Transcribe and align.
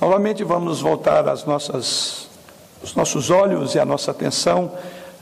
Novamente 0.00 0.44
vamos 0.44 0.80
voltar 0.80 1.28
as 1.28 1.44
nossas, 1.44 2.28
os 2.80 2.94
nossos 2.94 3.30
olhos 3.30 3.74
e 3.74 3.80
a 3.80 3.84
nossa 3.84 4.12
atenção 4.12 4.70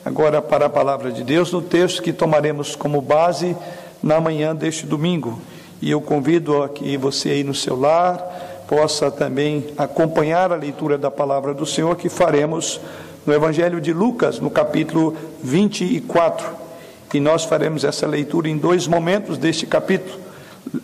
agora 0.04 0.42
para 0.42 0.66
a 0.66 0.68
palavra 0.68 1.10
de 1.10 1.24
Deus 1.24 1.50
no 1.50 1.62
texto 1.62 2.02
que 2.02 2.12
tomaremos 2.12 2.76
como 2.76 3.00
base 3.00 3.56
na 4.02 4.20
manhã 4.20 4.54
deste 4.54 4.84
domingo. 4.84 5.40
E 5.80 5.90
eu 5.90 5.98
convido 6.02 6.62
a 6.62 6.68
que 6.68 6.94
você 6.98 7.30
aí 7.30 7.42
no 7.42 7.54
seu 7.54 7.74
lar 7.74 8.18
possa 8.68 9.10
também 9.10 9.64
acompanhar 9.78 10.52
a 10.52 10.56
leitura 10.56 10.98
da 10.98 11.10
palavra 11.10 11.54
do 11.54 11.64
Senhor 11.64 11.96
que 11.96 12.10
faremos 12.10 12.78
no 13.24 13.32
Evangelho 13.32 13.80
de 13.80 13.94
Lucas, 13.94 14.40
no 14.40 14.50
capítulo 14.50 15.16
24. 15.42 16.46
E 17.14 17.18
nós 17.18 17.44
faremos 17.44 17.82
essa 17.82 18.06
leitura 18.06 18.46
em 18.46 18.58
dois 18.58 18.86
momentos 18.86 19.38
deste 19.38 19.64
capítulo. 19.66 20.25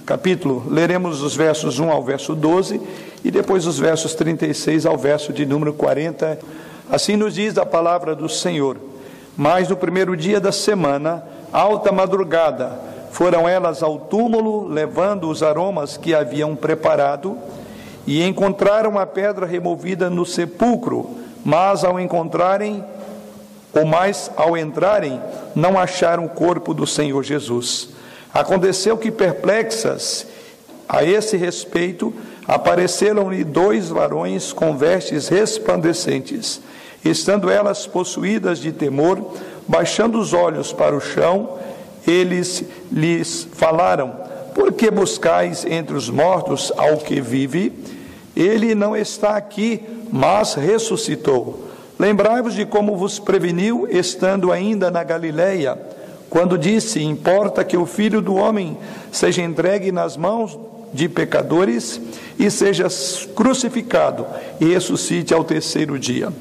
Capítulo, 0.07 0.64
leremos 0.71 1.23
os 1.23 1.35
versos 1.35 1.80
1 1.80 1.91
ao 1.91 2.05
verso 2.05 2.37
12 2.37 2.80
e 3.25 3.30
depois 3.33 3.67
os 3.67 3.80
versos 3.80 4.15
36 4.15 4.87
ao 4.87 4.97
verso 4.97 5.33
de 5.33 5.45
número 5.45 5.73
40. 5.73 6.39
Assim 6.89 7.16
nos 7.16 7.34
diz 7.34 7.59
a 7.59 7.66
palavra 7.66 8.15
do 8.15 8.29
Senhor. 8.29 8.77
Mas 9.37 9.69
no 9.69 9.77
primeiro 9.77 10.16
dia 10.16 10.39
da 10.39 10.53
semana, 10.53 11.25
alta 11.53 11.91
madrugada, 11.91 12.79
foram 13.11 13.48
elas 13.48 13.83
ao 13.83 13.98
túmulo, 13.98 14.69
levando 14.69 15.29
os 15.29 15.42
aromas 15.42 15.97
que 15.97 16.14
haviam 16.14 16.55
preparado, 16.55 17.37
e 18.06 18.23
encontraram 18.23 18.98
a 18.98 19.06
pedra 19.06 19.47
removida 19.47 20.09
no 20.09 20.25
sepulcro, 20.25 21.11
mas 21.45 21.83
ao 21.83 21.98
encontrarem, 21.98 22.84
ou 23.75 23.84
mais 23.84 24.30
ao 24.37 24.56
entrarem, 24.56 25.20
não 25.56 25.78
acharam 25.78 26.25
o 26.27 26.28
corpo 26.28 26.73
do 26.73 26.87
Senhor 26.87 27.23
Jesus. 27.25 28.02
Aconteceu 28.32 28.96
que, 28.96 29.10
perplexas 29.10 30.27
a 30.88 31.04
esse 31.04 31.36
respeito, 31.36 32.12
apareceram-lhe 32.46 33.45
dois 33.45 33.88
varões 33.88 34.52
com 34.52 34.77
vestes 34.77 35.28
resplandecentes. 35.28 36.60
Estando 37.05 37.50
elas 37.50 37.86
possuídas 37.86 38.58
de 38.58 38.72
temor, 38.72 39.34
baixando 39.66 40.19
os 40.19 40.33
olhos 40.33 40.72
para 40.72 40.97
o 40.97 41.00
chão, 41.00 41.58
eles 42.06 42.64
lhes 42.91 43.47
falaram: 43.52 44.14
Por 44.55 44.72
que 44.72 44.91
buscais 44.91 45.64
entre 45.64 45.96
os 45.96 46.08
mortos 46.08 46.72
ao 46.77 46.98
que 46.98 47.20
vive? 47.20 47.72
Ele 48.34 48.74
não 48.74 48.96
está 48.96 49.36
aqui, 49.36 49.83
mas 50.11 50.55
ressuscitou. 50.55 51.69
Lembrai-vos 51.98 52.55
de 52.55 52.64
como 52.64 52.96
vos 52.96 53.19
preveniu, 53.19 53.86
estando 53.91 54.50
ainda 54.50 54.91
na 54.91 55.05
Galileia, 55.05 55.78
quando 56.33 56.56
disse: 56.56 57.02
Importa 57.02 57.62
que 57.62 57.77
o 57.77 57.84
filho 57.84 58.22
do 58.22 58.36
homem 58.36 58.78
seja 59.12 59.42
entregue 59.42 59.92
nas 59.92 60.16
mãos 60.16 60.58
de 60.91 61.06
pecadores 61.06 62.00
e 62.39 62.50
seja 62.50 62.86
crucificado 63.34 64.24
e 64.58 64.72
ressuscite 64.72 65.34
ao 65.34 65.44
terceiro 65.44 65.98
dia. 65.98 66.33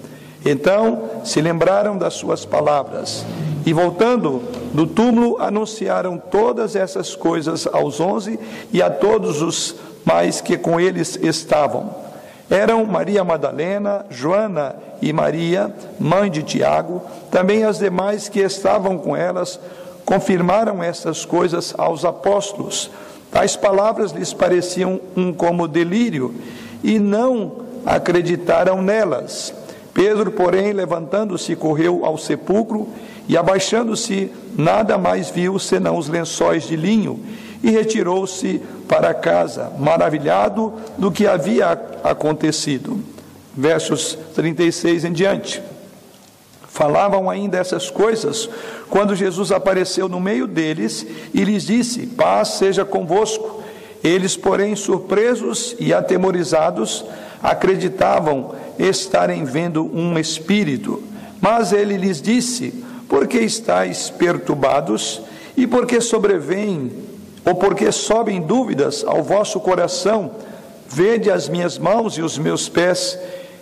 Então 0.46 1.10
se 1.26 1.42
lembraram 1.42 1.98
das 1.98 2.14
suas 2.14 2.46
palavras 2.46 3.26
e, 3.66 3.74
voltando 3.74 4.42
do 4.74 4.88
túmulo, 4.88 5.38
anunciaram 5.42 6.18
todas 6.18 6.74
essas 6.74 7.14
coisas 7.14 7.68
aos 7.68 8.00
onze 8.00 8.40
e 8.72 8.82
a 8.82 8.90
todos 8.90 9.42
os 9.42 9.76
mais 10.06 10.40
que 10.40 10.58
com 10.58 10.80
eles 10.80 11.20
estavam. 11.22 11.94
Eram 12.50 12.86
Maria 12.86 13.24
Madalena, 13.24 14.06
Joana 14.10 14.76
e 15.02 15.14
Maria, 15.14 15.74
mãe 16.00 16.30
de 16.30 16.44
Tiago, 16.44 17.02
também 17.30 17.64
as 17.64 17.80
demais 17.80 18.28
que 18.28 18.40
estavam 18.40 18.98
com 18.98 19.16
elas, 19.16 19.58
confirmaram 20.12 20.84
essas 20.84 21.24
coisas 21.24 21.74
aos 21.78 22.04
apóstolos. 22.04 22.92
Tais 23.32 23.56
palavras 23.56 24.12
lhes 24.12 24.34
pareciam 24.34 25.00
um 25.16 25.32
como 25.32 25.70
delírio 25.70 26.36
e 26.84 27.00
não 27.00 27.62
acreditaram 27.86 28.82
nelas. 28.82 29.54
Pedro, 29.94 30.30
porém, 30.30 30.74
levantando-se, 30.74 31.56
correu 31.56 32.04
ao 32.04 32.18
sepulcro 32.18 32.90
e, 33.26 33.38
abaixando-se, 33.38 34.30
nada 34.58 34.98
mais 34.98 35.30
viu 35.30 35.58
senão 35.58 35.98
os 35.98 36.10
lençóis 36.10 36.68
de 36.68 36.76
linho 36.76 37.18
e 37.64 37.72
retirou-se 37.72 38.62
para 38.90 39.14
casa, 39.14 39.72
maravilhado 39.80 40.74
do 40.98 41.10
que 41.10 41.26
havia 41.26 41.72
acontecido. 42.04 43.00
Versos 43.56 44.18
36 44.36 45.06
em 45.06 45.14
diante. 45.14 45.71
Falavam 46.82 47.30
ainda 47.30 47.60
essas 47.60 47.92
coisas 47.92 48.50
quando 48.90 49.16
Jesus 49.16 49.52
apareceu 49.52 50.10
no 50.10 50.20
meio 50.20 50.48
deles 50.48 51.06
e 51.32 51.44
lhes 51.44 51.68
disse: 51.68 52.08
Paz 52.08 52.56
seja 52.56 52.84
convosco. 52.84 53.62
Eles, 54.04 54.36
porém, 54.36 54.76
surpresos 54.76 55.76
e 55.80 55.94
atemorizados, 55.94 57.06
acreditavam 57.40 58.56
estarem 58.80 59.46
vendo 59.46 59.96
um 59.96 60.18
espírito. 60.18 61.04
Mas 61.40 61.72
ele 61.72 61.98
lhes 61.98 62.20
disse: 62.20 62.84
Por 63.08 63.28
que 63.28 63.38
estáis 63.38 64.10
perturbados? 64.10 65.22
E 65.56 65.68
por 65.68 65.86
que 65.86 66.02
sobrevêm, 66.02 66.92
ou 67.46 67.54
por 67.54 67.76
que 67.76 67.92
sobem 67.92 68.42
dúvidas 68.42 69.04
ao 69.06 69.22
vosso 69.22 69.60
coração? 69.60 70.32
Vede 70.88 71.30
as 71.30 71.48
minhas 71.48 71.78
mãos 71.78 72.18
e 72.18 72.24
os 72.24 72.40
meus 72.40 72.68
pés, 72.68 73.20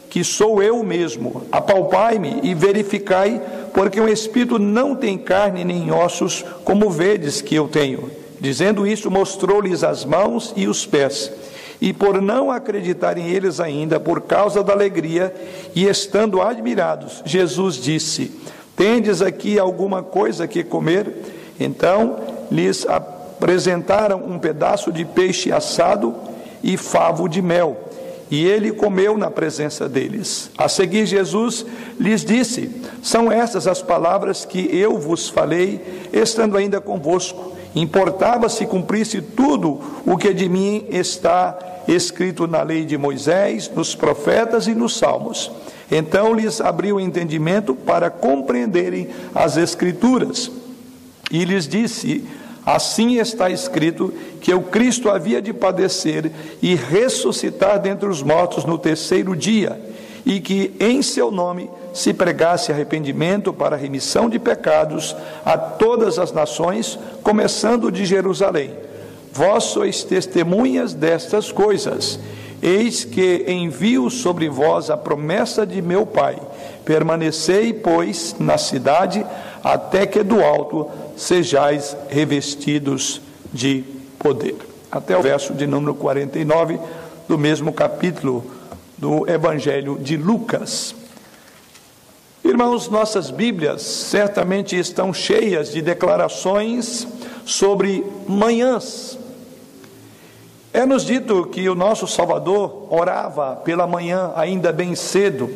que 0.10 0.24
sou 0.24 0.62
eu 0.62 0.84
mesmo. 0.84 1.44
Apalpai-me 1.52 2.40
e 2.44 2.54
verificai, 2.54 3.42
porque 3.74 4.02
um 4.02 4.08
espírito 4.08 4.58
não 4.58 4.96
tem 4.96 5.18
carne 5.18 5.64
nem 5.64 5.92
ossos, 5.92 6.44
como 6.64 6.90
vedes 6.90 7.42
que 7.42 7.56
eu 7.56 7.68
tenho. 7.68 8.10
Dizendo 8.40 8.88
isso, 8.88 9.12
mostrou-lhes 9.12 9.84
as 9.84 10.06
mãos 10.06 10.54
e 10.56 10.68
os 10.68 10.86
pés. 10.86 11.32
E 11.82 11.94
por 11.94 12.22
não 12.22 12.52
acreditarem 12.52 13.30
eles 13.30 13.60
ainda, 13.60 14.00
por 14.00 14.22
causa 14.22 14.64
da 14.64 14.74
alegria, 14.74 15.34
e 15.74 15.86
estando 15.86 16.42
admirados, 16.42 17.22
Jesus 17.26 17.76
disse: 17.76 18.32
Tendes 18.76 19.22
aqui 19.22 19.58
alguma 19.58 20.02
coisa 20.02 20.48
que 20.48 20.64
comer? 20.64 21.14
Então 21.60 22.18
lhes 22.52 22.86
apresentaram 22.88 24.24
um 24.26 24.40
pedaço 24.40 24.92
de 24.92 25.06
peixe 25.06 25.52
assado 25.52 26.16
e 26.64 26.76
favo 26.76 27.28
de 27.30 27.42
mel. 27.42 27.89
E 28.32 28.46
ele 28.46 28.72
comeu 28.72 29.18
na 29.18 29.32
presença 29.32 29.90
deles. 29.90 30.52
A 30.58 30.70
seguir, 30.70 31.06
Jesus 31.06 31.66
lhes 32.00 32.24
disse: 32.24 32.70
São 33.02 33.32
estas 33.32 33.66
as 33.66 33.82
palavras 33.82 34.46
que 34.46 34.70
eu 34.72 35.00
vos 35.00 35.30
falei, 35.30 36.08
estando 36.14 36.56
ainda 36.56 36.80
convosco. 36.80 37.54
Importava 37.76 38.50
se 38.50 38.66
cumprisse 38.66 39.22
tudo 39.22 39.80
o 40.06 40.18
que 40.18 40.34
de 40.34 40.50
mim 40.50 40.86
está 40.90 41.58
escrito 41.88 42.48
na 42.48 42.62
lei 42.62 42.86
de 42.86 42.98
Moisés, 42.98 43.70
nos 43.74 43.96
profetas 43.96 44.68
e 44.68 44.76
nos 44.76 44.98
salmos. 44.98 45.52
Então 45.92 46.34
lhes 46.34 46.62
abriu 46.62 46.98
o 46.98 47.00
entendimento 47.00 47.74
para 47.74 48.12
compreenderem 48.12 49.10
as 49.34 49.58
Escrituras. 49.58 50.52
E 51.32 51.46
lhes 51.46 51.68
disse: 51.68 52.28
Assim 52.66 53.18
está 53.18 53.50
escrito 53.50 54.14
que 54.42 54.54
o 54.54 54.62
Cristo 54.62 55.10
havia 55.10 55.42
de 55.42 55.54
padecer 55.54 56.32
e 56.62 56.76
ressuscitar 56.76 57.80
dentre 57.80 58.08
os 58.08 58.22
mortos 58.22 58.66
no 58.66 58.78
terceiro 58.78 59.36
dia, 59.36 59.80
e 60.26 60.40
que 60.40 60.76
em 60.80 61.02
seu 61.02 61.32
nome 61.32 61.70
se 61.94 62.14
pregasse 62.14 62.72
arrependimento 62.72 63.52
para 63.52 63.76
remissão 63.76 64.30
de 64.30 64.38
pecados 64.38 65.16
a 65.46 65.58
todas 65.58 66.20
as 66.20 66.32
nações, 66.32 67.00
começando 67.24 67.92
de 67.92 68.06
Jerusalém. 68.06 68.74
Vós 69.32 69.66
sois 69.66 70.04
testemunhas 70.04 70.94
destas 70.94 71.52
coisas. 71.52 72.20
Eis 72.62 73.06
que 73.06 73.46
envio 73.48 74.10
sobre 74.10 74.50
vós 74.50 74.90
a 74.90 74.98
promessa 74.98 75.66
de 75.66 75.82
meu 75.82 76.06
Pai. 76.06 76.38
Permanecei, 76.84 77.72
pois, 77.72 78.36
na 78.38 78.58
cidade, 78.58 79.26
até 79.64 80.06
que 80.06 80.24
do 80.24 80.44
alto 80.44 80.90
sejais 81.20 81.96
revestidos 82.10 83.22
de 83.54 83.84
poder. 84.18 84.56
Até 84.92 85.18
o 85.18 85.22
verso 85.22 85.54
de 85.54 85.68
número 85.68 85.94
49 85.94 86.80
do 87.28 87.38
mesmo 87.38 87.72
capítulo 87.72 88.44
do 88.98 89.30
Evangelho 89.30 89.98
de 90.00 90.18
Lucas. 90.18 90.96
Irmãos, 92.44 92.90
nossas 92.90 93.30
Bíblias 93.30 93.82
certamente 93.82 94.78
estão 94.78 95.14
cheias 95.14 95.72
de 95.72 95.82
declarações 95.82 97.08
sobre 97.46 98.04
manhãs, 98.28 99.20
é-nos 100.72 101.04
dito 101.04 101.48
que 101.48 101.68
o 101.68 101.74
nosso 101.74 102.06
Salvador 102.06 102.88
orava 102.90 103.56
pela 103.56 103.88
manhã, 103.88 104.32
ainda 104.36 104.72
bem 104.72 104.94
cedo. 104.94 105.50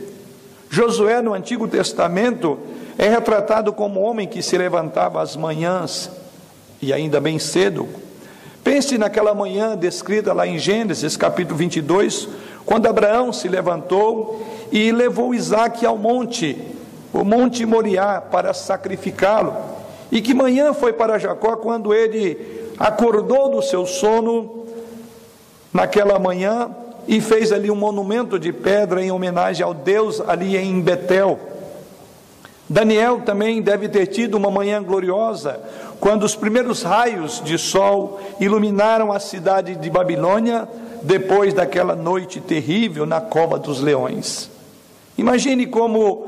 Josué, 0.70 1.22
no 1.22 1.36
Antigo 1.36 1.68
Testamento, 1.68 2.58
é 2.98 3.10
retratado 3.10 3.74
como 3.74 4.02
homem 4.02 4.28
que 4.28 4.42
se 4.42 4.58
levantava 4.58 5.22
às 5.22 5.36
manhãs 5.36 6.10
e 6.82 6.94
ainda 6.94 7.20
bem 7.20 7.40
cedo. 7.40 7.88
Pense 8.64 8.98
naquela 8.98 9.34
manhã 9.34 9.76
descrita 9.76 10.32
lá 10.32 10.48
em 10.48 10.58
Gênesis, 10.58 11.18
capítulo 11.18 11.58
22, 11.58 12.28
quando 12.66 12.88
Abraão 12.88 13.34
se 13.34 13.48
levantou 13.48 14.46
e 14.72 14.92
levou 14.92 15.36
Isaac 15.36 15.86
ao 15.86 15.98
monte, 15.98 16.58
o 17.12 17.24
Monte 17.24 17.66
Moriá, 17.66 18.22
para 18.22 18.54
sacrificá-lo. 18.54 19.56
E 20.12 20.22
que 20.22 20.34
manhã 20.34 20.74
foi 20.74 20.94
para 20.94 21.18
Jacó 21.18 21.58
quando 21.58 21.94
ele 21.94 22.72
acordou 22.80 23.50
do 23.50 23.62
seu 23.62 23.86
sono 23.86 24.66
naquela 25.74 26.18
manhã 26.20 26.70
e 27.08 27.20
fez 27.20 27.52
ali 27.52 27.70
um 27.70 27.76
monumento 27.76 28.40
de 28.40 28.54
pedra 28.54 29.04
em 29.04 29.12
homenagem 29.12 29.64
ao 29.64 29.74
Deus 29.74 30.22
ali 30.22 30.56
em 30.56 30.80
Betel. 30.80 31.40
Daniel 32.70 33.22
também 33.26 33.62
deve 33.62 33.90
ter 33.90 34.08
tido 34.08 34.36
uma 34.36 34.50
manhã 34.50 34.82
gloriosa, 34.82 35.60
quando 36.00 36.24
os 36.24 36.36
primeiros 36.36 36.82
raios 36.82 37.42
de 37.44 37.58
sol 37.58 38.20
iluminaram 38.40 39.12
a 39.12 39.20
cidade 39.20 39.76
de 39.76 39.90
Babilônia, 39.90 40.68
depois 41.02 41.54
daquela 41.54 41.96
noite 41.96 42.40
terrível 42.40 43.06
na 43.06 43.20
cova 43.20 43.60
dos 43.60 43.82
leões. 43.82 44.50
Imagine 45.18 45.68
como 45.68 46.28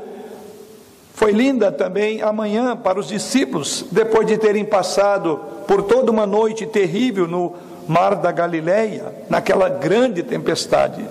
foi 1.14 1.32
linda 1.32 1.72
também 1.72 2.20
a 2.20 2.30
manhã 2.30 2.76
para 2.76 3.00
os 3.00 3.08
discípulos, 3.08 3.86
depois 3.90 4.26
de 4.26 4.36
terem 4.36 4.64
passado 4.64 5.40
por 5.66 5.82
toda 5.82 6.12
uma 6.12 6.26
noite 6.26 6.66
terrível 6.66 7.26
no 7.26 7.54
mar 7.88 8.16
da 8.16 8.30
Galileia, 8.30 9.14
naquela 9.28 9.68
grande 9.68 10.22
tempestade. 10.22 11.02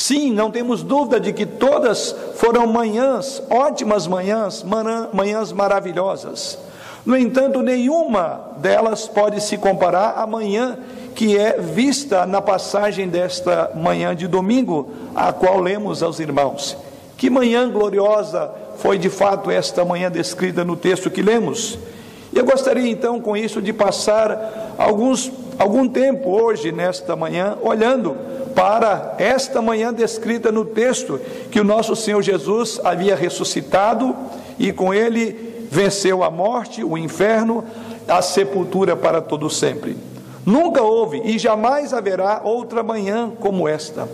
Sim, 0.00 0.32
não 0.32 0.50
temos 0.50 0.82
dúvida 0.82 1.20
de 1.20 1.30
que 1.30 1.44
todas 1.44 2.16
foram 2.36 2.66
manhãs, 2.66 3.42
ótimas 3.50 4.06
manhãs, 4.06 4.64
manhãs 5.12 5.52
maravilhosas. 5.52 6.58
No 7.04 7.14
entanto, 7.14 7.60
nenhuma 7.60 8.52
delas 8.56 9.06
pode 9.06 9.42
se 9.42 9.58
comparar 9.58 10.14
à 10.16 10.26
manhã 10.26 10.78
que 11.14 11.36
é 11.36 11.58
vista 11.60 12.24
na 12.24 12.40
passagem 12.40 13.10
desta 13.10 13.72
manhã 13.74 14.16
de 14.16 14.26
domingo, 14.26 14.90
a 15.14 15.34
qual 15.34 15.60
lemos 15.60 16.02
aos 16.02 16.18
irmãos. 16.18 16.78
Que 17.18 17.28
manhã 17.28 17.68
gloriosa 17.68 18.50
foi 18.78 18.96
de 18.96 19.10
fato 19.10 19.50
esta 19.50 19.84
manhã 19.84 20.10
descrita 20.10 20.64
no 20.64 20.76
texto 20.76 21.10
que 21.10 21.20
lemos. 21.20 21.78
Eu 22.32 22.46
gostaria 22.46 22.90
então 22.90 23.20
com 23.20 23.36
isso 23.36 23.60
de 23.60 23.74
passar 23.74 24.74
alguns, 24.78 25.30
algum 25.60 25.86
tempo 25.86 26.30
hoje, 26.30 26.72
nesta 26.72 27.14
manhã, 27.14 27.56
olhando 27.60 28.16
para 28.54 29.14
esta 29.18 29.60
manhã 29.60 29.92
descrita 29.92 30.50
no 30.50 30.64
texto 30.64 31.20
que 31.50 31.60
o 31.60 31.64
nosso 31.64 31.94
Senhor 31.94 32.22
Jesus 32.22 32.80
havia 32.82 33.14
ressuscitado 33.14 34.16
e 34.58 34.72
com 34.72 34.92
ele 34.94 35.68
venceu 35.70 36.24
a 36.24 36.30
morte, 36.30 36.82
o 36.82 36.96
inferno, 36.96 37.62
a 38.08 38.22
sepultura 38.22 38.96
para 38.96 39.20
todo 39.20 39.50
sempre. 39.50 39.96
Nunca 40.46 40.82
houve 40.82 41.20
e 41.24 41.38
jamais 41.38 41.92
haverá 41.92 42.40
outra 42.42 42.82
manhã 42.82 43.30
como 43.38 43.68
esta. 43.68 44.08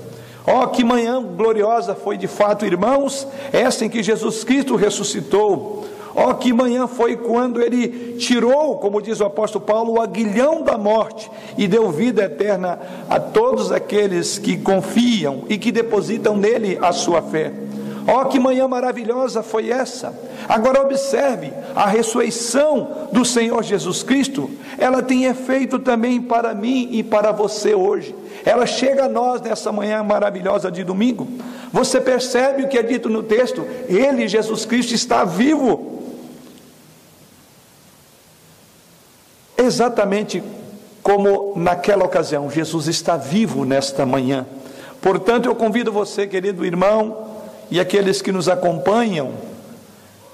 Oh, 0.44 0.66
que 0.66 0.82
manhã 0.82 1.22
gloriosa 1.22 1.94
foi 1.94 2.16
de 2.16 2.26
fato, 2.26 2.66
irmãos, 2.66 3.26
essa 3.52 3.84
em 3.84 3.88
que 3.88 4.02
Jesus 4.02 4.42
Cristo 4.42 4.74
ressuscitou. 4.74 5.84
Oh, 6.18 6.32
que 6.32 6.50
manhã 6.50 6.86
foi 6.86 7.14
quando 7.14 7.60
ele 7.60 8.16
tirou, 8.16 8.78
como 8.78 9.02
diz 9.02 9.20
o 9.20 9.26
apóstolo 9.26 9.66
Paulo, 9.66 9.92
o 9.92 10.00
aguilhão 10.00 10.62
da 10.62 10.78
morte 10.78 11.30
e 11.58 11.68
deu 11.68 11.90
vida 11.90 12.24
eterna 12.24 12.78
a 13.06 13.20
todos 13.20 13.70
aqueles 13.70 14.38
que 14.38 14.56
confiam 14.56 15.44
e 15.46 15.58
que 15.58 15.70
depositam 15.70 16.34
nele 16.34 16.78
a 16.80 16.90
sua 16.90 17.20
fé. 17.20 17.52
Oh, 18.08 18.24
que 18.24 18.38
manhã 18.38 18.66
maravilhosa 18.66 19.42
foi 19.42 19.68
essa! 19.68 20.18
Agora 20.48 20.80
observe, 20.80 21.52
a 21.74 21.86
ressurreição 21.86 23.08
do 23.12 23.22
Senhor 23.22 23.62
Jesus 23.62 24.02
Cristo, 24.02 24.48
ela 24.78 25.02
tem 25.02 25.24
efeito 25.24 25.78
também 25.78 26.22
para 26.22 26.54
mim 26.54 26.88
e 26.92 27.02
para 27.02 27.30
você 27.30 27.74
hoje. 27.74 28.14
Ela 28.42 28.64
chega 28.64 29.04
a 29.04 29.08
nós 29.08 29.42
nessa 29.42 29.70
manhã 29.70 30.02
maravilhosa 30.02 30.70
de 30.70 30.82
domingo. 30.82 31.28
Você 31.72 32.00
percebe 32.00 32.62
o 32.62 32.68
que 32.68 32.78
é 32.78 32.82
dito 32.82 33.10
no 33.10 33.22
texto? 33.22 33.66
Ele, 33.88 34.26
Jesus 34.28 34.64
Cristo, 34.64 34.94
está 34.94 35.24
vivo. 35.24 35.95
Exatamente 39.56 40.42
como 41.02 41.52
naquela 41.56 42.04
ocasião, 42.04 42.50
Jesus 42.50 42.88
está 42.88 43.16
vivo 43.16 43.64
nesta 43.64 44.04
manhã. 44.04 44.44
Portanto, 45.00 45.46
eu 45.46 45.54
convido 45.54 45.92
você, 45.92 46.26
querido 46.26 46.66
irmão, 46.66 47.28
e 47.70 47.78
aqueles 47.78 48.20
que 48.20 48.32
nos 48.32 48.48
acompanham, 48.48 49.32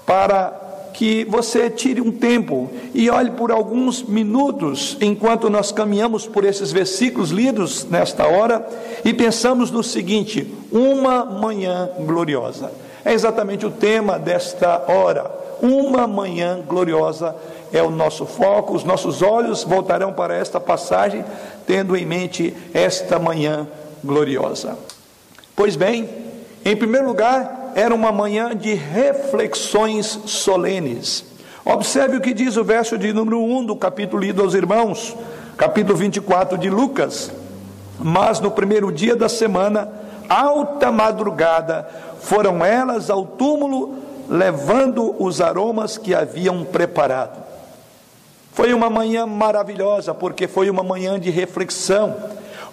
para 0.05 0.63
que 0.93 1.25
você 1.25 1.69
tire 1.69 1.99
um 1.99 2.11
tempo 2.11 2.71
e 2.93 3.09
olhe 3.09 3.31
por 3.31 3.51
alguns 3.51 4.03
minutos 4.03 4.95
enquanto 5.01 5.49
nós 5.49 5.71
caminhamos 5.71 6.27
por 6.27 6.45
esses 6.45 6.71
versículos 6.71 7.31
lidos 7.31 7.85
nesta 7.85 8.25
hora 8.27 8.67
e 9.03 9.13
pensamos 9.13 9.71
no 9.71 9.83
seguinte: 9.83 10.53
uma 10.71 11.25
manhã 11.25 11.89
gloriosa. 11.99 12.71
É 13.03 13.11
exatamente 13.11 13.65
o 13.65 13.71
tema 13.71 14.17
desta 14.17 14.85
hora. 14.87 15.29
Uma 15.61 16.07
manhã 16.07 16.61
gloriosa 16.67 17.35
é 17.73 17.81
o 17.81 17.89
nosso 17.89 18.25
foco, 18.25 18.75
os 18.75 18.83
nossos 18.83 19.23
olhos 19.23 19.63
voltarão 19.63 20.13
para 20.13 20.35
esta 20.35 20.59
passagem, 20.59 21.25
tendo 21.65 21.97
em 21.97 22.05
mente 22.05 22.55
esta 22.71 23.17
manhã 23.17 23.67
gloriosa. 24.03 24.77
Pois 25.55 25.75
bem, 25.75 26.07
em 26.63 26.77
primeiro 26.77 27.07
lugar, 27.07 27.71
era 27.75 27.93
uma 27.93 28.11
manhã 28.11 28.55
de 28.55 28.75
reflexões 28.75 30.19
solenes. 30.25 31.25
Observe 31.65 32.17
o 32.17 32.21
que 32.21 32.33
diz 32.33 32.57
o 32.57 32.63
verso 32.63 32.97
de 32.97 33.11
número 33.11 33.41
1 33.41 33.65
do 33.65 33.75
capítulo 33.75 34.21
lido 34.21 34.43
aos 34.43 34.53
irmãos, 34.53 35.15
capítulo 35.57 35.97
24 35.97 36.57
de 36.57 36.69
Lucas. 36.69 37.31
Mas 37.99 38.39
no 38.39 38.51
primeiro 38.51 38.91
dia 38.91 39.15
da 39.15 39.27
semana, 39.27 39.89
alta 40.29 40.91
madrugada, 40.91 41.87
foram 42.19 42.63
elas 42.63 43.09
ao 43.09 43.25
túmulo 43.25 43.95
levando 44.29 45.15
os 45.17 45.41
aromas 45.41 45.97
que 45.97 46.13
haviam 46.13 46.63
preparado. 46.63 47.42
Foi 48.53 48.71
uma 48.73 48.89
manhã 48.89 49.25
maravilhosa, 49.25 50.13
porque 50.13 50.47
foi 50.47 50.69
uma 50.69 50.83
manhã 50.83 51.19
de 51.19 51.31
reflexão. 51.31 52.15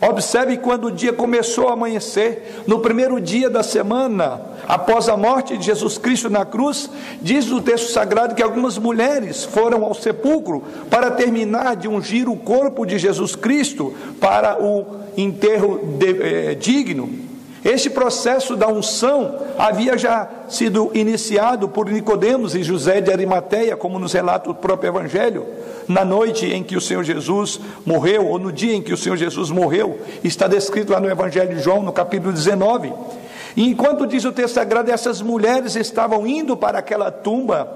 Observe 0.00 0.56
quando 0.58 0.86
o 0.86 0.90
dia 0.90 1.12
começou 1.12 1.68
a 1.68 1.72
amanhecer, 1.72 2.62
no 2.66 2.80
primeiro 2.80 3.20
dia 3.20 3.50
da 3.50 3.62
semana, 3.62 4.40
após 4.66 5.08
a 5.08 5.16
morte 5.16 5.58
de 5.58 5.64
Jesus 5.66 5.98
Cristo 5.98 6.30
na 6.30 6.44
cruz, 6.44 6.88
diz 7.20 7.50
o 7.50 7.60
texto 7.60 7.92
sagrado 7.92 8.34
que 8.34 8.42
algumas 8.42 8.78
mulheres 8.78 9.44
foram 9.44 9.84
ao 9.84 9.94
sepulcro 9.94 10.62
para 10.88 11.10
terminar 11.10 11.76
de 11.76 11.88
ungir 11.88 12.28
o 12.28 12.36
corpo 12.36 12.86
de 12.86 12.98
Jesus 12.98 13.36
Cristo 13.36 13.94
para 14.18 14.62
o 14.62 14.86
enterro 15.16 15.80
de, 15.98 16.22
eh, 16.22 16.54
digno. 16.54 17.29
Este 17.64 17.90
processo 17.90 18.56
da 18.56 18.68
unção 18.68 19.38
havia 19.58 19.98
já 19.98 20.28
sido 20.48 20.90
iniciado 20.94 21.68
por 21.68 21.90
Nicodemos 21.90 22.54
e 22.54 22.62
José 22.62 23.00
de 23.00 23.12
Arimateia, 23.12 23.76
como 23.76 23.98
nos 23.98 24.12
relata 24.12 24.50
o 24.50 24.54
próprio 24.54 24.88
Evangelho 24.88 25.46
na 25.90 26.04
noite 26.04 26.46
em 26.46 26.62
que 26.62 26.76
o 26.76 26.80
Senhor 26.80 27.02
Jesus 27.02 27.60
morreu, 27.84 28.28
ou 28.28 28.38
no 28.38 28.52
dia 28.52 28.74
em 28.74 28.80
que 28.80 28.92
o 28.92 28.96
Senhor 28.96 29.16
Jesus 29.16 29.50
morreu, 29.50 29.98
está 30.22 30.46
descrito 30.46 30.92
lá 30.92 31.00
no 31.00 31.10
Evangelho 31.10 31.56
de 31.56 31.60
João, 31.60 31.82
no 31.82 31.92
capítulo 31.92 32.32
19. 32.32 32.92
E 33.56 33.68
enquanto 33.68 34.06
diz 34.06 34.24
o 34.24 34.30
texto 34.30 34.54
sagrado, 34.54 34.88
essas 34.88 35.20
mulheres 35.20 35.75
estavam 35.75 36.25
indo 36.26 36.56
para 36.56 36.78
aquela 36.78 37.11
tumba, 37.11 37.68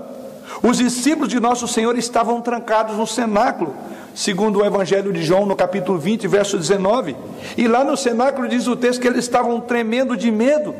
os 0.63 0.79
discípulos 0.79 1.29
de 1.29 1.41
nosso 1.41 1.67
Senhor 1.67 1.97
estavam 1.99 2.41
trancados 2.41 2.97
no 2.97 3.07
cenáculo, 3.07 3.75
segundo 4.15 4.61
o 4.61 4.65
Evangelho 4.65 5.13
de 5.13 5.23
João, 5.23 5.47
no 5.47 5.57
capítulo 5.57 5.99
20, 5.99 6.27
verso 6.29 6.57
19. 6.57 7.17
E 7.57 7.67
lá 7.67 7.85
no 7.85 7.97
cenáculo 7.97 8.49
diz 8.49 8.67
o 8.67 8.77
texto 8.77 9.01
que 9.01 9.09
eles 9.09 9.25
estavam 9.25 9.61
tremendo 9.61 10.17
de 10.17 10.31
medo, 10.31 10.75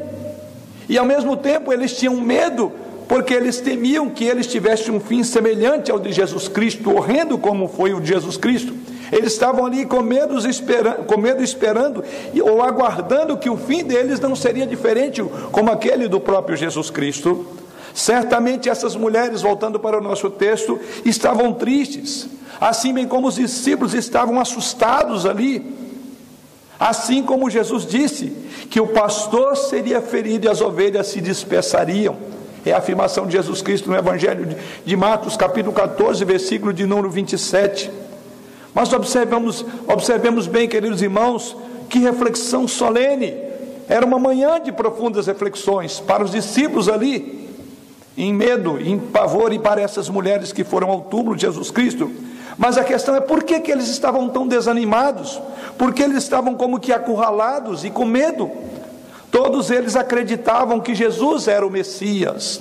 e 0.89 0.99
ao 0.99 1.05
mesmo 1.05 1.37
tempo 1.37 1.73
eles 1.73 1.97
tinham 1.97 2.17
medo 2.17 2.73
porque 3.09 3.35
eles 3.35 3.61
temiam 3.61 4.09
que 4.09 4.25
eles 4.25 4.47
tivessem 4.47 4.95
um 4.95 5.01
fim 5.01 5.23
semelhante 5.23 5.91
ao 5.91 5.99
de 5.99 6.13
Jesus 6.13 6.49
Cristo, 6.49 6.95
horrendo 6.95 7.37
como 7.37 7.69
foi 7.69 7.93
o 7.93 8.01
de 8.01 8.09
Jesus 8.09 8.37
Cristo. 8.37 8.75
Eles 9.13 9.33
estavam 9.33 9.67
ali 9.67 9.85
com 9.85 10.03
medo, 10.03 10.37
esperando, 10.49 11.05
com 11.05 11.19
medo 11.19 11.43
esperando 11.43 12.03
ou 12.43 12.63
aguardando 12.63 13.37
que 13.37 13.51
o 13.51 13.57
fim 13.57 13.85
deles 13.85 14.19
não 14.19 14.35
seria 14.35 14.67
diferente 14.67 15.23
como 15.53 15.71
aquele 15.71 16.09
do 16.09 16.19
próprio 16.19 16.57
Jesus 16.57 16.91
Cristo. 16.91 17.47
Certamente 17.95 18.69
essas 18.69 18.97
mulheres, 18.97 19.41
voltando 19.41 19.79
para 19.79 19.99
o 19.99 20.03
nosso 20.03 20.29
texto, 20.29 20.81
estavam 21.05 21.53
tristes, 21.53 22.27
assim 22.61 22.93
bem 22.93 23.07
como 23.07 23.29
os 23.29 23.37
discípulos 23.37 23.95
estavam 23.95 24.41
assustados 24.41 25.25
ali. 25.25 25.75
Assim 26.79 27.23
como 27.23 27.49
Jesus 27.49 27.87
disse 27.87 28.33
que 28.69 28.81
o 28.81 28.89
pastor 28.89 29.57
seria 29.57 30.03
ferido 30.03 30.47
e 30.47 30.49
as 30.49 30.61
ovelhas 30.61 31.07
se 31.07 31.21
dispersariam. 31.21 32.17
É 32.67 32.73
a 32.73 32.79
afirmação 32.79 33.27
de 33.27 33.33
Jesus 33.35 33.63
Cristo 33.63 33.89
no 33.89 33.97
Evangelho 33.97 34.57
de 34.85 34.97
Marcos, 34.97 35.37
capítulo 35.37 35.73
14, 35.73 36.25
versículo 36.25 36.73
de 36.73 36.85
número 36.85 37.11
27. 37.11 37.91
Mas 38.75 38.93
observamos, 38.93 39.65
observemos 39.87 40.49
bem, 40.49 40.69
queridos 40.69 41.01
irmãos, 41.01 41.57
que 41.89 42.01
reflexão 42.01 42.67
solene. 42.67 43.35
Era 43.89 44.05
uma 44.05 44.19
manhã 44.19 44.61
de 44.61 44.73
profundas 44.73 45.27
reflexões 45.27 46.01
para 46.01 46.25
os 46.25 46.33
discípulos 46.33 46.89
ali, 46.89 47.44
em 48.17 48.33
medo, 48.33 48.79
em 48.81 48.99
pavor, 48.99 49.53
e 49.53 49.59
para 49.59 49.81
essas 49.81 50.09
mulheres 50.09 50.53
que 50.53 50.65
foram 50.65 50.91
ao 50.91 51.01
túmulo 51.03 51.37
de 51.37 51.43
Jesus 51.43 51.71
Cristo. 51.71 52.11
Mas 52.57 52.79
a 52.79 52.85
questão 52.85 53.17
é 53.17 53.21
por 53.21 53.43
que, 53.43 53.61
que 53.61 53.73
eles 53.73 53.89
estavam 53.89 54.29
tão 54.29 54.47
desanimados? 54.47 55.41
Porque 55.77 56.03
eles 56.03 56.19
estavam 56.19 56.55
como 56.55 56.79
que 56.79 56.93
acurralados 56.93 57.85
e 57.85 57.91
com 57.91 58.05
medo. 58.05 58.51
Todos 59.31 59.71
eles 59.71 59.97
acreditavam 59.97 60.81
que 60.81 60.95
Jesus 60.95 61.49
era 61.49 61.67
o 61.67 61.71
Messias. 61.71 62.61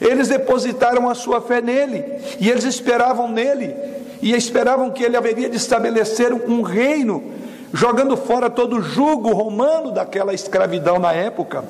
Eles 0.00 0.28
depositaram 0.28 1.08
a 1.08 1.14
sua 1.14 1.40
fé 1.40 1.60
nele 1.60 2.04
e 2.38 2.48
eles 2.48 2.64
esperavam 2.64 3.28
nele 3.28 3.74
e 4.22 4.32
esperavam 4.32 4.90
que 4.90 5.02
ele 5.02 5.16
haveria 5.16 5.50
de 5.50 5.56
estabelecer 5.56 6.32
um 6.32 6.62
reino 6.62 7.24
jogando 7.72 8.16
fora 8.16 8.48
todo 8.48 8.76
o 8.76 8.82
jugo 8.82 9.32
romano 9.32 9.90
daquela 9.90 10.32
escravidão 10.32 10.98
na 10.98 11.12
época. 11.12 11.64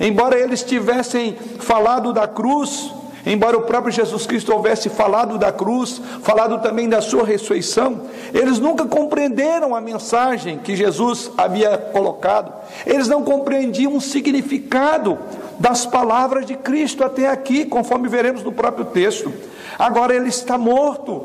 Embora 0.00 0.38
eles 0.38 0.62
tivessem 0.62 1.36
falado 1.58 2.12
da 2.12 2.28
cruz, 2.28 2.92
embora 3.26 3.58
o 3.58 3.62
próprio 3.62 3.92
Jesus 3.92 4.26
Cristo 4.26 4.52
houvesse 4.52 4.88
falado 4.88 5.36
da 5.36 5.50
cruz, 5.50 6.00
falado 6.22 6.62
também 6.62 6.88
da 6.88 7.00
sua 7.00 7.24
ressurreição, 7.24 8.02
eles 8.32 8.58
nunca 8.60 8.84
compreenderam 8.86 9.74
a 9.74 9.80
mensagem 9.80 10.58
que 10.58 10.76
Jesus 10.76 11.30
havia 11.36 11.76
colocado, 11.76 12.52
eles 12.86 13.08
não 13.08 13.24
compreendiam 13.24 13.96
o 13.96 14.00
significado 14.00 15.18
das 15.58 15.84
palavras 15.84 16.46
de 16.46 16.54
Cristo 16.54 17.02
até 17.02 17.28
aqui, 17.28 17.64
conforme 17.64 18.08
veremos 18.08 18.44
no 18.44 18.52
próprio 18.52 18.84
texto. 18.86 19.32
Agora 19.76 20.14
ele 20.14 20.28
está 20.28 20.56
morto, 20.56 21.24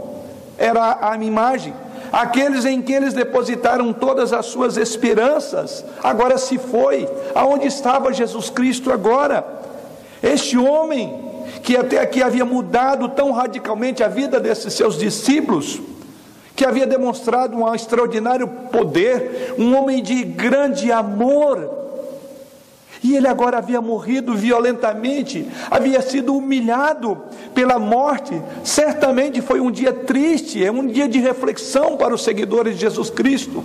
era 0.58 0.98
a 1.01 1.15
imagem. 1.18 1.74
Aqueles 2.13 2.63
em 2.63 2.79
quem 2.79 2.98
eles 2.98 3.15
depositaram 3.15 3.91
todas 3.91 4.32
as 4.32 4.46
suas 4.46 4.77
esperanças, 4.77 5.84
agora 6.03 6.38
se 6.38 6.60
foi. 6.60 7.10
Aonde 7.34 7.65
estava 7.65 8.13
Jesus 8.13 8.51
Cristo 8.51 8.91
agora? 8.91 9.43
Este 10.22 10.55
homem 10.55 11.34
que 11.63 11.75
até 11.75 12.00
aqui 12.00 12.22
havia 12.22 12.46
mudado 12.46 13.10
tão 13.10 13.32
radicalmente 13.32 14.03
a 14.03 14.08
vida 14.08 14.39
desses 14.39 14.75
seus 14.75 14.96
discípulos, 14.96 15.82
que 16.55 16.63
havia 16.63 16.86
demonstrado 16.86 17.58
um 17.58 17.74
extraordinário 17.74 18.48
poder, 18.48 19.55
um 19.58 19.75
homem 19.75 20.03
de 20.03 20.24
grande 20.24 20.91
amor, 20.91 21.83
e 23.03 23.15
ele 23.15 23.27
agora 23.27 23.57
havia 23.57 23.81
morrido 23.81 24.33
violentamente, 24.33 25.45
havia 25.69 26.01
sido 26.01 26.36
humilhado 26.36 27.22
pela 27.53 27.77
morte. 27.77 28.41
Certamente 28.63 29.41
foi 29.41 29.60
um 29.60 29.69
dia 29.69 29.91
triste, 29.91 30.63
é 30.63 30.72
um 30.72 30.88
dia 30.88 31.07
de 31.07 31.19
reflexão 31.19 31.98
para 31.98 32.15
os 32.15 32.24
seguidores 32.24 32.75
de 32.75 32.81
Jesus 32.81 33.10
Cristo. 33.10 33.63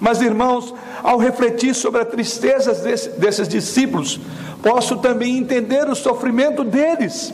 Mas, 0.00 0.20
irmãos, 0.22 0.74
ao 1.02 1.18
refletir 1.18 1.74
sobre 1.74 2.00
a 2.00 2.04
tristeza 2.04 2.72
desse, 2.72 3.10
desses 3.10 3.46
discípulos, 3.46 4.18
posso 4.62 4.96
também 4.96 5.36
entender 5.36 5.88
o 5.88 5.94
sofrimento 5.94 6.64
deles. 6.64 7.32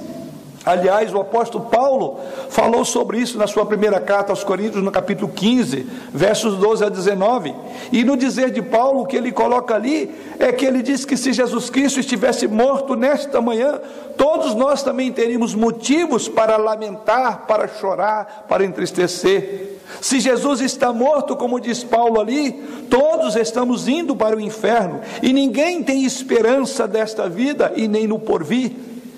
Aliás, 0.69 1.15
o 1.15 1.21
apóstolo 1.21 1.65
Paulo 1.65 2.21
falou 2.51 2.85
sobre 2.85 3.19
isso 3.19 3.39
na 3.39 3.47
sua 3.47 3.65
primeira 3.65 3.99
carta 3.99 4.33
aos 4.33 4.45
Coríntios, 4.45 4.85
no 4.85 4.93
capítulo 4.93 5.33
15, 5.33 5.87
versos 6.13 6.59
12 6.59 6.85
a 6.85 6.91
19. 6.91 7.55
E 7.91 8.05
no 8.05 8.19
dizer 8.19 8.51
de 8.51 8.61
Paulo, 8.61 9.01
o 9.01 9.07
que 9.07 9.17
ele 9.17 9.33
coloca 9.33 9.75
ali 9.75 10.15
é 10.39 10.53
que 10.53 10.67
ele 10.67 10.83
diz 10.83 11.07
que 11.07 11.17
se 11.17 11.33
Jesus 11.33 11.71
Cristo 11.71 12.01
estivesse 12.01 12.47
morto 12.47 12.95
nesta 12.95 13.41
manhã, 13.41 13.81
todos 14.19 14.55
nós 14.55 14.83
também 14.83 15.11
teríamos 15.11 15.55
motivos 15.55 16.29
para 16.29 16.59
lamentar, 16.59 17.47
para 17.47 17.67
chorar, 17.67 18.45
para 18.47 18.63
entristecer. 18.63 19.79
Se 20.03 20.21
Jesus 20.21 20.61
está 20.61 20.93
morto, 20.93 21.35
como 21.35 21.59
diz 21.59 21.83
Paulo 21.83 22.21
ali, 22.21 22.53
todos 22.91 23.37
estamos 23.37 23.89
indo 23.89 24.15
para 24.15 24.37
o 24.37 24.41
inferno 24.41 25.01
e 25.23 25.33
ninguém 25.33 25.83
tem 25.83 26.05
esperança 26.05 26.87
desta 26.87 27.27
vida 27.27 27.73
e 27.75 27.89
nem 27.89 28.07
no 28.07 28.19
porvir. 28.19 28.73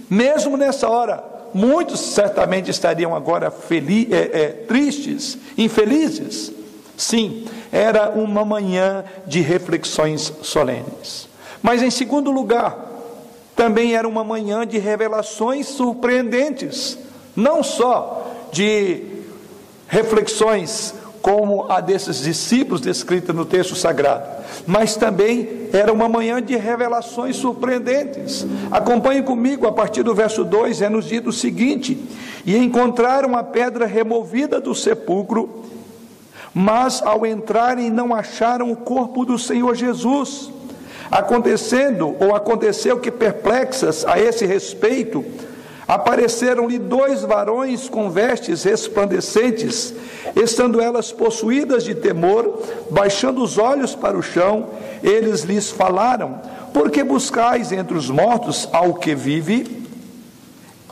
Mesmo 0.09 0.57
nessa 0.57 0.89
hora, 0.89 1.30
muitos 1.53 2.01
certamente 2.01 2.71
estariam 2.71 3.15
agora 3.15 3.51
feliz, 3.51 4.11
é, 4.13 4.17
é, 4.17 4.49
tristes, 4.67 5.39
infelizes. 5.57 6.53
Sim, 6.97 7.47
era 7.73 8.11
uma 8.11 8.45
manhã 8.45 9.05
de 9.27 9.41
reflexões 9.41 10.33
solenes. 10.43 11.29
Mas 11.63 11.83
em 11.83 11.91
segundo 11.91 12.31
lugar, 12.31 12.77
também 13.57 13.95
era 13.95 14.07
uma 14.07 14.25
manhã 14.25 14.67
de 14.67 14.79
revelações 14.79 15.67
surpreendentes, 15.67 16.99
não 17.35 17.63
só 17.63 18.31
de 18.53 19.03
reflexões 19.89 20.95
como 21.23 21.71
a 21.71 21.81
desses 21.81 22.21
discípulos 22.21 22.81
descrita 22.81 23.33
no 23.33 23.45
texto 23.45 23.75
sagrado, 23.75 24.25
mas 24.67 24.97
também 24.97 25.69
era 25.73 25.93
uma 25.93 26.09
manhã 26.09 26.41
de 26.41 26.57
revelações 26.57 27.37
surpreendentes. 27.37 28.47
Acompanhe 28.71 29.23
comigo 29.23 29.67
a 29.67 29.73
partir 29.73 30.03
do 30.03 30.15
verso 30.15 30.45
2, 30.45 30.83
é 30.83 30.89
nos 30.89 31.07
dito 31.07 31.29
o 31.29 31.33
seguinte: 31.33 31.99
E 32.45 32.57
encontraram 32.57 33.37
a 33.37 33.43
pedra 33.43 33.87
removida 33.87 34.61
do 34.61 34.75
sepulcro, 34.75 35.65
mas 36.55 37.03
ao 37.03 37.27
entrarem 37.27 37.91
não 37.91 38.15
acharam 38.15 38.73
o 38.73 38.77
corpo 38.77 39.25
do 39.25 39.39
Senhor 39.39 39.75
Jesus. 39.75 40.51
Acontecendo, 41.11 42.15
ou 42.21 42.35
aconteceu 42.35 42.99
que 43.01 43.11
perplexas 43.11 44.05
a 44.07 44.19
esse 44.19 44.47
respeito, 44.47 45.25
Apareceram-lhe 45.91 46.79
dois 46.79 47.23
varões 47.23 47.89
com 47.89 48.09
vestes 48.09 48.63
resplandecentes, 48.63 49.93
estando 50.37 50.81
elas 50.81 51.11
possuídas 51.11 51.83
de 51.83 51.97
temor, 51.97 52.63
baixando 52.93 53.43
os 53.43 53.59
olhos 53.59 53.93
para 53.93 54.17
o 54.17 54.23
chão, 54.23 54.69
eles 55.03 55.41
lhes 55.41 55.69
falaram: 55.69 56.39
Por 56.73 56.93
que 56.93 57.03
buscais 57.03 57.73
entre 57.73 57.99
os 57.99 58.09
mortos 58.09 58.69
ao 58.73 58.95
que 58.95 59.17
vive? 59.17 59.85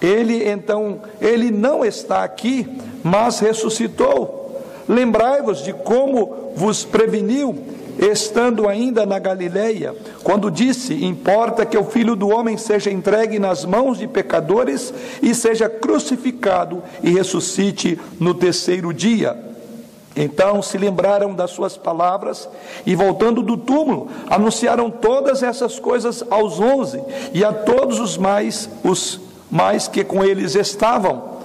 Ele 0.02 0.50
então, 0.50 1.00
ele 1.21 1.52
não 1.52 1.85
está 1.85 2.25
aqui, 2.25 2.67
mas 3.00 3.38
ressuscitou. 3.38 4.61
Lembrai-vos 4.88 5.62
de 5.62 5.73
como 5.73 6.50
vos 6.57 6.85
preveniu 6.85 7.57
estando 7.99 8.69
ainda 8.69 9.05
na 9.05 9.19
Galileia, 9.19 9.95
quando 10.23 10.50
disse: 10.50 11.05
Importa 11.05 11.67
que 11.67 11.76
o 11.76 11.85
filho 11.85 12.14
do 12.14 12.28
homem 12.28 12.57
seja 12.57 12.90
entregue 12.90 13.38
nas 13.38 13.64
mãos 13.64 13.99
de 13.99 14.07
pecadores 14.07 14.95
e 15.21 15.35
seja 15.35 15.69
crucificado 15.69 16.83
e 17.02 17.11
ressuscite 17.11 17.99
no 18.21 18.33
terceiro 18.35 18.95
dia. 18.95 19.49
Então 20.17 20.61
se 20.61 20.76
lembraram 20.76 21.33
das 21.33 21.52
suas 21.52 21.76
palavras 21.76 22.49
e, 22.85 22.95
voltando 22.95 23.40
do 23.43 23.57
túmulo, 23.57 24.09
anunciaram 24.28 24.90
todas 24.90 25.43
essas 25.43 25.78
coisas 25.78 26.25
aos 26.28 26.59
onze 26.59 27.00
e 27.33 27.45
a 27.45 27.52
todos 27.52 28.00
os 28.00 28.17
mais, 28.17 28.69
os 28.83 29.21
mais 29.50 29.87
que 29.87 30.02
com 30.02 30.25
eles 30.25 30.57
estavam. 30.57 31.38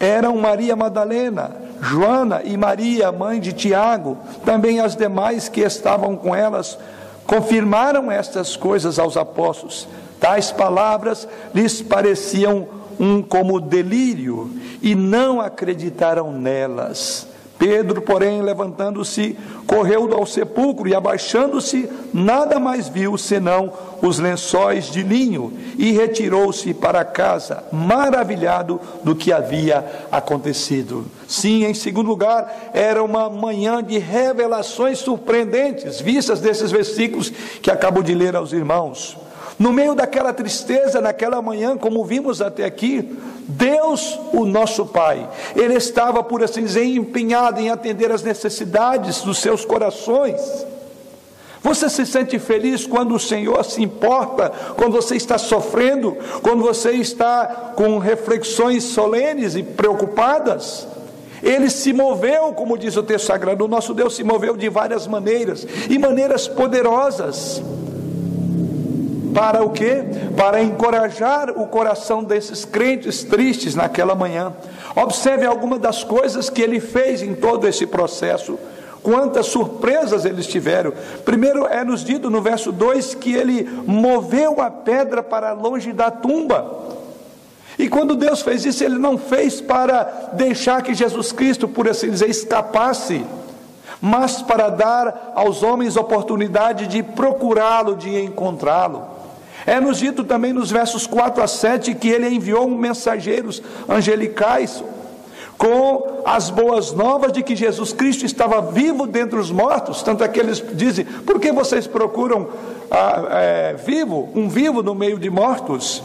Eram 0.00 0.36
Maria 0.36 0.74
Madalena, 0.74 1.63
Joana 1.84 2.40
e 2.42 2.56
Maria, 2.56 3.12
mãe 3.12 3.38
de 3.38 3.52
Tiago, 3.52 4.16
também 4.44 4.80
as 4.80 4.96
demais 4.96 5.50
que 5.50 5.60
estavam 5.60 6.16
com 6.16 6.34
elas, 6.34 6.78
confirmaram 7.26 8.10
estas 8.10 8.56
coisas 8.56 8.98
aos 8.98 9.18
apóstolos. 9.18 9.86
Tais 10.18 10.50
palavras 10.50 11.28
lhes 11.54 11.82
pareciam 11.82 12.66
um 12.98 13.20
como 13.20 13.60
delírio 13.60 14.50
e 14.80 14.94
não 14.94 15.40
acreditaram 15.40 16.32
nelas. 16.32 17.26
Pedro, 17.58 18.02
porém, 18.02 18.42
levantando-se, 18.42 19.36
correu 19.66 20.12
ao 20.12 20.26
sepulcro 20.26 20.88
e, 20.88 20.94
abaixando-se, 20.94 21.88
nada 22.12 22.58
mais 22.58 22.88
viu 22.88 23.16
senão 23.16 23.72
os 24.02 24.18
lençóis 24.18 24.90
de 24.90 25.02
linho 25.02 25.52
e 25.78 25.92
retirou-se 25.92 26.74
para 26.74 27.04
casa, 27.04 27.64
maravilhado 27.72 28.80
do 29.02 29.14
que 29.14 29.32
havia 29.32 30.06
acontecido. 30.10 31.06
Sim, 31.28 31.64
em 31.64 31.74
segundo 31.74 32.08
lugar, 32.08 32.70
era 32.74 33.02
uma 33.02 33.30
manhã 33.30 33.82
de 33.82 33.98
revelações 33.98 34.98
surpreendentes, 34.98 36.00
vistas 36.00 36.40
desses 36.40 36.70
versículos 36.70 37.30
que 37.62 37.70
acabo 37.70 38.02
de 38.02 38.14
ler 38.14 38.36
aos 38.36 38.52
irmãos. 38.52 39.16
No 39.58 39.72
meio 39.72 39.94
daquela 39.94 40.32
tristeza, 40.32 41.00
naquela 41.00 41.40
manhã, 41.40 41.76
como 41.76 42.04
vimos 42.04 42.42
até 42.42 42.64
aqui, 42.64 43.16
Deus, 43.46 44.18
o 44.32 44.44
nosso 44.44 44.86
Pai, 44.86 45.28
Ele 45.54 45.74
estava, 45.74 46.22
por 46.24 46.42
assim 46.42 46.64
dizer, 46.64 46.84
empenhado 46.84 47.60
em 47.60 47.70
atender 47.70 48.10
as 48.10 48.22
necessidades 48.22 49.22
dos 49.22 49.38
seus 49.38 49.64
corações. 49.64 50.40
Você 51.62 51.88
se 51.88 52.04
sente 52.04 52.38
feliz 52.38 52.86
quando 52.86 53.14
o 53.14 53.18
Senhor 53.18 53.64
se 53.64 53.82
importa, 53.82 54.52
quando 54.76 54.92
você 54.92 55.16
está 55.16 55.38
sofrendo, 55.38 56.14
quando 56.42 56.62
você 56.62 56.90
está 56.92 57.72
com 57.74 57.96
reflexões 57.98 58.84
solenes 58.84 59.54
e 59.54 59.62
preocupadas? 59.62 60.86
Ele 61.42 61.70
se 61.70 61.92
moveu, 61.92 62.52
como 62.52 62.76
diz 62.76 62.96
o 62.96 63.02
texto 63.02 63.26
sagrado, 63.26 63.64
o 63.64 63.68
nosso 63.68 63.94
Deus 63.94 64.14
se 64.14 64.24
moveu 64.24 64.56
de 64.56 64.68
várias 64.68 65.06
maneiras, 65.06 65.66
e 65.88 65.98
maneiras 65.98 66.46
poderosas. 66.48 67.62
Para 69.34 69.64
o 69.64 69.70
quê? 69.70 70.04
Para 70.36 70.62
encorajar 70.62 71.50
o 71.50 71.66
coração 71.66 72.22
desses 72.22 72.64
crentes 72.64 73.24
tristes 73.24 73.74
naquela 73.74 74.14
manhã. 74.14 74.52
Observe 74.94 75.44
algumas 75.44 75.80
das 75.80 76.04
coisas 76.04 76.48
que 76.48 76.62
ele 76.62 76.78
fez 76.78 77.20
em 77.20 77.34
todo 77.34 77.66
esse 77.66 77.84
processo. 77.84 78.56
Quantas 79.02 79.46
surpresas 79.46 80.24
eles 80.24 80.46
tiveram. 80.46 80.92
Primeiro 81.24 81.66
é 81.66 81.84
nos 81.84 82.04
dito 82.04 82.30
no 82.30 82.40
verso 82.40 82.70
2 82.70 83.16
que 83.16 83.34
ele 83.34 83.68
moveu 83.86 84.62
a 84.62 84.70
pedra 84.70 85.22
para 85.22 85.52
longe 85.52 85.92
da 85.92 86.10
tumba. 86.10 86.84
E 87.76 87.88
quando 87.88 88.14
Deus 88.14 88.40
fez 88.40 88.64
isso, 88.64 88.84
ele 88.84 88.98
não 88.98 89.18
fez 89.18 89.60
para 89.60 90.30
deixar 90.32 90.80
que 90.80 90.94
Jesus 90.94 91.32
Cristo, 91.32 91.66
por 91.66 91.88
assim 91.88 92.08
dizer, 92.08 92.30
escapasse 92.30 93.26
mas 94.00 94.42
para 94.42 94.68
dar 94.68 95.32
aos 95.34 95.62
homens 95.62 95.96
oportunidade 95.96 96.86
de 96.86 97.02
procurá-lo, 97.02 97.96
de 97.96 98.22
encontrá-lo. 98.22 99.13
É 99.66 99.80
nos 99.80 99.98
dito 99.98 100.24
também 100.24 100.52
nos 100.52 100.70
versos 100.70 101.06
4 101.06 101.42
a 101.42 101.46
7 101.46 101.94
que 101.94 102.08
ele 102.08 102.28
enviou 102.28 102.68
mensageiros 102.68 103.62
angelicais 103.88 104.82
com 105.56 106.22
as 106.24 106.50
boas 106.50 106.92
novas 106.92 107.32
de 107.32 107.42
que 107.42 107.56
Jesus 107.56 107.92
Cristo 107.92 108.26
estava 108.26 108.60
vivo 108.60 109.06
dentre 109.06 109.38
os 109.38 109.50
mortos. 109.50 110.02
Tanto 110.02 110.22
é 110.24 110.28
que 110.28 110.38
eles 110.38 110.62
dizem: 110.74 111.04
por 111.04 111.40
que 111.40 111.52
vocês 111.52 111.86
procuram 111.86 112.48
ah, 112.90 113.26
é, 113.30 113.74
vivo, 113.74 114.28
um 114.34 114.48
vivo 114.48 114.82
no 114.82 114.94
meio 114.94 115.18
de 115.18 115.30
mortos? 115.30 116.02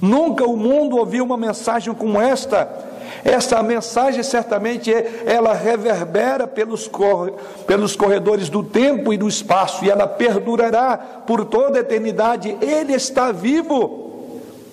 Nunca 0.00 0.44
o 0.44 0.56
mundo 0.56 0.96
ouviu 0.96 1.24
uma 1.24 1.36
mensagem 1.36 1.92
como 1.92 2.20
esta. 2.20 2.87
Essa 3.24 3.62
mensagem 3.62 4.22
certamente 4.22 4.92
é, 4.92 5.24
ela 5.26 5.52
reverbera 5.52 6.46
pelos, 6.46 6.90
pelos 7.66 7.96
corredores 7.96 8.48
do 8.48 8.62
tempo 8.62 9.12
e 9.12 9.18
do 9.18 9.28
espaço 9.28 9.84
e 9.84 9.90
ela 9.90 10.06
perdurará 10.06 10.96
por 11.26 11.44
toda 11.44 11.78
a 11.78 11.80
eternidade. 11.80 12.56
Ele 12.60 12.92
está 12.92 13.32
vivo. 13.32 14.06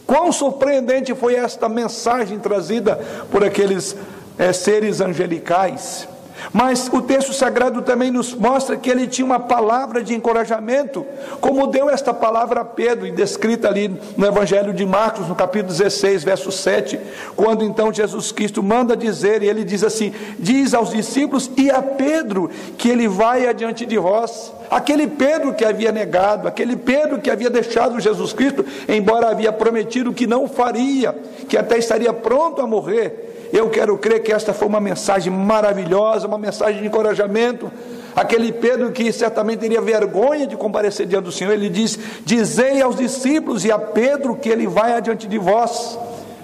Quão 0.06 0.32
surpreendente 0.32 1.16
foi 1.16 1.36
esta 1.36 1.68
mensagem 1.68 2.38
trazida 2.38 3.00
por 3.32 3.44
aqueles 3.44 3.96
é, 4.38 4.54
seres 4.54 5.02
angelicais. 5.02 6.08
Mas 6.52 6.90
o 6.92 7.02
texto 7.02 7.34
sagrado 7.34 7.82
também 7.82 8.12
nos 8.12 8.34
mostra 8.34 8.78
que 8.78 8.90
ele 8.90 9.08
tinha 9.08 9.26
uma 9.26 9.40
palavra 9.40 10.04
de 10.04 10.14
encorajamento, 10.14 11.06
como 11.40 11.68
deu 11.68 11.90
esta 11.90 12.14
palavra 12.14 12.62
a 12.62 12.66
Pedro, 12.66 13.12
descrita 13.12 13.68
ali 13.68 14.00
no 14.16 14.26
Evangelho 14.26 14.74
de 14.74 14.86
Marcos, 14.86 15.28
no 15.28 15.36
capítulo 15.36 15.72
16, 15.72 16.24
verso 16.24 16.52
7, 16.52 17.00
quando 17.36 17.64
então 17.64 17.92
Jesus 17.92 18.32
Cristo 18.32 18.62
manda 18.62 18.96
dizer, 18.96 19.44
e 19.44 19.50
ele 19.50 19.64
diz 19.64 19.84
assim: 19.84 20.14
Diz 20.38 20.74
aos 20.74 20.92
discípulos 20.92 21.50
e 21.58 21.70
a 21.70 21.82
Pedro 21.82 22.50
que 22.78 22.90
ele 22.90 23.08
vai 23.08 23.48
adiante 23.48 23.86
de 23.86 23.98
vós. 23.98 24.54
Aquele 24.70 25.08
Pedro 25.08 25.54
que 25.54 25.64
havia 25.64 25.92
negado, 25.92 26.48
aquele 26.48 26.76
Pedro 26.76 27.20
que 27.20 27.30
havia 27.30 27.50
deixado 27.50 28.00
Jesus 28.00 28.34
Cristo, 28.34 28.66
embora 28.88 29.30
havia 29.30 29.52
prometido 29.52 30.14
que 30.14 30.26
não 30.26 30.48
faria, 30.48 31.16
que 31.48 31.56
até 31.56 31.78
estaria 31.78 32.12
pronto 32.12 32.62
a 32.62 32.68
morrer, 32.68 33.35
eu 33.56 33.70
quero 33.70 33.98
crer 33.98 34.22
que 34.22 34.34
esta 34.34 34.54
foi 34.54 34.68
uma 34.68 34.82
mensagem 34.82 35.32
maravilhosa, 35.32 36.28
uma 36.28 36.38
mensagem 36.38 36.82
de 36.82 36.88
encorajamento. 36.88 37.72
Aquele 38.14 38.52
Pedro 38.52 38.92
que 38.92 39.10
certamente 39.14 39.60
teria 39.60 39.80
vergonha 39.80 40.46
de 40.46 40.58
comparecer 40.58 41.08
diante 41.08 41.24
do 41.24 41.32
Senhor, 41.32 41.54
ele 41.54 41.70
diz: 41.70 41.98
Dizei 42.26 42.82
aos 42.82 42.98
discípulos 42.98 43.64
e 43.64 43.72
a 43.72 43.80
Pedro 43.80 44.36
que 44.36 44.50
ele 44.50 44.68
vai 44.68 44.92
adiante 44.92 45.26
de 45.26 45.38
vós. 45.38 45.98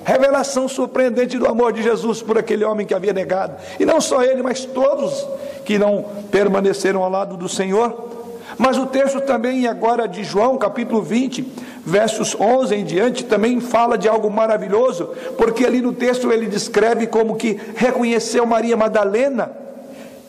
Revelação 0.05 0.69
surpreendente 0.69 1.37
do 1.37 1.47
amor 1.47 1.73
de 1.73 1.83
Jesus 1.83 2.21
por 2.21 2.37
aquele 2.37 2.63
homem 2.63 2.87
que 2.87 2.93
havia 2.93 3.11
negado. 3.11 3.55
E 3.77 3.85
não 3.85 3.99
só 3.99 4.23
ele, 4.23 4.41
mas 4.41 4.63
todos 4.63 5.27
que 5.65 5.77
não 5.77 6.05
permaneceram 6.31 7.03
ao 7.03 7.09
lado 7.09 7.35
do 7.35 7.49
Senhor. 7.49 8.20
Mas 8.61 8.77
o 8.77 8.85
texto 8.85 9.19
também, 9.21 9.65
agora 9.65 10.07
de 10.07 10.23
João, 10.23 10.55
capítulo 10.55 11.01
20, 11.01 11.51
versos 11.83 12.39
11 12.39 12.75
em 12.75 12.85
diante, 12.85 13.25
também 13.25 13.59
fala 13.59 13.97
de 13.97 14.07
algo 14.07 14.29
maravilhoso, 14.29 15.09
porque 15.35 15.65
ali 15.65 15.81
no 15.81 15.91
texto 15.93 16.31
ele 16.31 16.45
descreve 16.45 17.07
como 17.07 17.37
que 17.37 17.59
reconheceu 17.75 18.45
Maria 18.45 18.77
Madalena 18.77 19.51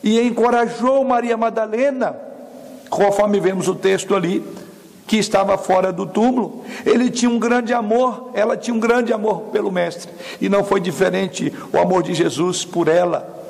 e 0.03 0.19
encorajou 0.19 1.03
Maria 1.03 1.37
Madalena, 1.37 2.17
conforme 2.89 3.39
vemos 3.39 3.67
o 3.67 3.75
texto 3.75 4.15
ali, 4.15 4.43
que 5.05 5.17
estava 5.17 5.55
fora 5.55 5.93
do 5.93 6.07
túmulo. 6.07 6.65
Ele 6.87 7.11
tinha 7.11 7.29
um 7.29 7.37
grande 7.37 7.71
amor, 7.71 8.31
ela 8.33 8.57
tinha 8.57 8.73
um 8.73 8.79
grande 8.79 9.13
amor 9.13 9.41
pelo 9.51 9.71
Mestre, 9.71 10.11
e 10.41 10.49
não 10.49 10.63
foi 10.63 10.79
diferente 10.79 11.53
o 11.71 11.77
amor 11.77 12.01
de 12.01 12.15
Jesus 12.15 12.65
por 12.65 12.87
ela. 12.87 13.42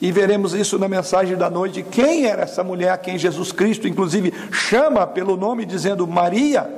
E 0.00 0.10
veremos 0.10 0.54
isso 0.54 0.78
na 0.78 0.88
mensagem 0.88 1.36
da 1.36 1.50
noite. 1.50 1.82
Quem 1.82 2.24
era 2.24 2.42
essa 2.42 2.64
mulher 2.64 2.90
a 2.90 2.98
quem 2.98 3.18
Jesus 3.18 3.52
Cristo, 3.52 3.86
inclusive, 3.86 4.32
chama 4.50 5.06
pelo 5.06 5.36
nome, 5.36 5.66
dizendo 5.66 6.06
Maria? 6.06 6.68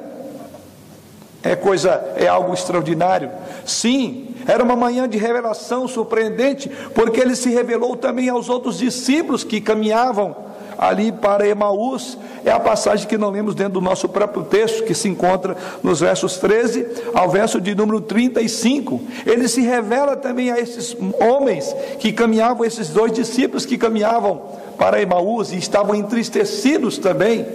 É 1.42 1.54
coisa, 1.54 2.12
é 2.16 2.26
algo 2.26 2.52
extraordinário. 2.52 3.30
Sim, 3.64 4.34
era 4.46 4.62
uma 4.62 4.76
manhã 4.76 5.08
de 5.08 5.18
revelação 5.18 5.86
surpreendente, 5.86 6.68
porque 6.94 7.20
ele 7.20 7.36
se 7.36 7.50
revelou 7.50 7.96
também 7.96 8.28
aos 8.28 8.48
outros 8.48 8.78
discípulos 8.78 9.44
que 9.44 9.60
caminhavam 9.60 10.51
ali 10.76 11.12
para 11.12 11.46
Emaús, 11.46 12.18
é 12.44 12.50
a 12.50 12.60
passagem 12.60 13.06
que 13.06 13.18
não 13.18 13.30
lemos 13.30 13.54
dentro 13.54 13.74
do 13.74 13.80
nosso 13.80 14.08
próprio 14.08 14.44
texto, 14.44 14.84
que 14.84 14.94
se 14.94 15.08
encontra 15.08 15.56
nos 15.82 16.00
versos 16.00 16.38
13 16.38 16.86
ao 17.14 17.30
verso 17.30 17.60
de 17.60 17.74
número 17.74 18.00
35. 18.00 19.00
Ele 19.26 19.46
se 19.48 19.60
revela 19.60 20.16
também 20.16 20.50
a 20.50 20.58
esses 20.58 20.96
homens 21.20 21.74
que 21.98 22.12
caminhavam, 22.12 22.64
esses 22.64 22.88
dois 22.88 23.12
discípulos 23.12 23.64
que 23.64 23.78
caminhavam 23.78 24.42
para 24.78 25.00
Emaús 25.00 25.52
e 25.52 25.56
estavam 25.56 25.94
entristecidos 25.94 26.98
também. 26.98 27.46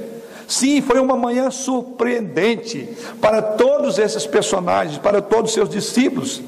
Sim, 0.47 0.81
foi 0.81 0.99
uma 0.99 1.17
manhã 1.17 1.51
surpreendente 1.51 2.87
para 3.19 3.41
todos 3.41 3.99
esses 3.99 4.25
personagens, 4.25 4.97
para 4.97 5.21
todos 5.21 5.51
os 5.51 5.53
seus 5.53 5.69
discípulos. 5.69 6.41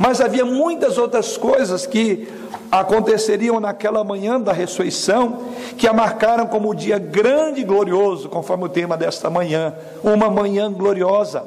Mas 0.00 0.18
havia 0.18 0.46
muitas 0.46 0.96
outras 0.96 1.36
coisas 1.36 1.84
que 1.84 2.26
aconteceriam 2.72 3.60
naquela 3.60 4.02
manhã 4.02 4.40
da 4.40 4.50
ressurreição, 4.50 5.40
que 5.76 5.86
a 5.86 5.92
marcaram 5.92 6.46
como 6.46 6.70
um 6.70 6.74
dia 6.74 6.98
grande 6.98 7.60
e 7.60 7.64
glorioso, 7.64 8.26
conforme 8.30 8.64
o 8.64 8.68
tema 8.70 8.96
desta 8.96 9.28
manhã, 9.28 9.74
uma 10.02 10.30
manhã 10.30 10.72
gloriosa. 10.72 11.44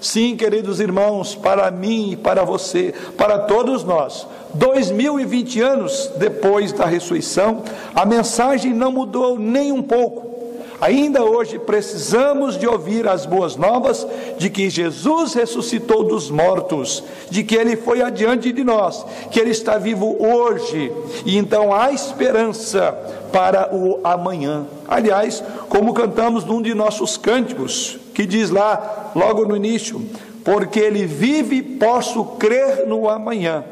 Sim, 0.00 0.34
queridos 0.34 0.80
irmãos, 0.80 1.34
para 1.34 1.70
mim 1.70 2.12
e 2.12 2.16
para 2.16 2.42
você, 2.42 2.94
para 3.18 3.40
todos 3.40 3.84
nós, 3.84 4.26
2020 4.54 5.60
anos 5.60 6.10
depois 6.16 6.72
da 6.72 6.86
ressurreição, 6.86 7.62
a 7.94 8.06
mensagem 8.06 8.72
não 8.72 8.90
mudou 8.90 9.38
nem 9.38 9.72
um 9.72 9.82
pouco. 9.82 10.39
Ainda 10.80 11.22
hoje 11.22 11.58
precisamos 11.58 12.58
de 12.58 12.66
ouvir 12.66 13.06
as 13.06 13.26
boas 13.26 13.54
novas 13.54 14.06
de 14.38 14.48
que 14.48 14.70
Jesus 14.70 15.34
ressuscitou 15.34 16.04
dos 16.04 16.30
mortos, 16.30 17.04
de 17.28 17.44
que 17.44 17.54
ele 17.54 17.76
foi 17.76 18.00
adiante 18.00 18.50
de 18.50 18.64
nós, 18.64 19.04
que 19.30 19.38
ele 19.38 19.50
está 19.50 19.76
vivo 19.76 20.16
hoje, 20.18 20.90
e 21.26 21.36
então 21.36 21.74
há 21.74 21.92
esperança 21.92 22.92
para 23.30 23.74
o 23.74 24.00
amanhã. 24.02 24.64
Aliás, 24.88 25.44
como 25.68 25.92
cantamos 25.92 26.46
num 26.46 26.62
de 26.62 26.74
nossos 26.74 27.18
cânticos, 27.18 27.98
que 28.14 28.24
diz 28.24 28.48
lá, 28.48 29.12
logo 29.14 29.44
no 29.44 29.54
início: 29.54 30.00
Porque 30.42 30.80
ele 30.80 31.04
vive, 31.04 31.60
posso 31.60 32.24
crer 32.24 32.86
no 32.86 33.06
amanhã. 33.06 33.64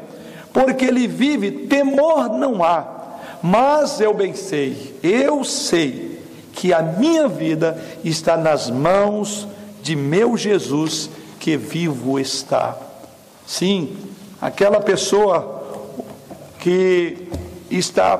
Porque 0.53 0.85
ele 0.85 1.07
vive, 1.07 1.51
temor 1.67 2.29
não 2.29 2.63
há. 2.63 2.85
Mas 3.41 3.99
eu 3.99 4.13
bem 4.13 4.33
sei, 4.33 4.95
eu 5.01 5.43
sei 5.43 6.18
que 6.59 6.73
a 6.73 6.81
minha 6.81 7.25
vida 7.25 7.81
está 8.03 8.35
nas 8.35 8.69
mãos 8.69 9.47
de 9.81 9.95
meu 9.95 10.35
Jesus 10.35 11.09
que 11.39 11.55
vivo 11.55 12.19
está. 12.19 12.75
Sim, 13.47 13.95
aquela 14.41 14.81
pessoa 14.81 15.87
que 16.59 17.29
está 17.71 18.17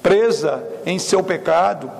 presa 0.00 0.62
em 0.86 0.96
seu 0.96 1.24
pecado 1.24 1.90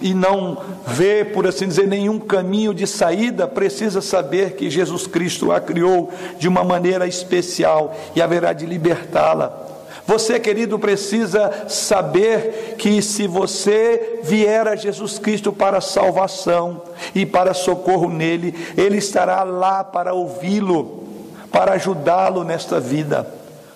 e 0.00 0.12
não 0.14 0.58
vê, 0.84 1.24
por 1.24 1.46
assim 1.46 1.68
dizer, 1.68 1.86
nenhum 1.86 2.18
caminho 2.18 2.74
de 2.74 2.84
saída, 2.84 3.46
precisa 3.46 4.00
saber 4.00 4.56
que 4.56 4.68
Jesus 4.68 5.06
Cristo 5.06 5.52
a 5.52 5.60
criou 5.60 6.12
de 6.40 6.48
uma 6.48 6.64
maneira 6.64 7.06
especial 7.06 7.94
e 8.16 8.20
haverá 8.20 8.52
de 8.52 8.66
libertá-la. 8.66 9.71
Você, 10.06 10.40
querido, 10.40 10.78
precisa 10.78 11.68
saber 11.68 12.74
que 12.76 13.00
se 13.00 13.26
você 13.26 14.20
vier 14.24 14.66
a 14.66 14.74
Jesus 14.74 15.18
Cristo 15.18 15.52
para 15.52 15.80
salvação 15.80 16.82
e 17.14 17.24
para 17.24 17.54
socorro 17.54 18.08
nele, 18.08 18.54
ele 18.76 18.96
estará 18.96 19.44
lá 19.44 19.84
para 19.84 20.12
ouvi-lo, 20.12 21.04
para 21.52 21.74
ajudá-lo 21.74 22.42
nesta 22.42 22.80
vida. 22.80 23.32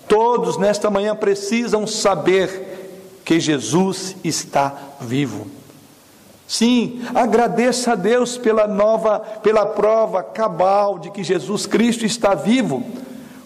Todos 0.07 0.57
nesta 0.57 0.89
manhã 0.89 1.15
precisam 1.15 1.87
saber 1.87 3.21
que 3.23 3.39
Jesus 3.39 4.15
está 4.23 4.75
vivo. 4.99 5.47
Sim, 6.45 7.01
agradeça 7.13 7.91
a 7.91 7.95
Deus 7.95 8.37
pela 8.37 8.67
nova, 8.67 9.19
pela 9.19 9.65
prova 9.65 10.23
cabal 10.23 10.97
de 10.97 11.11
que 11.11 11.23
Jesus 11.23 11.65
Cristo 11.65 12.05
está 12.05 12.33
vivo 12.33 12.83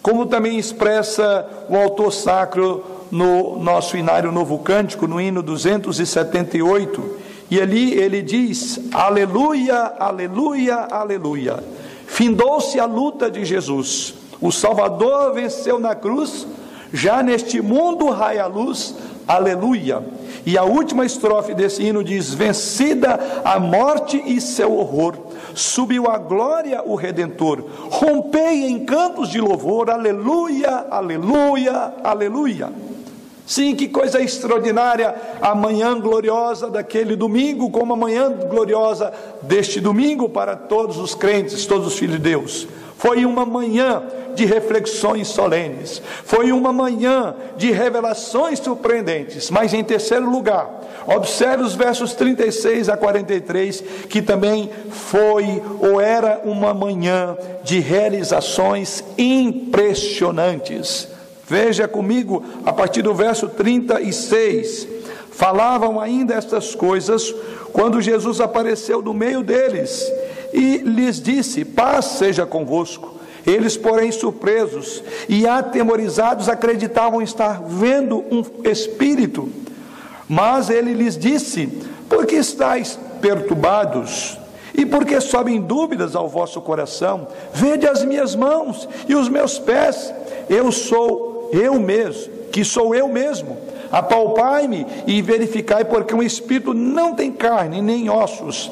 como 0.01 0.25
também 0.25 0.57
expressa 0.57 1.47
o 1.69 1.75
autor 1.75 2.11
sacro 2.11 2.83
no 3.11 3.59
nosso 3.59 3.97
inário 3.97 4.31
Novo 4.31 4.57
Cântico, 4.59 5.07
no 5.07 5.19
hino 5.19 5.43
278, 5.43 7.17
e 7.51 7.59
ali 7.59 7.93
ele 7.93 8.21
diz: 8.21 8.79
Aleluia, 8.93 9.93
aleluia, 9.99 10.87
aleluia. 10.89 11.63
Findou-se 12.07 12.79
a 12.79 12.85
luta 12.85 13.29
de 13.29 13.45
Jesus, 13.45 14.13
o 14.39 14.51
Salvador 14.51 15.33
venceu 15.33 15.79
na 15.79 15.93
cruz, 15.93 16.47
já 16.93 17.21
neste 17.21 17.61
mundo 17.61 18.09
raia 18.09 18.43
a 18.43 18.47
luz, 18.47 18.95
aleluia. 19.27 20.03
E 20.45 20.57
a 20.57 20.63
última 20.63 21.05
estrofe 21.05 21.53
desse 21.53 21.83
hino 21.83 22.03
diz: 22.03 22.33
Vencida 22.33 23.19
a 23.45 23.59
morte 23.59 24.21
e 24.25 24.41
seu 24.41 24.73
horror, 24.73 25.15
subiu 25.55 26.07
a 26.07 26.17
glória 26.17 26.81
o 26.85 26.95
Redentor, 26.95 27.65
rompei 27.89 28.65
em 28.65 28.85
cantos 28.85 29.29
de 29.29 29.39
louvor, 29.39 29.89
aleluia, 29.89 30.87
aleluia, 30.89 31.93
aleluia. 32.03 32.71
Sim, 33.45 33.75
que 33.75 33.89
coisa 33.89 34.21
extraordinária 34.21 35.13
a 35.41 35.53
manhã 35.53 35.99
gloriosa 35.99 36.69
daquele 36.69 37.15
domingo, 37.15 37.69
como 37.69 37.93
a 37.93 37.97
manhã 37.97 38.31
gloriosa 38.31 39.11
deste 39.41 39.81
domingo 39.81 40.29
para 40.29 40.55
todos 40.55 40.97
os 40.97 41.13
crentes, 41.13 41.65
todos 41.65 41.87
os 41.87 41.99
filhos 41.99 42.15
de 42.15 42.21
Deus. 42.21 42.67
Foi 43.01 43.25
uma 43.25 43.47
manhã 43.47 44.03
de 44.35 44.45
reflexões 44.45 45.27
solenes, 45.27 45.99
foi 46.23 46.51
uma 46.51 46.71
manhã 46.71 47.33
de 47.57 47.71
revelações 47.71 48.59
surpreendentes. 48.59 49.49
Mas 49.49 49.73
em 49.73 49.83
terceiro 49.83 50.29
lugar, 50.29 50.69
observe 51.07 51.63
os 51.63 51.73
versos 51.73 52.13
36 52.13 52.89
a 52.89 52.95
43, 52.95 53.83
que 54.07 54.21
também 54.21 54.69
foi 54.91 55.63
ou 55.79 55.99
era 55.99 56.41
uma 56.43 56.75
manhã 56.75 57.35
de 57.63 57.79
realizações 57.79 59.03
impressionantes. 59.17 61.07
Veja 61.47 61.87
comigo 61.87 62.45
a 62.63 62.71
partir 62.71 63.01
do 63.01 63.15
verso 63.15 63.47
36. 63.47 64.87
Falavam 65.31 65.99
ainda 65.99 66.35
estas 66.35 66.75
coisas 66.75 67.33
quando 67.73 67.99
Jesus 67.99 68.39
apareceu 68.39 69.01
no 69.01 69.11
meio 69.11 69.41
deles 69.41 70.07
e 70.53 70.77
lhes 70.77 71.21
disse: 71.21 71.65
Paz 71.65 72.05
seja 72.05 72.45
convosco. 72.45 73.19
Eles, 73.45 73.75
porém, 73.75 74.11
surpresos 74.11 75.03
e 75.27 75.47
atemorizados, 75.47 76.47
acreditavam 76.47 77.21
estar 77.21 77.63
vendo 77.63 78.23
um 78.31 78.43
espírito. 78.69 79.49
Mas 80.27 80.69
ele 80.69 80.93
lhes 80.93 81.17
disse: 81.17 81.67
Por 82.07 82.25
que 82.25 82.35
estáis 82.35 82.99
perturbados? 83.19 84.37
E 84.73 84.85
por 84.85 85.05
que 85.05 85.19
sobem 85.19 85.59
dúvidas 85.59 86.15
ao 86.15 86.29
vosso 86.29 86.61
coração? 86.61 87.27
Vede 87.53 87.87
as 87.87 88.05
minhas 88.05 88.35
mãos 88.35 88.87
e 89.07 89.15
os 89.15 89.27
meus 89.27 89.59
pés. 89.59 90.13
Eu 90.49 90.71
sou 90.71 91.49
eu 91.51 91.79
mesmo, 91.79 92.31
que 92.51 92.63
sou 92.63 92.95
eu 92.95 93.07
mesmo. 93.07 93.57
Apalpai-me 93.91 94.87
e 95.05 95.21
verificai, 95.21 95.83
porque 95.83 96.15
um 96.15 96.23
espírito 96.23 96.73
não 96.73 97.13
tem 97.13 97.31
carne 97.31 97.81
nem 97.81 98.09
ossos, 98.09 98.71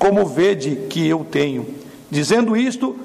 como 0.00 0.24
vede 0.24 0.86
que 0.88 1.06
eu 1.06 1.26
tenho. 1.30 1.66
Dizendo 2.10 2.56
isto, 2.56 2.96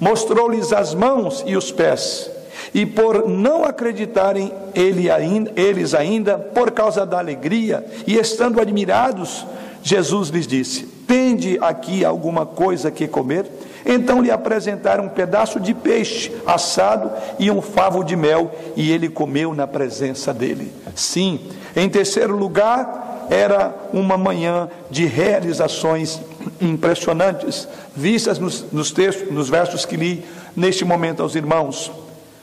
mostrou-lhes 0.00 0.72
as 0.72 0.92
mãos 0.92 1.44
e 1.46 1.56
os 1.56 1.70
pés. 1.70 2.28
E 2.74 2.84
por 2.84 3.28
não 3.28 3.64
acreditarem 3.64 4.52
ele 4.74 5.08
ainda, 5.08 5.52
eles 5.54 5.94
ainda, 5.94 6.36
por 6.36 6.72
causa 6.72 7.06
da 7.06 7.18
alegria, 7.18 7.86
e 8.04 8.16
estando 8.16 8.60
admirados, 8.60 9.46
Jesus 9.80 10.28
lhes 10.28 10.46
disse: 10.46 10.86
Tende 11.06 11.56
aqui 11.60 12.04
alguma 12.04 12.44
coisa 12.44 12.90
que 12.90 13.06
comer? 13.06 13.46
Então 13.86 14.20
lhe 14.20 14.30
apresentaram 14.30 15.04
um 15.04 15.08
pedaço 15.08 15.60
de 15.60 15.72
peixe 15.72 16.32
assado 16.44 17.12
e 17.38 17.48
um 17.48 17.62
favo 17.62 18.02
de 18.02 18.16
mel, 18.16 18.50
e 18.74 18.90
ele 18.90 19.08
comeu 19.08 19.54
na 19.54 19.68
presença 19.68 20.34
dele. 20.34 20.72
Sim, 20.96 21.38
em 21.76 21.88
terceiro 21.88 22.36
lugar, 22.36 23.03
era 23.30 23.74
uma 23.92 24.16
manhã 24.16 24.68
de 24.90 25.06
realizações 25.06 26.20
impressionantes, 26.60 27.68
vistas 27.94 28.38
nos, 28.38 28.64
nos 28.72 28.90
textos, 28.90 29.30
nos 29.30 29.48
versos 29.48 29.84
que 29.84 29.96
li 29.96 30.24
neste 30.56 30.84
momento 30.84 31.22
aos 31.22 31.34
irmãos. 31.34 31.90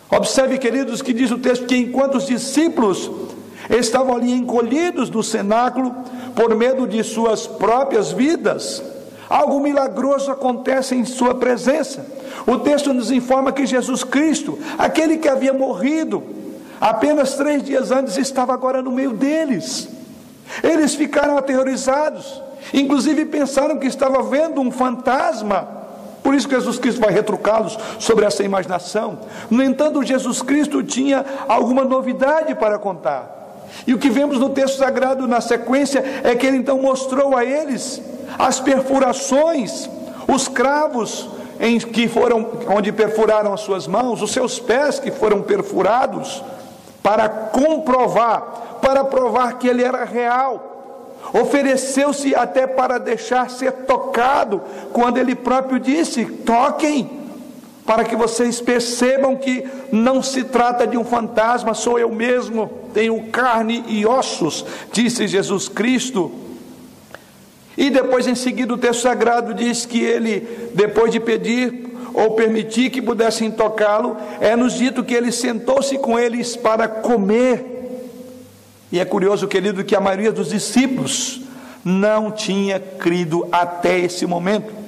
Observe, 0.10 0.58
queridos, 0.58 1.02
que 1.02 1.14
diz 1.14 1.32
o 1.32 1.38
texto 1.38 1.66
que 1.66 1.78
enquanto 1.78 2.16
os 2.16 2.28
discípulos 2.28 3.10
estavam 3.70 4.16
ali 4.16 4.32
encolhidos 4.32 5.10
no 5.10 5.24
cenáculo 5.24 5.96
por 6.36 6.56
medo 6.56 6.86
de 6.86 7.04
suas 7.04 7.48
próprias 7.48 8.12
vidas, 8.12 8.84
algo 9.30 9.62
milagroso 9.62 10.30
acontece 10.30 10.96
em 10.96 11.06
sua 11.06 11.34
presença. 11.36 12.06
O 12.46 12.58
texto 12.58 12.94
nos 12.94 13.12
informa 13.12 13.54
que 13.54 13.66
Jesus 13.66 14.04
Cristo, 14.04 14.60
aquele 14.78 15.18
que 15.18 15.30
havia 15.30 15.54
morrido 15.54 16.24
apenas 16.80 17.36
três 17.36 17.64
dias 17.64 17.92
antes, 17.92 18.18
estava 18.18 18.54
agora 18.54 18.82
no 18.82 18.92
meio 18.92 19.12
deles. 19.12 19.88
Eles 20.64 20.96
ficaram 20.96 21.38
aterrorizados, 21.38 22.42
inclusive 22.74 23.26
pensaram 23.26 23.78
que 23.78 23.88
estava 23.88 24.22
vendo 24.24 24.62
um 24.62 24.72
fantasma. 24.72 25.68
Por 26.24 26.36
isso 26.36 26.50
Jesus 26.50 26.78
Cristo 26.78 27.02
vai 27.02 27.12
retrucá-los 27.12 27.78
sobre 28.00 28.26
essa 28.26 28.44
imaginação. 28.44 29.20
No 29.50 29.64
entanto, 29.64 30.04
Jesus 30.04 30.42
Cristo 30.42 30.84
tinha 30.84 31.26
alguma 31.48 31.84
novidade 31.84 32.54
para 32.56 32.78
contar. 32.78 33.42
E 33.88 33.94
o 33.94 33.98
que 33.98 34.10
vemos 34.10 34.38
no 34.38 34.50
texto 34.50 34.78
sagrado 34.78 35.28
na 35.28 35.42
sequência 35.42 36.04
é 36.24 36.36
que 36.36 36.46
ele 36.46 36.58
então 36.58 36.80
mostrou 36.80 37.36
a 37.36 37.44
eles 37.44 38.02
as 38.38 38.60
perfurações, 38.60 39.90
os 40.28 40.48
cravos 40.48 41.30
em 41.60 41.80
que 41.80 42.08
foram 42.08 42.48
onde 42.68 42.92
perfuraram 42.92 43.54
as 43.54 43.62
suas 43.62 43.88
mãos, 43.88 44.22
os 44.22 44.32
seus 44.32 44.60
pés 44.60 45.00
que 45.00 45.12
foram 45.12 45.42
perfurados 45.42 46.44
para 47.02 47.30
comprovar 47.30 48.71
para 48.82 49.04
provar 49.04 49.58
que 49.58 49.68
ele 49.68 49.84
era 49.84 50.04
real. 50.04 50.70
Ofereceu-se 51.34 52.36
até 52.36 52.66
para 52.68 52.98
deixar 52.98 53.50
ser 53.50 53.72
tocado, 53.72 54.62
quando 54.92 55.18
ele 55.18 55.36
próprio 55.36 55.80
disse: 55.80 56.26
toquem, 56.26 57.10
para 57.86 58.04
que 58.04 58.16
vocês 58.16 58.60
percebam 58.60 59.36
que 59.36 59.66
não 59.92 60.22
se 60.22 60.44
trata 60.44 60.86
de 60.86 60.98
um 60.98 61.06
fantasma, 61.06 61.74
sou 61.74 61.98
eu 61.98 62.10
mesmo, 62.10 62.70
tenho 62.94 63.22
carne 63.28 63.84
e 63.88 64.06
ossos, 64.06 64.66
disse 64.92 65.28
Jesus 65.28 65.68
Cristo. 65.70 66.32
E 67.78 67.90
depois, 67.90 68.28
em 68.28 68.36
seguida, 68.36 68.74
o 68.74 68.78
texto 68.78 69.02
sagrado 69.02 69.54
diz 69.54 69.86
que 69.86 70.02
ele, 70.04 70.72
depois 70.74 71.12
de 71.12 71.20
pedir 71.20 71.90
ou 72.14 72.32
permitir 72.32 72.90
que 72.90 73.02
pudessem 73.02 73.50
tocá-lo, 73.50 74.18
é 74.42 74.56
nos 74.56 74.74
dito 74.74 75.04
que 75.04 75.14
ele 75.14 75.32
sentou-se 75.32 75.98
com 75.98 76.20
eles 76.20 76.56
para 76.58 76.88
comer. 76.88 77.71
E 78.92 79.00
é 79.00 79.06
curioso, 79.06 79.48
querido, 79.48 79.84
que 79.84 79.96
a 79.96 80.02
maioria 80.02 80.32
dos 80.32 80.50
discípulos 80.50 81.42
não 81.84 82.32
tinha 82.32 82.80
crido 82.80 83.48
até 83.52 84.00
esse 84.00 84.26
momento. 84.26 84.82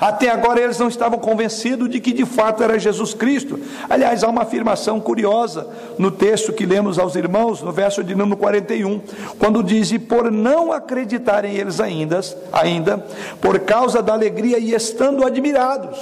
Até 0.00 0.30
agora 0.30 0.58
eles 0.58 0.78
não 0.78 0.88
estavam 0.88 1.18
convencidos 1.18 1.90
de 1.90 2.00
que 2.00 2.12
de 2.12 2.24
fato 2.24 2.62
era 2.62 2.78
Jesus 2.78 3.12
Cristo. 3.12 3.60
Aliás, 3.88 4.24
há 4.24 4.28
uma 4.28 4.42
afirmação 4.42 4.98
curiosa 4.98 5.68
no 5.98 6.10
texto 6.10 6.54
que 6.54 6.64
lemos 6.64 6.98
aos 6.98 7.16
irmãos, 7.16 7.60
no 7.60 7.70
verso 7.70 8.02
de 8.02 8.14
número 8.14 8.38
41, 8.38 9.02
quando 9.38 9.62
diz: 9.62 9.92
"E 9.92 9.98
por 9.98 10.30
não 10.30 10.72
acreditarem 10.72 11.54
eles 11.54 11.80
ainda, 11.80 12.20
ainda, 12.50 13.04
por 13.42 13.60
causa 13.60 14.02
da 14.02 14.14
alegria 14.14 14.58
e 14.58 14.72
estando 14.72 15.26
admirados". 15.26 15.98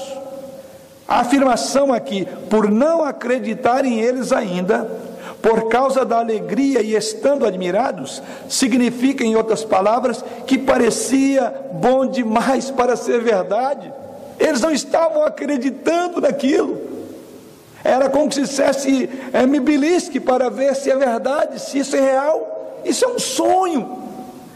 A 1.08 1.20
afirmação 1.20 1.92
aqui, 1.92 2.28
por 2.48 2.70
não 2.70 3.02
acreditarem 3.02 3.98
eles 3.98 4.30
ainda, 4.30 4.88
por 5.40 5.68
causa 5.68 6.05
da 6.05 6.18
alegria 6.18 6.83
e 6.83 6.94
estando 6.94 7.46
admirados, 7.46 8.22
significa, 8.48 9.24
em 9.24 9.37
outras 9.37 9.64
palavras, 9.64 10.24
que 10.46 10.59
parecia 10.59 11.55
bom 11.72 12.07
demais 12.07 12.70
para 12.70 12.96
ser 12.96 13.20
verdade. 13.20 13.92
Eles 14.38 14.61
não 14.61 14.70
estavam 14.70 15.22
acreditando 15.22 16.20
naquilo. 16.20 16.81
Era 17.85 18.09
como 18.09 18.33
se 18.33 18.42
dissesse, 18.42 19.09
é, 19.33 19.46
me 19.46 19.61
belisque 19.61 20.18
para 20.18 20.51
ver 20.51 20.74
se 20.74 20.90
é 20.90 20.96
verdade, 20.96 21.61
se 21.61 21.79
isso 21.79 21.96
é 21.96 22.01
real. 22.01 22.81
Isso 22.85 23.05
é 23.05 23.09
um 23.09 23.18
sonho. 23.18 23.98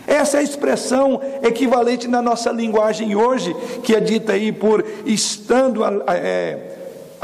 Essa 0.06 0.38
é 0.38 0.40
a 0.40 0.42
expressão 0.42 1.20
equivalente 1.42 2.08
na 2.08 2.20
nossa 2.20 2.50
linguagem 2.50 3.14
hoje, 3.14 3.54
que 3.84 3.94
é 3.94 4.00
dita 4.00 4.32
aí 4.32 4.50
por 4.50 4.84
estando 5.06 5.82
é, 6.08 6.58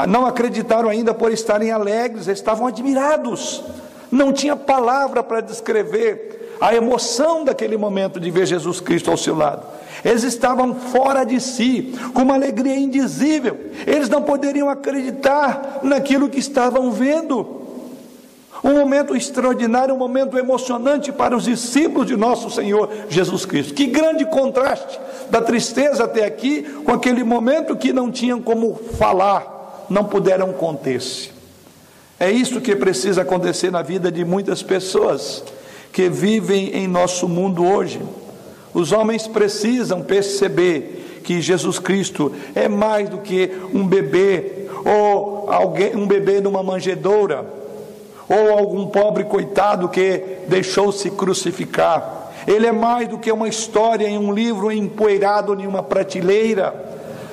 não 0.07 0.25
acreditaram 0.25 0.89
ainda 0.89 1.13
por 1.13 1.31
estarem 1.31 1.71
alegres, 1.71 2.27
estavam 2.27 2.67
admirados. 2.67 3.63
Não 4.11 4.31
tinha 4.33 4.55
palavra 4.55 5.21
para 5.21 5.41
descrever 5.41 6.57
a 6.59 6.73
emoção 6.73 7.43
daquele 7.43 7.77
momento 7.77 8.19
de 8.19 8.31
ver 8.31 8.45
Jesus 8.45 8.79
Cristo 8.79 9.11
ao 9.11 9.17
seu 9.17 9.35
lado. 9.35 9.65
Eles 10.03 10.23
estavam 10.23 10.75
fora 10.75 11.23
de 11.23 11.39
si, 11.39 11.93
com 12.13 12.21
uma 12.21 12.35
alegria 12.35 12.75
indizível. 12.75 13.57
Eles 13.85 14.09
não 14.09 14.21
poderiam 14.21 14.69
acreditar 14.69 15.79
naquilo 15.83 16.29
que 16.29 16.39
estavam 16.39 16.91
vendo. 16.91 17.57
Um 18.63 18.73
momento 18.73 19.15
extraordinário, 19.15 19.95
um 19.95 19.97
momento 19.97 20.37
emocionante 20.37 21.11
para 21.11 21.35
os 21.35 21.45
discípulos 21.45 22.07
de 22.07 22.17
nosso 22.17 22.49
Senhor 22.49 22.89
Jesus 23.09 23.45
Cristo. 23.45 23.73
Que 23.73 23.85
grande 23.85 24.25
contraste 24.25 24.99
da 25.29 25.41
tristeza 25.41 26.05
até 26.05 26.25
aqui 26.25 26.63
com 26.83 26.91
aquele 26.91 27.23
momento 27.23 27.75
que 27.75 27.93
não 27.93 28.11
tinham 28.11 28.41
como 28.41 28.75
falar 28.97 29.58
não 29.89 30.05
puderam 30.05 30.53
conter-se. 30.53 31.31
É 32.19 32.29
isso 32.29 32.61
que 32.61 32.75
precisa 32.75 33.21
acontecer 33.21 33.71
na 33.71 33.81
vida 33.81 34.11
de 34.11 34.25
muitas 34.25 34.61
pessoas 34.61 35.43
que 35.91 36.09
vivem 36.09 36.75
em 36.75 36.87
nosso 36.87 37.27
mundo 37.27 37.65
hoje. 37.65 38.01
Os 38.73 38.91
homens 38.91 39.27
precisam 39.27 40.01
perceber 40.01 41.21
que 41.23 41.41
Jesus 41.41 41.79
Cristo 41.79 42.33
é 42.53 42.67
mais 42.67 43.09
do 43.09 43.19
que 43.19 43.51
um 43.73 43.85
bebê 43.85 44.67
ou 44.85 45.51
alguém, 45.51 45.95
um 45.95 46.07
bebê 46.07 46.39
numa 46.41 46.61
manjedoura 46.61 47.45
ou 48.27 48.51
algum 48.57 48.87
pobre 48.87 49.23
coitado 49.23 49.89
que 49.89 50.21
deixou-se 50.47 51.09
crucificar. 51.11 52.31
Ele 52.47 52.67
é 52.67 52.71
mais 52.71 53.07
do 53.07 53.17
que 53.17 53.31
uma 53.31 53.47
história 53.47 54.07
em 54.07 54.17
um 54.17 54.33
livro 54.33 54.71
empoeirado 54.71 55.59
em 55.59 55.65
uma 55.67 55.83
prateleira. 55.83 56.88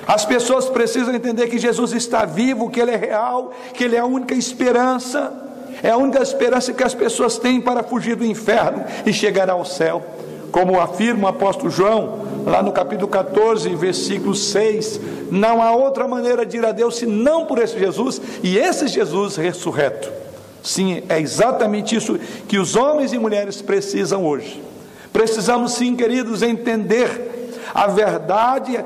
As 0.06 0.24
pessoas 0.24 0.68
precisam 0.68 1.14
entender 1.14 1.48
que 1.48 1.58
Jesus 1.58 1.92
está 1.92 2.24
vivo, 2.24 2.70
que 2.70 2.80
Ele 2.80 2.92
é 2.92 2.96
real, 2.96 3.52
que 3.74 3.84
Ele 3.84 3.96
é 3.96 3.98
a 3.98 4.06
única 4.06 4.34
esperança, 4.34 5.32
é 5.82 5.90
a 5.90 5.96
única 5.96 6.22
esperança 6.22 6.72
que 6.72 6.84
as 6.84 6.94
pessoas 6.94 7.38
têm 7.38 7.60
para 7.60 7.82
fugir 7.82 8.14
do 8.16 8.24
inferno 8.24 8.84
e 9.04 9.12
chegar 9.12 9.50
ao 9.50 9.64
céu. 9.64 10.02
como 10.52 10.80
afirma 10.80 11.26
o 11.26 11.30
apóstolo 11.30 11.70
João, 11.70 12.20
lá 12.46 12.62
no 12.62 12.72
capítulo 12.72 13.08
14, 13.08 13.68
versículo 13.74 14.34
6, 14.34 15.00
não 15.30 15.60
há 15.60 15.72
outra 15.72 16.08
maneira 16.08 16.46
de 16.46 16.56
ir 16.56 16.64
a 16.64 16.72
Deus 16.72 16.96
senão 16.96 17.44
por 17.44 17.58
esse 17.58 17.78
Jesus 17.78 18.20
e 18.42 18.56
esse 18.56 18.88
Jesus 18.88 19.36
ressurreto. 19.36 20.10
Sim, 20.62 21.02
é 21.10 21.20
exatamente 21.20 21.94
isso 21.94 22.18
que 22.48 22.58
os 22.58 22.74
homens 22.74 23.12
e 23.12 23.18
mulheres 23.18 23.60
precisam 23.60 24.24
hoje. 24.24 24.62
Precisamos, 25.12 25.72
sim, 25.72 25.94
queridos, 25.94 26.42
entender 26.42 27.52
a 27.74 27.86
verdade 27.86 28.82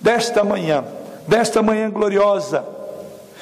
desta 0.00 0.42
manhã, 0.44 0.84
desta 1.26 1.62
manhã 1.62 1.90
gloriosa. 1.90 2.64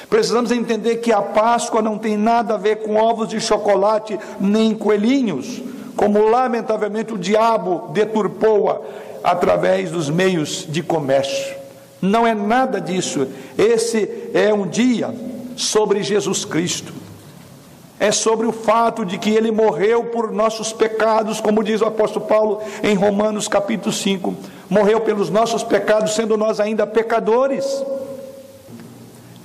Precisamos 0.09 0.51
entender 0.51 0.97
que 0.97 1.11
a 1.11 1.21
Páscoa 1.21 1.81
não 1.81 1.97
tem 1.97 2.17
nada 2.17 2.55
a 2.55 2.57
ver 2.57 2.77
com 2.77 2.95
ovos 2.95 3.29
de 3.29 3.39
chocolate 3.39 4.19
nem 4.39 4.73
coelhinhos, 4.73 5.61
como 5.95 6.29
lamentavelmente 6.29 7.13
o 7.13 7.17
diabo 7.17 7.89
deturpou-a 7.93 8.79
através 9.23 9.91
dos 9.91 10.09
meios 10.09 10.65
de 10.67 10.81
comércio. 10.81 11.55
Não 12.01 12.25
é 12.25 12.33
nada 12.33 12.79
disso. 12.79 13.27
Esse 13.57 14.29
é 14.33 14.53
um 14.53 14.65
dia 14.65 15.13
sobre 15.55 16.01
Jesus 16.01 16.45
Cristo. 16.45 16.93
É 17.99 18.13
sobre 18.13 18.47
o 18.47 18.53
fato 18.53 19.03
de 19.03 19.17
que 19.17 19.29
ele 19.29 19.51
morreu 19.51 20.05
por 20.05 20.31
nossos 20.31 20.71
pecados, 20.71 21.41
como 21.41 21.61
diz 21.61 21.81
o 21.81 21.85
apóstolo 21.85 22.25
Paulo 22.25 22.61
em 22.81 22.95
Romanos 22.95 23.49
capítulo 23.49 23.91
5. 23.91 24.33
Morreu 24.69 25.01
pelos 25.01 25.29
nossos 25.29 25.63
pecados, 25.63 26.13
sendo 26.13 26.37
nós 26.37 26.59
ainda 26.59 26.85
pecadores. 26.85 27.83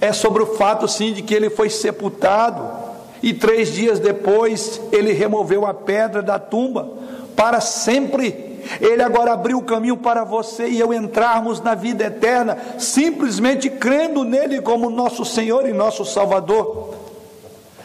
É 0.00 0.12
sobre 0.12 0.42
o 0.42 0.54
fato, 0.54 0.86
sim, 0.86 1.12
de 1.12 1.22
que 1.22 1.32
ele 1.32 1.48
foi 1.48 1.70
sepultado 1.70 2.84
e 3.22 3.32
três 3.32 3.72
dias 3.72 3.98
depois 3.98 4.78
ele 4.92 5.14
removeu 5.14 5.64
a 5.64 5.72
pedra 5.72 6.22
da 6.22 6.38
tumba 6.38 6.90
para 7.34 7.58
sempre. 7.58 8.60
Ele 8.82 9.02
agora 9.02 9.32
abriu 9.32 9.56
o 9.56 9.62
caminho 9.62 9.96
para 9.96 10.24
você 10.24 10.68
e 10.68 10.78
eu 10.78 10.92
entrarmos 10.92 11.58
na 11.60 11.74
vida 11.74 12.04
eterna, 12.04 12.58
simplesmente 12.78 13.70
crendo 13.70 14.24
nele 14.24 14.60
como 14.60 14.90
nosso 14.90 15.24
Senhor 15.24 15.66
e 15.66 15.72
nosso 15.72 16.04
Salvador. 16.04 16.94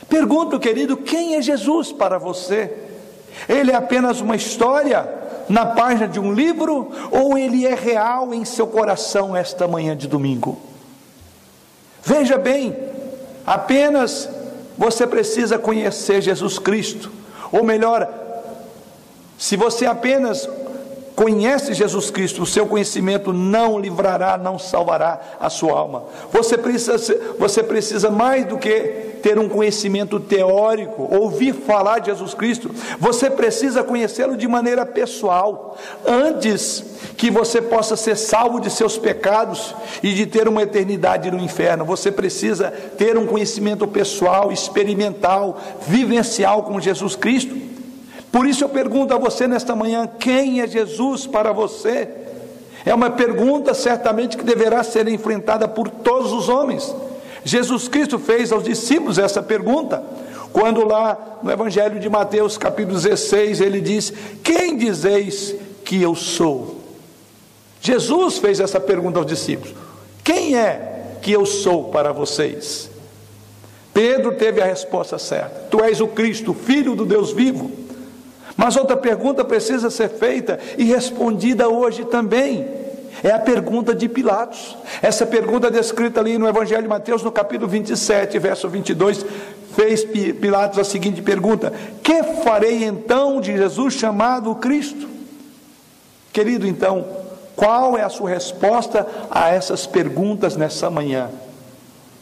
Pergunto, 0.10 0.60
querido, 0.60 0.97
quem 0.97 1.36
é 1.36 1.41
Jesus 1.41 1.91
para 1.91 2.17
você? 2.17 2.73
Ele 3.47 3.71
é 3.71 3.75
apenas 3.75 4.19
uma 4.19 4.36
história 4.36 5.18
na 5.49 5.65
página 5.65 6.07
de 6.07 6.19
um 6.19 6.31
livro 6.31 6.91
ou 7.12 7.38
ele 7.38 7.65
é 7.65 7.73
real 7.73 8.33
em 8.33 8.45
seu 8.45 8.67
coração 8.67 9.35
esta 9.35 9.67
manhã 9.67 9.97
de 9.97 10.07
domingo? 10.07 10.62
Veja 12.03 12.38
bem, 12.38 12.77
apenas 13.45 14.29
você 14.77 15.05
precisa 15.05 15.57
conhecer 15.57 16.21
Jesus 16.21 16.57
Cristo. 16.57 17.12
Ou 17.51 17.63
melhor, 17.63 18.07
se 19.38 19.55
você 19.55 19.85
apenas 19.85 20.47
conhece 21.15 21.73
Jesus 21.73 22.09
Cristo, 22.09 22.43
o 22.43 22.45
seu 22.45 22.65
conhecimento 22.65 23.33
não 23.33 23.77
livrará, 23.77 24.38
não 24.38 24.57
salvará 24.57 25.19
a 25.38 25.49
sua 25.49 25.73
alma. 25.73 26.03
Você 26.31 26.57
precisa, 26.57 26.97
você 27.38 27.62
precisa 27.62 28.09
mais 28.09 28.45
do 28.45 28.57
que 28.57 29.08
ter 29.21 29.38
um 29.38 29.47
conhecimento 29.47 30.19
teórico, 30.19 31.08
ouvir 31.13 31.53
falar 31.53 31.99
de 31.99 32.08
Jesus 32.08 32.34
Cristo, 32.34 32.71
você 32.99 33.29
precisa 33.29 33.84
conhecê-lo 33.84 34.36
de 34.36 34.47
maneira 34.47 34.86
pessoal, 34.86 35.77
antes 36.05 36.84
que 37.17 37.29
você 37.29 37.62
possa 37.62 37.95
ser 37.95 38.15
salvo 38.15 38.60
de 38.60 38.69
seus 38.69 38.97
pecados 38.97 39.75
e 40.01 40.13
de 40.13 40.25
ter 40.25 40.47
uma 40.47 40.63
eternidade 40.63 41.29
no 41.29 41.39
inferno. 41.39 41.86
Você 41.86 42.12
precisa 42.12 42.71
ter 42.97 43.17
um 43.17 43.25
conhecimento 43.25 43.88
pessoal, 43.88 44.51
experimental, 44.51 45.60
vivencial 45.88 46.63
com 46.63 46.79
Jesus 46.79 47.15
Cristo. 47.15 47.55
Por 48.32 48.47
isso 48.47 48.63
eu 48.63 48.69
pergunto 48.69 49.13
a 49.13 49.17
você 49.17 49.47
nesta 49.47 49.75
manhã: 49.75 50.08
quem 50.19 50.62
é 50.62 50.67
Jesus 50.67 51.25
para 51.25 51.51
você? 51.51 52.08
É 52.86 52.93
uma 52.93 53.10
pergunta 53.10 53.73
certamente 53.73 54.38
que 54.38 54.43
deverá 54.43 54.84
ser 54.84 55.08
enfrentada 55.08 55.67
por 55.67 55.89
todos 55.89 56.32
os 56.32 56.47
homens. 56.47 56.95
Jesus 57.49 57.88
Cristo 57.88 58.19
fez 58.19 58.51
aos 58.51 58.63
discípulos 58.63 59.17
essa 59.17 59.41
pergunta, 59.41 60.03
quando 60.53 60.85
lá 60.85 61.39
no 61.41 61.51
Evangelho 61.51 61.99
de 61.99 62.07
Mateus, 62.07 62.57
capítulo 62.57 62.95
16, 62.99 63.59
ele 63.59 63.81
diz: 63.81 64.13
Quem 64.43 64.77
dizeis 64.77 65.55
que 65.83 65.99
eu 65.99 66.13
sou? 66.13 66.79
Jesus 67.81 68.38
fez 68.38 68.59
essa 68.59 68.79
pergunta 68.79 69.17
aos 69.17 69.25
discípulos: 69.25 69.73
Quem 70.23 70.55
é 70.55 71.15
que 71.23 71.31
eu 71.31 71.43
sou 71.43 71.85
para 71.85 72.12
vocês? 72.12 72.89
Pedro 73.91 74.35
teve 74.35 74.62
a 74.62 74.65
resposta 74.65 75.17
certa: 75.17 75.67
Tu 75.71 75.83
és 75.83 75.99
o 76.01 76.07
Cristo, 76.07 76.53
filho 76.53 76.95
do 76.95 77.05
Deus 77.05 77.31
vivo. 77.31 77.71
Mas 78.55 78.75
outra 78.75 78.95
pergunta 78.95 79.43
precisa 79.43 79.89
ser 79.89 80.09
feita 80.09 80.59
e 80.77 80.83
respondida 80.83 81.67
hoje 81.67 82.05
também. 82.05 82.78
É 83.23 83.32
a 83.32 83.39
pergunta 83.39 83.93
de 83.93 84.08
Pilatos. 84.08 84.77
Essa 85.01 85.25
pergunta 85.25 85.67
é 85.67 85.71
descrita 85.71 86.19
ali 86.19 86.38
no 86.38 86.47
Evangelho 86.47 86.84
de 86.84 86.88
Mateus, 86.88 87.23
no 87.23 87.32
capítulo 87.32 87.69
27, 87.69 88.39
verso 88.39 88.69
22, 88.69 89.25
fez 89.75 90.03
Pilatos 90.05 90.79
a 90.79 90.84
seguinte 90.84 91.21
pergunta: 91.21 91.73
Que 92.01 92.23
farei 92.43 92.84
então 92.84 93.41
de 93.41 93.55
Jesus 93.58 93.93
chamado 93.93 94.53
Cristo? 94.55 95.08
Querido, 96.32 96.67
então, 96.67 97.05
qual 97.55 97.97
é 97.97 98.03
a 98.03 98.10
sua 98.10 98.29
resposta 98.29 99.05
a 99.29 99.49
essas 99.49 99.86
perguntas 99.86 100.55
nessa 100.55 100.89
manhã? 100.89 101.29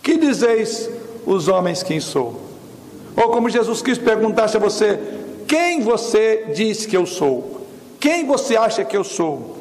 Que 0.02 0.18
dizeis 0.18 0.90
os 1.26 1.48
homens 1.48 1.84
quem 1.84 2.00
sou? 2.00 2.42
Ou 3.16 3.30
como 3.30 3.50
Jesus 3.50 3.82
Cristo 3.82 4.04
perguntasse 4.04 4.58
a 4.58 4.60
você: 4.60 5.00
quem 5.48 5.82
você 5.82 6.52
diz 6.56 6.86
que 6.86 6.98
eu 6.98 7.06
sou? 7.06 7.68
Quem 8.00 8.26
você 8.26 8.56
acha 8.56 8.84
que 8.84 8.96
eu 8.96 9.04
sou? 9.04 9.57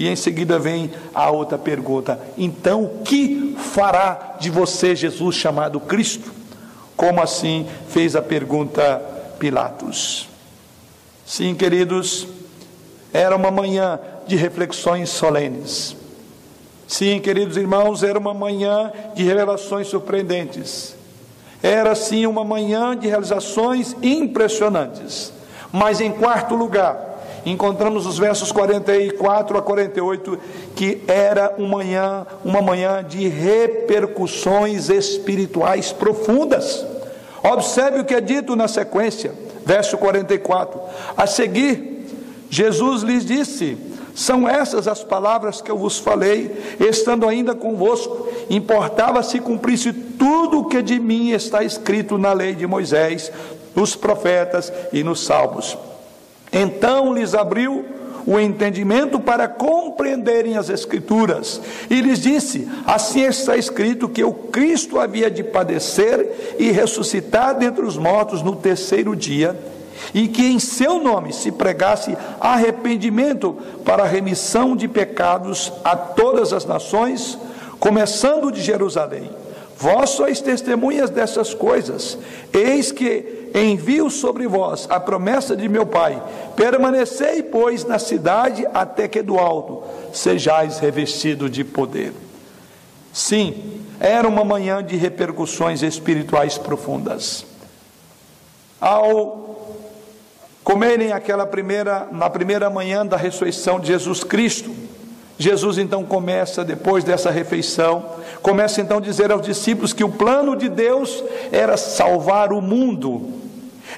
E 0.00 0.08
em 0.08 0.16
seguida 0.16 0.58
vem 0.58 0.90
a 1.14 1.30
outra 1.30 1.58
pergunta: 1.58 2.18
então 2.38 2.84
o 2.84 3.02
que 3.04 3.54
fará 3.74 4.36
de 4.40 4.48
você 4.48 4.96
Jesus 4.96 5.36
chamado 5.36 5.78
Cristo? 5.78 6.32
Como 6.96 7.20
assim 7.22 7.68
fez 7.90 8.16
a 8.16 8.22
pergunta 8.22 8.98
Pilatos? 9.38 10.26
Sim, 11.26 11.54
queridos, 11.54 12.26
era 13.12 13.36
uma 13.36 13.50
manhã 13.50 14.00
de 14.26 14.36
reflexões 14.36 15.10
solenes. 15.10 15.94
Sim, 16.88 17.20
queridos 17.20 17.58
irmãos, 17.58 18.02
era 18.02 18.18
uma 18.18 18.32
manhã 18.32 18.90
de 19.14 19.22
revelações 19.22 19.86
surpreendentes. 19.86 20.96
Era 21.62 21.94
sim 21.94 22.26
uma 22.26 22.42
manhã 22.42 22.96
de 22.96 23.06
realizações 23.06 23.94
impressionantes. 24.02 25.30
Mas 25.70 26.00
em 26.00 26.10
quarto 26.10 26.54
lugar, 26.54 27.09
encontramos 27.44 28.06
os 28.06 28.18
versos 28.18 28.52
44 28.52 29.58
a 29.58 29.62
48, 29.62 30.38
que 30.74 31.02
era 31.06 31.54
uma 31.58 31.78
manhã, 31.78 32.26
uma 32.44 32.62
manhã 32.62 33.04
de 33.04 33.28
repercussões 33.28 34.88
espirituais 34.88 35.92
profundas. 35.92 36.84
Observe 37.42 38.00
o 38.00 38.04
que 38.04 38.14
é 38.14 38.20
dito 38.20 38.54
na 38.54 38.68
sequência, 38.68 39.32
verso 39.64 39.96
44. 39.96 40.80
A 41.16 41.26
seguir, 41.26 42.06
Jesus 42.50 43.02
lhes 43.02 43.24
disse: 43.24 43.78
são 44.14 44.48
essas 44.48 44.86
as 44.86 45.02
palavras 45.02 45.60
que 45.60 45.70
eu 45.70 45.78
vos 45.78 45.98
falei, 45.98 46.76
estando 46.78 47.26
ainda 47.26 47.54
convosco. 47.54 48.28
Importava 48.50 49.22
se 49.22 49.40
cumprisse 49.40 49.92
tudo 49.92 50.60
o 50.60 50.64
que 50.66 50.82
de 50.82 50.98
mim 50.98 51.30
está 51.30 51.62
escrito 51.62 52.18
na 52.18 52.32
lei 52.32 52.54
de 52.54 52.66
Moisés, 52.66 53.32
nos 53.74 53.96
profetas 53.96 54.72
e 54.92 55.02
nos 55.02 55.24
salmos. 55.24 55.78
Então 56.52 57.12
lhes 57.12 57.34
abriu 57.34 57.84
o 58.26 58.38
entendimento 58.38 59.18
para 59.18 59.48
compreenderem 59.48 60.56
as 60.56 60.68
Escrituras. 60.68 61.60
E 61.88 62.00
lhes 62.00 62.20
disse: 62.20 62.68
Assim 62.86 63.22
está 63.22 63.56
escrito 63.56 64.08
que 64.08 64.22
o 64.22 64.32
Cristo 64.32 64.98
havia 64.98 65.30
de 65.30 65.42
padecer 65.42 66.56
e 66.58 66.70
ressuscitar 66.70 67.56
dentre 67.56 67.84
os 67.84 67.96
mortos 67.96 68.42
no 68.42 68.56
terceiro 68.56 69.16
dia 69.16 69.58
e 70.14 70.28
que 70.28 70.46
em 70.46 70.58
seu 70.58 70.98
nome 70.98 71.32
se 71.32 71.52
pregasse 71.52 72.16
arrependimento 72.40 73.56
para 73.84 74.04
remissão 74.04 74.74
de 74.74 74.88
pecados 74.88 75.72
a 75.84 75.94
todas 75.94 76.52
as 76.52 76.64
nações, 76.64 77.38
começando 77.78 78.50
de 78.50 78.60
Jerusalém. 78.62 79.30
Vós 79.76 80.10
sois 80.10 80.40
testemunhas 80.40 81.10
dessas 81.10 81.54
coisas. 81.54 82.18
Eis 82.52 82.92
que 82.92 83.39
envio 83.54 84.10
sobre 84.10 84.46
vós 84.46 84.86
a 84.90 85.00
promessa 85.00 85.56
de 85.56 85.68
meu 85.68 85.86
Pai. 85.86 86.22
Permanecei, 86.56 87.42
pois, 87.42 87.84
na 87.84 87.98
cidade 87.98 88.66
até 88.72 89.08
que 89.08 89.22
do 89.22 89.38
alto 89.38 89.82
sejais 90.12 90.78
revestido 90.78 91.48
de 91.48 91.64
poder. 91.64 92.12
Sim, 93.12 93.82
era 93.98 94.28
uma 94.28 94.44
manhã 94.44 94.82
de 94.82 94.96
repercussões 94.96 95.82
espirituais 95.82 96.56
profundas. 96.56 97.44
Ao 98.80 99.50
comerem 100.62 101.12
aquela 101.12 101.46
primeira, 101.46 102.08
na 102.12 102.30
primeira 102.30 102.70
manhã 102.70 103.04
da 103.04 103.16
ressurreição 103.16 103.80
de 103.80 103.88
Jesus 103.88 104.22
Cristo. 104.22 104.70
Jesus 105.40 105.78
então 105.78 106.04
começa, 106.04 106.62
depois 106.62 107.02
dessa 107.02 107.30
refeição, 107.30 108.04
começa 108.42 108.82
então 108.82 108.98
a 108.98 109.00
dizer 109.00 109.32
aos 109.32 109.40
discípulos 109.40 109.94
que 109.94 110.04
o 110.04 110.10
plano 110.10 110.54
de 110.54 110.68
Deus 110.68 111.24
era 111.50 111.78
salvar 111.78 112.52
o 112.52 112.60
mundo. 112.60 113.32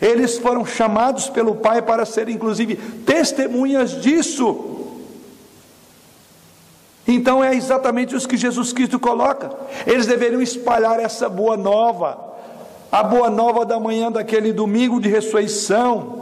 Eles 0.00 0.38
foram 0.38 0.64
chamados 0.64 1.28
pelo 1.28 1.56
Pai 1.56 1.82
para 1.82 2.06
serem, 2.06 2.36
inclusive, 2.36 2.76
testemunhas 3.04 4.00
disso. 4.00 4.86
Então 7.08 7.42
é 7.42 7.56
exatamente 7.56 8.14
isso 8.14 8.28
que 8.28 8.36
Jesus 8.36 8.72
Cristo 8.72 9.00
coloca. 9.00 9.50
Eles 9.84 10.06
deveriam 10.06 10.40
espalhar 10.40 11.00
essa 11.00 11.28
boa 11.28 11.56
nova, 11.56 12.20
a 12.92 13.02
boa 13.02 13.28
nova 13.28 13.66
da 13.66 13.80
manhã 13.80 14.12
daquele 14.12 14.52
domingo 14.52 15.00
de 15.00 15.08
ressurreição, 15.08 16.21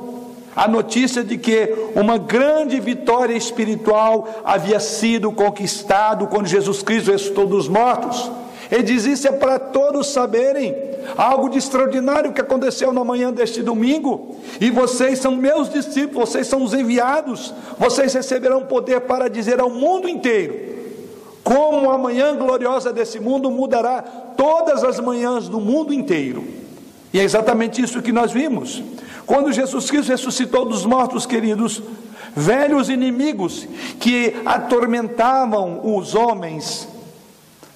a 0.54 0.66
notícia 0.66 1.22
de 1.22 1.38
que 1.38 1.74
uma 1.94 2.18
grande 2.18 2.80
vitória 2.80 3.34
espiritual 3.34 4.42
havia 4.44 4.80
sido 4.80 5.30
conquistado 5.30 6.26
quando 6.26 6.46
Jesus 6.46 6.82
Cristo 6.82 7.12
ressuscitou 7.12 7.46
dos 7.46 7.68
mortos. 7.68 8.30
Ele 8.70 8.82
diz 8.82 9.04
isso 9.04 9.26
é 9.26 9.32
para 9.32 9.58
todos 9.58 10.08
saberem 10.08 10.74
algo 11.16 11.48
de 11.48 11.58
extraordinário 11.58 12.32
que 12.32 12.40
aconteceu 12.40 12.92
na 12.92 13.02
manhã 13.02 13.32
deste 13.32 13.62
domingo. 13.62 14.36
E 14.60 14.70
vocês 14.70 15.18
são 15.18 15.34
meus 15.34 15.68
discípulos, 15.68 16.30
vocês 16.30 16.46
são 16.46 16.62
os 16.62 16.72
enviados. 16.72 17.52
Vocês 17.78 18.14
receberão 18.14 18.62
poder 18.62 19.00
para 19.00 19.28
dizer 19.28 19.60
ao 19.60 19.70
mundo 19.70 20.08
inteiro 20.08 20.70
como 21.42 21.90
a 21.90 21.98
manhã 21.98 22.36
gloriosa 22.36 22.92
desse 22.92 23.18
mundo 23.18 23.50
mudará 23.50 24.02
todas 24.36 24.84
as 24.84 25.00
manhãs 25.00 25.48
do 25.48 25.58
mundo 25.58 25.92
inteiro. 25.92 26.44
E 27.12 27.18
é 27.18 27.24
exatamente 27.24 27.82
isso 27.82 28.02
que 28.02 28.12
nós 28.12 28.30
vimos. 28.30 28.82
Quando 29.26 29.52
Jesus 29.52 29.90
Cristo 29.90 30.11
ressuscitou 30.11 30.64
dos 30.64 30.85
mortos, 30.85 31.26
queridos, 31.26 31.83
velhos 32.35 32.88
inimigos 32.88 33.66
que 33.98 34.35
atormentavam 34.44 35.80
os 35.83 36.14
homens 36.14 36.88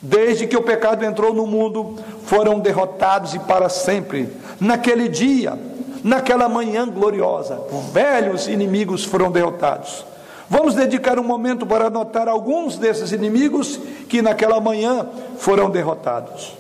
desde 0.00 0.46
que 0.46 0.56
o 0.56 0.62
pecado 0.62 1.02
entrou 1.04 1.32
no 1.32 1.46
mundo, 1.46 1.98
foram 2.26 2.60
derrotados 2.60 3.34
e 3.34 3.38
para 3.38 3.70
sempre. 3.70 4.28
Naquele 4.60 5.08
dia, 5.08 5.58
naquela 6.02 6.46
manhã 6.46 6.86
gloriosa, 6.86 7.58
velhos 7.90 8.46
inimigos 8.46 9.02
foram 9.02 9.32
derrotados. 9.32 10.04
Vamos 10.48 10.74
dedicar 10.74 11.18
um 11.18 11.24
momento 11.24 11.64
para 11.64 11.86
anotar 11.86 12.28
alguns 12.28 12.76
desses 12.76 13.12
inimigos 13.12 13.80
que 14.08 14.20
naquela 14.20 14.60
manhã 14.60 15.06
foram 15.38 15.70
derrotados. 15.70 16.52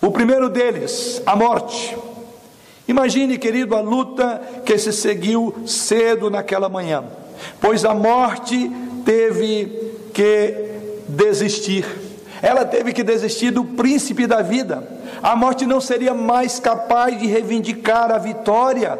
O 0.00 0.10
primeiro 0.10 0.48
deles, 0.48 1.20
a 1.26 1.34
morte. 1.34 1.96
Imagine, 2.86 3.38
querido, 3.38 3.76
a 3.76 3.80
luta 3.80 4.40
que 4.64 4.76
se 4.76 4.92
seguiu 4.92 5.54
cedo 5.66 6.28
naquela 6.28 6.68
manhã, 6.68 7.04
pois 7.60 7.84
a 7.84 7.94
morte 7.94 8.70
teve 9.04 9.66
que 10.12 10.70
desistir. 11.08 11.86
Ela 12.42 12.64
teve 12.64 12.92
que 12.92 13.04
desistir 13.04 13.52
do 13.52 13.64
príncipe 13.64 14.26
da 14.26 14.42
vida. 14.42 14.86
A 15.22 15.36
morte 15.36 15.64
não 15.64 15.80
seria 15.80 16.12
mais 16.12 16.58
capaz 16.58 17.18
de 17.18 17.26
reivindicar 17.26 18.10
a 18.10 18.18
vitória. 18.18 18.98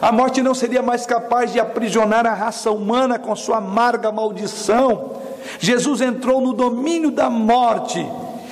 A 0.00 0.10
morte 0.10 0.42
não 0.42 0.54
seria 0.54 0.82
mais 0.82 1.06
capaz 1.06 1.52
de 1.52 1.60
aprisionar 1.60 2.26
a 2.26 2.34
raça 2.34 2.70
humana 2.70 3.18
com 3.18 3.34
sua 3.36 3.58
amarga 3.58 4.10
maldição. 4.10 5.12
Jesus 5.60 6.00
entrou 6.00 6.40
no 6.40 6.52
domínio 6.52 7.10
da 7.12 7.30
morte 7.30 8.04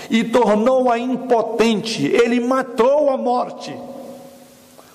e 0.08 0.22
tornou-a 0.22 0.98
impotente. 0.98 2.06
Ele 2.06 2.40
matou 2.40 3.10
a 3.10 3.16
morte. 3.16 3.74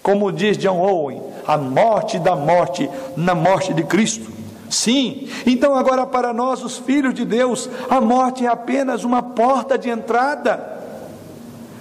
Como 0.04 0.34
diz 0.34 0.58
John 0.58 0.80
Owen, 0.80 1.22
a 1.48 1.58
morte 1.58 2.20
da 2.20 2.36
morte 2.36 2.89
na 3.16 3.34
morte 3.34 3.74
de 3.74 3.84
Cristo. 3.84 4.30
Sim, 4.70 5.30
então 5.46 5.76
agora 5.76 6.06
para 6.06 6.34
nós, 6.34 6.63
os 6.63 6.78
filhos 6.78 7.13
de 7.13 7.24
Deus, 7.24 7.70
a 7.89 8.02
morte 8.02 8.46
é 8.46 8.50
apenas 8.50 9.04
uma 9.04 9.24
porta 9.24 9.78
de 9.78 9.89
entrada 9.89 10.82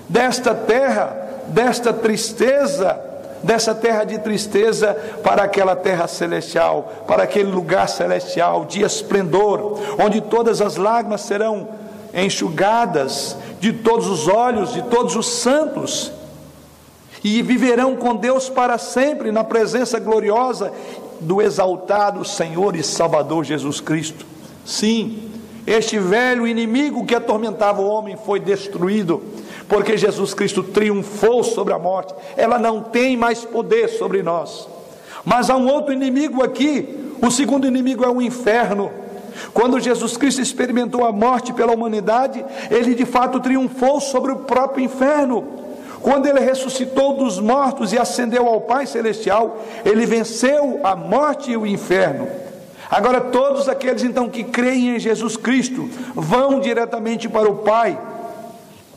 desta 0.08 0.54
terra, 0.54 1.16
desta 1.48 1.92
tristeza, 1.92 3.00
dessa 3.42 3.74
terra 3.74 4.04
de 4.04 4.18
tristeza 4.18 4.94
para 5.24 5.42
aquela 5.42 5.74
terra 5.74 6.06
celestial, 6.06 6.92
para 7.06 7.24
aquele 7.24 7.50
lugar 7.50 7.88
celestial 7.88 8.66
de 8.66 8.82
esplendor, 8.82 9.80
onde 9.98 10.20
todas 10.20 10.60
as 10.60 10.76
lágrimas 10.76 11.22
serão 11.22 11.68
enxugadas 12.14 13.36
de 13.58 13.72
todos 13.72 14.06
os 14.06 14.28
olhos 14.28 14.72
de 14.72 14.82
todos 14.82 15.16
os 15.16 15.26
santos 15.26 16.12
e 17.24 17.40
viverão 17.42 17.96
com 17.96 18.16
Deus 18.16 18.48
para 18.48 18.78
sempre 18.78 19.30
na 19.30 19.44
presença 19.44 19.98
gloriosa 19.98 20.72
do 21.20 21.40
exaltado 21.40 22.24
Senhor 22.24 22.74
e 22.74 22.82
Salvador 22.82 23.44
Jesus 23.44 23.80
Cristo. 23.80 24.26
Sim, 24.64 25.30
este 25.66 25.98
velho 25.98 26.46
inimigo 26.46 27.06
que 27.06 27.14
atormentava 27.14 27.80
o 27.80 27.88
homem 27.88 28.16
foi 28.16 28.40
destruído, 28.40 29.22
porque 29.68 29.96
Jesus 29.96 30.34
Cristo 30.34 30.62
triunfou 30.62 31.44
sobre 31.44 31.72
a 31.72 31.78
morte, 31.78 32.14
ela 32.36 32.58
não 32.58 32.82
tem 32.82 33.16
mais 33.16 33.44
poder 33.44 33.88
sobre 33.88 34.22
nós. 34.22 34.68
Mas 35.24 35.48
há 35.48 35.56
um 35.56 35.68
outro 35.68 35.92
inimigo 35.92 36.42
aqui, 36.42 37.14
o 37.22 37.30
segundo 37.30 37.66
inimigo 37.66 38.04
é 38.04 38.08
o 38.08 38.20
inferno. 38.20 38.90
Quando 39.54 39.80
Jesus 39.80 40.16
Cristo 40.16 40.42
experimentou 40.42 41.04
a 41.04 41.12
morte 41.12 41.52
pela 41.52 41.72
humanidade, 41.72 42.44
ele 42.70 42.94
de 42.94 43.06
fato 43.06 43.40
triunfou 43.40 44.00
sobre 44.00 44.32
o 44.32 44.36
próprio 44.36 44.84
inferno. 44.84 45.61
Quando 46.02 46.26
ele 46.26 46.40
ressuscitou 46.40 47.16
dos 47.16 47.38
mortos 47.38 47.92
e 47.92 47.98
ascendeu 47.98 48.48
ao 48.48 48.60
Pai 48.60 48.86
Celestial, 48.86 49.62
ele 49.84 50.04
venceu 50.04 50.80
a 50.82 50.96
morte 50.96 51.52
e 51.52 51.56
o 51.56 51.64
inferno. 51.64 52.26
Agora, 52.90 53.20
todos 53.20 53.68
aqueles 53.68 54.02
então 54.02 54.28
que 54.28 54.42
creem 54.42 54.96
em 54.96 54.98
Jesus 54.98 55.36
Cristo 55.36 55.88
vão 56.14 56.60
diretamente 56.60 57.28
para 57.28 57.48
o 57.48 57.58
Pai, 57.58 57.98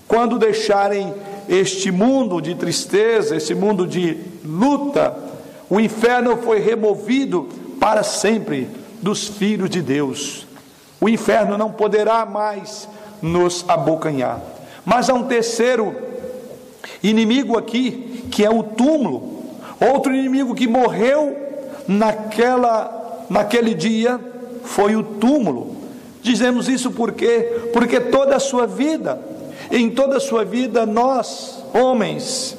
quando 0.08 0.40
deixarem 0.40 1.14
este 1.48 1.92
mundo 1.92 2.42
de 2.42 2.56
tristeza, 2.56 3.36
esse 3.36 3.54
mundo 3.54 3.86
de 3.88 4.18
luta, 4.44 5.16
o 5.70 5.80
inferno 5.80 6.38
foi 6.38 6.60
removido 6.60 7.48
para 7.80 8.04
sempre 8.04 8.68
dos 9.02 9.28
filhos 9.28 9.70
de 9.70 9.82
Deus. 9.82 10.48
O 11.00 11.08
inferno 11.08 11.58
não 11.58 11.72
poderá 11.72 12.26
mais 12.26 12.90
nos 13.22 13.64
abocanhar. 13.68 14.42
Mas 14.84 15.10
há 15.10 15.14
um 15.14 15.24
terceiro 15.24 15.96
inimigo 17.10 17.58
aqui, 17.58 18.26
que 18.32 18.44
é 18.44 18.50
o 18.50 18.64
túmulo. 18.64 19.36
Outro 19.80 20.14
inimigo 20.14 20.56
que 20.56 20.68
morreu 20.68 21.36
naquela, 21.88 23.26
naquele 23.30 23.74
dia 23.74 24.20
foi 24.64 24.96
o 24.96 25.04
túmulo. 25.04 25.76
Dizemos 26.22 26.68
isso 26.68 26.92
por 26.92 27.12
quê? 27.12 27.70
Porque 27.72 28.00
toda 28.00 28.36
a 28.36 28.40
sua 28.40 28.66
vida, 28.66 29.20
em 29.72 29.90
toda 29.90 30.18
a 30.18 30.20
sua 30.20 30.44
vida, 30.44 30.86
nós, 30.86 31.64
homens, 31.74 32.58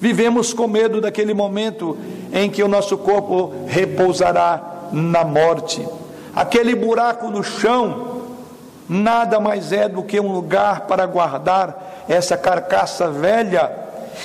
vivemos 0.00 0.52
com 0.52 0.68
medo 0.68 1.00
daquele 1.00 1.34
momento 1.34 1.96
em 2.32 2.48
que 2.48 2.62
o 2.62 2.68
nosso 2.68 2.96
corpo 2.98 3.52
repousará 3.66 4.88
na 4.92 5.24
morte. 5.24 5.86
Aquele 6.34 6.74
buraco 6.74 7.28
no 7.28 7.42
chão 7.42 8.10
nada 8.88 9.38
mais 9.38 9.72
é 9.72 9.88
do 9.88 10.02
que 10.02 10.18
um 10.18 10.32
lugar 10.32 10.82
para 10.82 11.06
guardar 11.06 11.89
essa 12.10 12.36
carcaça 12.36 13.08
velha 13.08 13.70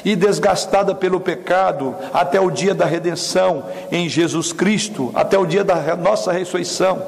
e 0.04 0.16
desgastada 0.16 0.96
pelo 0.96 1.20
pecado 1.20 1.96
até 2.12 2.42
o 2.42 2.50
dia 2.50 2.74
da 2.74 2.84
redenção 2.84 3.64
em 3.92 4.10
Jesus 4.10 4.52
Cristo, 4.52 5.12
até 5.14 5.38
o 5.38 5.46
dia 5.46 5.64
da 5.64 5.96
nossa 5.96 6.32
ressurreição. 6.32 7.02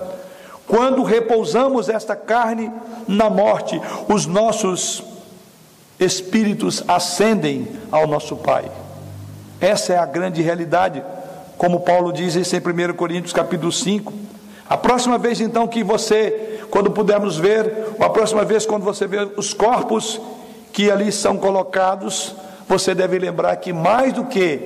Quando 0.68 1.02
repousamos 1.02 1.90
esta 1.90 2.16
carne 2.16 2.72
na 3.08 3.28
morte, 3.28 3.82
os 4.08 4.28
nossos 4.28 5.04
espíritos 6.00 6.84
ascendem 6.88 7.68
ao 7.92 8.06
nosso 8.06 8.36
Pai. 8.36 8.70
Essa 9.60 9.94
é 9.94 9.98
a 9.98 10.06
grande 10.06 10.44
realidade, 10.44 11.04
como 11.58 11.80
Paulo 11.80 12.14
diz 12.14 12.36
em 12.36 12.42
1 12.42 12.94
Coríntios 12.94 13.34
capítulo 13.34 13.72
5. 13.72 14.14
A 14.70 14.78
próxima 14.78 15.18
vez 15.18 15.42
então 15.42 15.68
que 15.68 15.84
você, 15.84 16.60
quando 16.70 16.92
pudermos 16.92 17.36
ver, 17.36 17.96
ou 17.98 18.06
a 18.06 18.10
próxima 18.12 18.46
vez 18.46 18.64
quando 18.64 18.84
você 18.84 19.08
ver 19.08 19.32
os 19.38 19.56
corpos 19.56 20.22
que 20.72 20.92
ali 20.92 21.12
são 21.12 21.38
colocados, 21.38 22.36
você 22.68 22.94
deve 22.94 23.18
lembrar 23.18 23.56
que 23.58 23.72
mais 23.72 24.14
do 24.14 24.26
que 24.26 24.60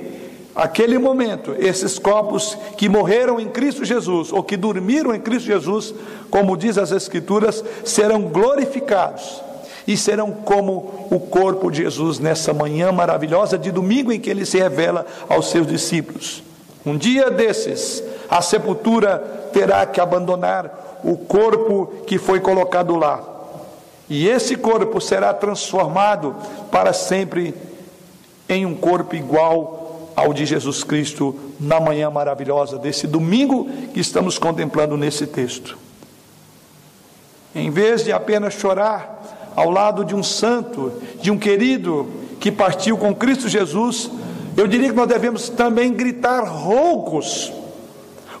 aquele 0.54 0.98
momento, 0.98 1.54
esses 1.58 1.98
corpos 1.98 2.56
que 2.76 2.88
morreram 2.88 3.40
em 3.40 3.48
Cristo 3.48 3.84
Jesus, 3.84 4.32
ou 4.32 4.42
que 4.42 4.56
dormiram 4.56 5.14
em 5.14 5.20
Cristo 5.20 5.46
Jesus, 5.46 5.94
como 6.30 6.56
diz 6.56 6.76
as 6.76 6.92
Escrituras, 6.92 7.64
serão 7.84 8.22
glorificados 8.22 9.42
e 9.86 9.96
serão 9.96 10.30
como 10.30 11.08
o 11.10 11.18
corpo 11.18 11.70
de 11.70 11.82
Jesus 11.82 12.18
nessa 12.18 12.52
manhã 12.52 12.92
maravilhosa 12.92 13.58
de 13.58 13.70
domingo 13.70 14.12
em 14.12 14.20
que 14.20 14.30
ele 14.30 14.46
se 14.46 14.58
revela 14.58 15.06
aos 15.28 15.50
seus 15.50 15.66
discípulos. 15.66 16.42
Um 16.84 16.96
dia 16.96 17.30
desses, 17.30 18.02
a 18.28 18.42
sepultura 18.42 19.50
terá 19.52 19.86
que 19.86 20.00
abandonar 20.00 21.00
o 21.04 21.16
corpo 21.16 21.92
que 22.06 22.18
foi 22.18 22.40
colocado 22.40 22.96
lá 22.96 23.31
e 24.08 24.28
esse 24.28 24.56
corpo 24.56 25.00
será 25.00 25.32
transformado 25.32 26.36
para 26.70 26.92
sempre 26.92 27.54
em 28.48 28.66
um 28.66 28.74
corpo 28.74 29.14
igual 29.14 30.10
ao 30.14 30.32
de 30.32 30.44
Jesus 30.44 30.84
Cristo 30.84 31.34
na 31.58 31.80
manhã 31.80 32.10
maravilhosa 32.10 32.78
desse 32.78 33.06
domingo 33.06 33.68
que 33.94 34.00
estamos 34.00 34.38
contemplando 34.38 34.96
nesse 34.96 35.26
texto. 35.26 35.78
Em 37.54 37.70
vez 37.70 38.04
de 38.04 38.12
apenas 38.12 38.54
chorar 38.54 39.52
ao 39.54 39.70
lado 39.70 40.04
de 40.04 40.14
um 40.14 40.22
santo, 40.22 40.92
de 41.20 41.30
um 41.30 41.38
querido 41.38 42.08
que 42.40 42.50
partiu 42.50 42.96
com 42.96 43.14
Cristo 43.14 43.48
Jesus, 43.48 44.10
eu 44.56 44.66
diria 44.66 44.88
que 44.88 44.96
nós 44.96 45.08
devemos 45.08 45.48
também 45.48 45.92
gritar 45.92 46.44
roucos, 46.44 47.52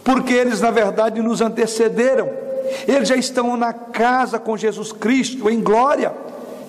porque 0.02 0.32
eles 0.32 0.60
na 0.60 0.70
verdade 0.70 1.20
nos 1.22 1.40
antecederam, 1.40 2.28
eles 2.86 3.08
já 3.08 3.16
estão 3.16 3.56
na 3.56 3.72
casa 3.72 4.38
com 4.38 4.56
Jesus 4.56 4.92
Cristo 4.92 5.48
em 5.48 5.60
glória. 5.60 6.12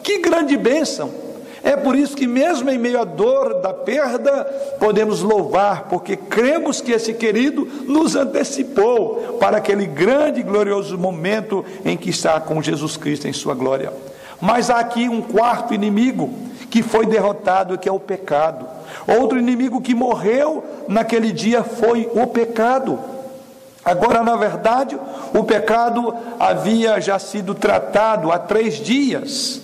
Que 0.01 0.19
grande 0.19 0.57
bênção! 0.57 1.23
É 1.63 1.77
por 1.77 1.95
isso 1.95 2.13
que, 2.13 2.27
mesmo 2.27 2.69
em 2.69 2.77
meio 2.77 2.99
à 2.99 3.05
dor 3.05 3.61
da 3.61 3.73
perda, 3.73 4.43
podemos 4.79 5.21
louvar, 5.21 5.87
porque 5.87 6.17
cremos 6.17 6.81
que 6.81 6.91
esse 6.91 7.13
querido 7.13 7.65
nos 7.87 8.17
antecipou 8.17 9.37
para 9.39 9.57
aquele 9.57 9.85
grande 9.85 10.41
e 10.41 10.43
glorioso 10.43 10.97
momento 10.97 11.63
em 11.85 11.95
que 11.95 12.09
está 12.09 12.37
com 12.41 12.61
Jesus 12.61 12.97
Cristo 12.97 13.29
em 13.29 13.33
Sua 13.33 13.55
glória. 13.55 13.93
Mas 14.41 14.69
há 14.69 14.79
aqui 14.79 15.07
um 15.07 15.21
quarto 15.21 15.73
inimigo 15.73 16.29
que 16.69 16.83
foi 16.83 17.05
derrotado, 17.05 17.77
que 17.77 17.87
é 17.87 17.91
o 17.91 17.99
pecado. 17.99 18.65
Outro 19.07 19.39
inimigo 19.39 19.79
que 19.79 19.95
morreu 19.95 20.65
naquele 20.89 21.31
dia 21.31 21.63
foi 21.63 22.09
o 22.13 22.27
pecado. 22.27 22.99
Agora, 23.85 24.23
na 24.23 24.35
verdade, 24.35 24.97
o 25.33 25.43
pecado 25.43 26.15
havia 26.39 27.01
já 27.01 27.19
sido 27.19 27.53
tratado 27.53 28.31
há 28.31 28.39
três 28.39 28.75
dias 28.75 29.61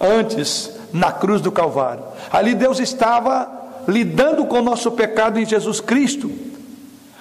antes 0.00 0.70
na 0.92 1.12
cruz 1.12 1.40
do 1.40 1.52
Calvário. 1.52 2.02
Ali 2.32 2.54
Deus 2.54 2.80
estava 2.80 3.48
lidando 3.86 4.44
com 4.46 4.58
o 4.58 4.62
nosso 4.62 4.90
pecado 4.92 5.38
em 5.38 5.46
Jesus 5.46 5.80
Cristo. 5.80 6.30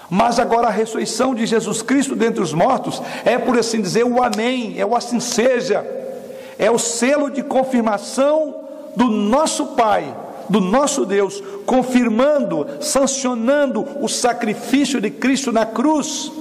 Mas 0.09 0.39
agora 0.39 0.67
a 0.67 0.71
ressurreição 0.71 1.34
de 1.34 1.45
Jesus 1.45 1.82
Cristo 1.82 2.15
dentre 2.15 2.41
os 2.41 2.53
mortos 2.53 3.01
é, 3.23 3.38
por 3.38 3.57
assim 3.57 3.82
dizer, 3.82 4.03
o 4.05 4.21
Amém, 4.21 4.76
é 4.78 4.86
o 4.86 4.95
assim 4.95 5.19
seja, 5.19 5.86
é 6.57 6.69
o 6.69 6.78
selo 6.78 7.30
de 7.30 7.43
confirmação 7.43 8.55
do 8.95 9.05
nosso 9.05 9.67
Pai, 9.67 10.15
do 10.50 10.60
nosso 10.60 11.06
Deus, 11.06 11.41
confirmando, 11.66 12.68
sancionando 12.82 13.86
o 14.02 14.08
sacrifício 14.08 15.02
de 15.02 15.10
Cristo 15.10 15.52
na 15.52 15.66
cruz. 15.66 16.32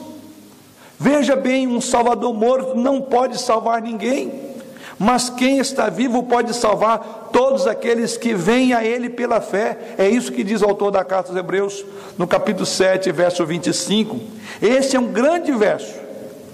Veja 0.99 1.37
bem, 1.37 1.67
um 1.67 1.81
Salvador 1.81 2.33
morto 2.35 2.77
não 2.77 3.01
pode 3.01 3.41
salvar 3.41 3.83
ninguém. 3.83 4.55
Mas 4.99 5.29
quem 5.29 5.59
está 5.59 5.89
vivo 5.89 6.23
pode 6.23 6.55
salvar 6.55 7.31
todos 7.33 7.67
aqueles 7.67 8.17
que 8.17 8.33
vêm 8.33 8.73
a 8.73 8.85
Ele 8.85 9.11
pela 9.11 9.41
fé. 9.41 9.95
É 9.99 10.09
isso 10.09 10.33
que 10.33 10.45
diz 10.45 10.63
o 10.63 10.67
autor 10.67 10.93
da 10.93 11.05
carta 11.05 11.31
aos 11.31 11.39
Hebreus, 11.39 11.85
no 12.17 12.27
capítulo 12.27 12.65
7, 12.65 13.11
verso 13.11 13.45
25. 13.45 14.19
Esse 14.63 14.97
é 14.97 15.01
um 15.01 15.09
grande 15.09 15.51
verso 15.53 15.95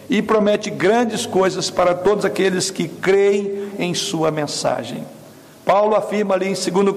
e 0.09 0.23
promete 0.23 0.71
grandes 0.71 1.27
coisas 1.27 1.71
para 1.71 1.95
todos 1.95 2.25
aqueles 2.25 2.71
que 2.71 2.89
creem 2.89 3.71
em 3.79 3.95
Sua 3.95 4.31
mensagem. 4.31 5.05
Paulo 5.65 5.95
afirma 5.95 6.35
ali 6.35 6.49
em, 6.49 6.55
segundo, 6.55 6.93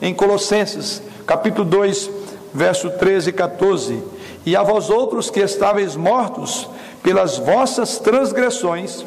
em 0.00 0.14
Colossenses, 0.14 1.02
capítulo 1.26 1.64
2, 1.68 2.10
verso 2.52 2.90
13 2.90 3.30
e 3.30 3.32
14: 3.32 4.02
E 4.46 4.56
a 4.56 4.62
vós 4.62 4.90
outros 4.90 5.30
que 5.30 5.40
estáveis 5.40 5.96
mortos 5.96 6.68
pelas 7.02 7.38
vossas 7.38 7.98
transgressões, 7.98 9.04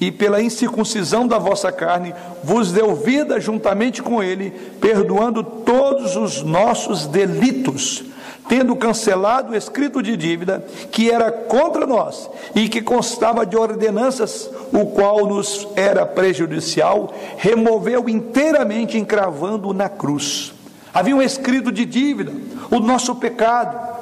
e 0.00 0.12
pela 0.12 0.40
incircuncisão 0.40 1.26
da 1.26 1.38
vossa 1.38 1.72
carne, 1.72 2.14
vos 2.42 2.70
deu 2.70 2.94
vida 2.94 3.40
juntamente 3.40 4.00
com 4.00 4.22
ele, 4.22 4.50
perdoando 4.80 5.42
todos 5.42 6.14
os 6.16 6.42
nossos 6.42 7.06
delitos, 7.06 8.04
tendo 8.48 8.74
cancelado 8.74 9.52
o 9.52 9.56
escrito 9.56 10.02
de 10.02 10.16
dívida 10.16 10.64
que 10.90 11.10
era 11.10 11.30
contra 11.30 11.86
nós 11.86 12.28
e 12.54 12.68
que 12.68 12.80
constava 12.80 13.44
de 13.44 13.56
ordenanças, 13.56 14.50
o 14.72 14.86
qual 14.86 15.26
nos 15.26 15.68
era 15.76 16.06
prejudicial, 16.06 17.12
removeu 17.36 18.08
inteiramente, 18.08 18.96
encravando 18.96 19.72
na 19.74 19.88
cruz. 19.88 20.52
Havia 20.92 21.14
um 21.14 21.22
escrito 21.22 21.70
de 21.70 21.84
dívida, 21.84 22.32
o 22.70 22.80
nosso 22.80 23.14
pecado. 23.16 23.98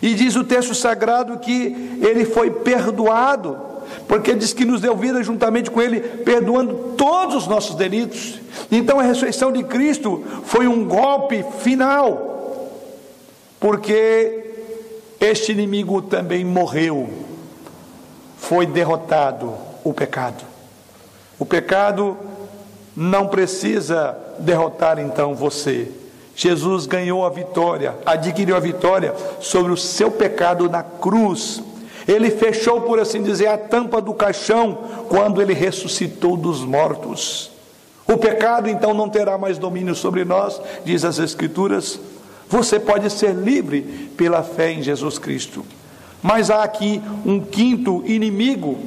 E 0.00 0.14
diz 0.14 0.36
o 0.36 0.44
texto 0.44 0.74
sagrado 0.74 1.38
que 1.38 1.98
ele 2.00 2.24
foi 2.24 2.50
perdoado 2.50 3.72
porque 4.08 4.34
diz 4.34 4.52
que 4.52 4.64
nos 4.64 4.80
deu 4.80 4.96
vida 4.96 5.22
juntamente 5.22 5.70
com 5.70 5.80
Ele, 5.80 6.00
perdoando 6.00 6.94
todos 6.96 7.34
os 7.34 7.46
nossos 7.46 7.74
delitos. 7.74 8.40
Então 8.70 8.98
a 8.98 9.02
ressurreição 9.02 9.52
de 9.52 9.62
Cristo 9.64 10.22
foi 10.44 10.66
um 10.66 10.84
golpe 10.84 11.44
final, 11.60 12.31
porque 13.62 14.44
este 15.20 15.52
inimigo 15.52 16.02
também 16.02 16.44
morreu, 16.44 17.08
foi 18.36 18.66
derrotado 18.66 19.54
o 19.84 19.94
pecado. 19.94 20.44
O 21.38 21.46
pecado 21.46 22.16
não 22.96 23.28
precisa 23.28 24.16
derrotar 24.40 24.98
então 24.98 25.34
você. 25.34 25.88
Jesus 26.34 26.86
ganhou 26.86 27.24
a 27.24 27.30
vitória, 27.30 27.94
adquiriu 28.04 28.56
a 28.56 28.60
vitória 28.60 29.14
sobre 29.40 29.70
o 29.70 29.76
seu 29.76 30.10
pecado 30.10 30.68
na 30.68 30.82
cruz 30.82 31.62
ele 32.06 32.30
fechou, 32.30 32.80
por 32.80 32.98
assim 32.98 33.22
dizer, 33.22 33.46
a 33.46 33.56
tampa 33.56 34.00
do 34.00 34.12
caixão 34.12 34.76
quando 35.08 35.40
ele 35.40 35.54
ressuscitou 35.54 36.36
dos 36.36 36.64
mortos. 36.64 37.50
O 38.06 38.16
pecado 38.16 38.68
então 38.68 38.92
não 38.92 39.08
terá 39.08 39.38
mais 39.38 39.56
domínio 39.56 39.94
sobre 39.94 40.24
nós, 40.24 40.60
diz 40.84 41.04
as 41.04 41.18
Escrituras. 41.18 42.00
Você 42.52 42.78
pode 42.78 43.08
ser 43.08 43.34
livre 43.34 43.80
pela 44.14 44.42
fé 44.42 44.72
em 44.72 44.82
Jesus 44.82 45.18
Cristo. 45.18 45.64
Mas 46.22 46.50
há 46.50 46.62
aqui 46.62 47.00
um 47.24 47.40
quinto 47.40 48.04
inimigo 48.06 48.78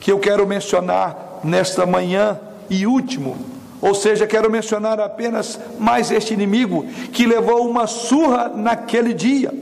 que 0.00 0.10
eu 0.10 0.18
quero 0.18 0.46
mencionar 0.46 1.40
nesta 1.44 1.84
manhã 1.84 2.40
e 2.70 2.86
último. 2.86 3.36
Ou 3.78 3.94
seja, 3.94 4.26
quero 4.26 4.50
mencionar 4.50 4.98
apenas 4.98 5.60
mais 5.78 6.10
este 6.10 6.32
inimigo 6.32 6.86
que 7.12 7.26
levou 7.26 7.68
uma 7.68 7.86
surra 7.86 8.48
naquele 8.48 9.12
dia. 9.12 9.52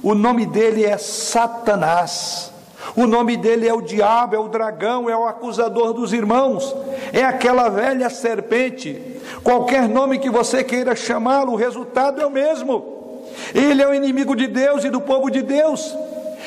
O 0.00 0.14
nome 0.14 0.46
dele 0.46 0.84
é 0.84 0.96
Satanás. 0.96 2.52
O 2.96 3.06
nome 3.06 3.36
dele 3.36 3.68
é 3.68 3.72
o 3.72 3.80
diabo, 3.80 4.34
é 4.34 4.38
o 4.38 4.48
dragão, 4.48 5.08
é 5.08 5.16
o 5.16 5.26
acusador 5.26 5.92
dos 5.92 6.12
irmãos, 6.12 6.74
é 7.12 7.24
aquela 7.24 7.68
velha 7.68 8.08
serpente. 8.08 9.00
Qualquer 9.42 9.88
nome 9.88 10.18
que 10.18 10.30
você 10.30 10.64
queira 10.64 10.96
chamá-lo, 10.96 11.52
o 11.52 11.56
resultado 11.56 12.20
é 12.20 12.26
o 12.26 12.30
mesmo. 12.30 13.22
Ele 13.54 13.82
é 13.82 13.88
o 13.88 13.94
inimigo 13.94 14.34
de 14.34 14.46
Deus 14.46 14.84
e 14.84 14.90
do 14.90 15.00
povo 15.00 15.30
de 15.30 15.42
Deus. 15.42 15.94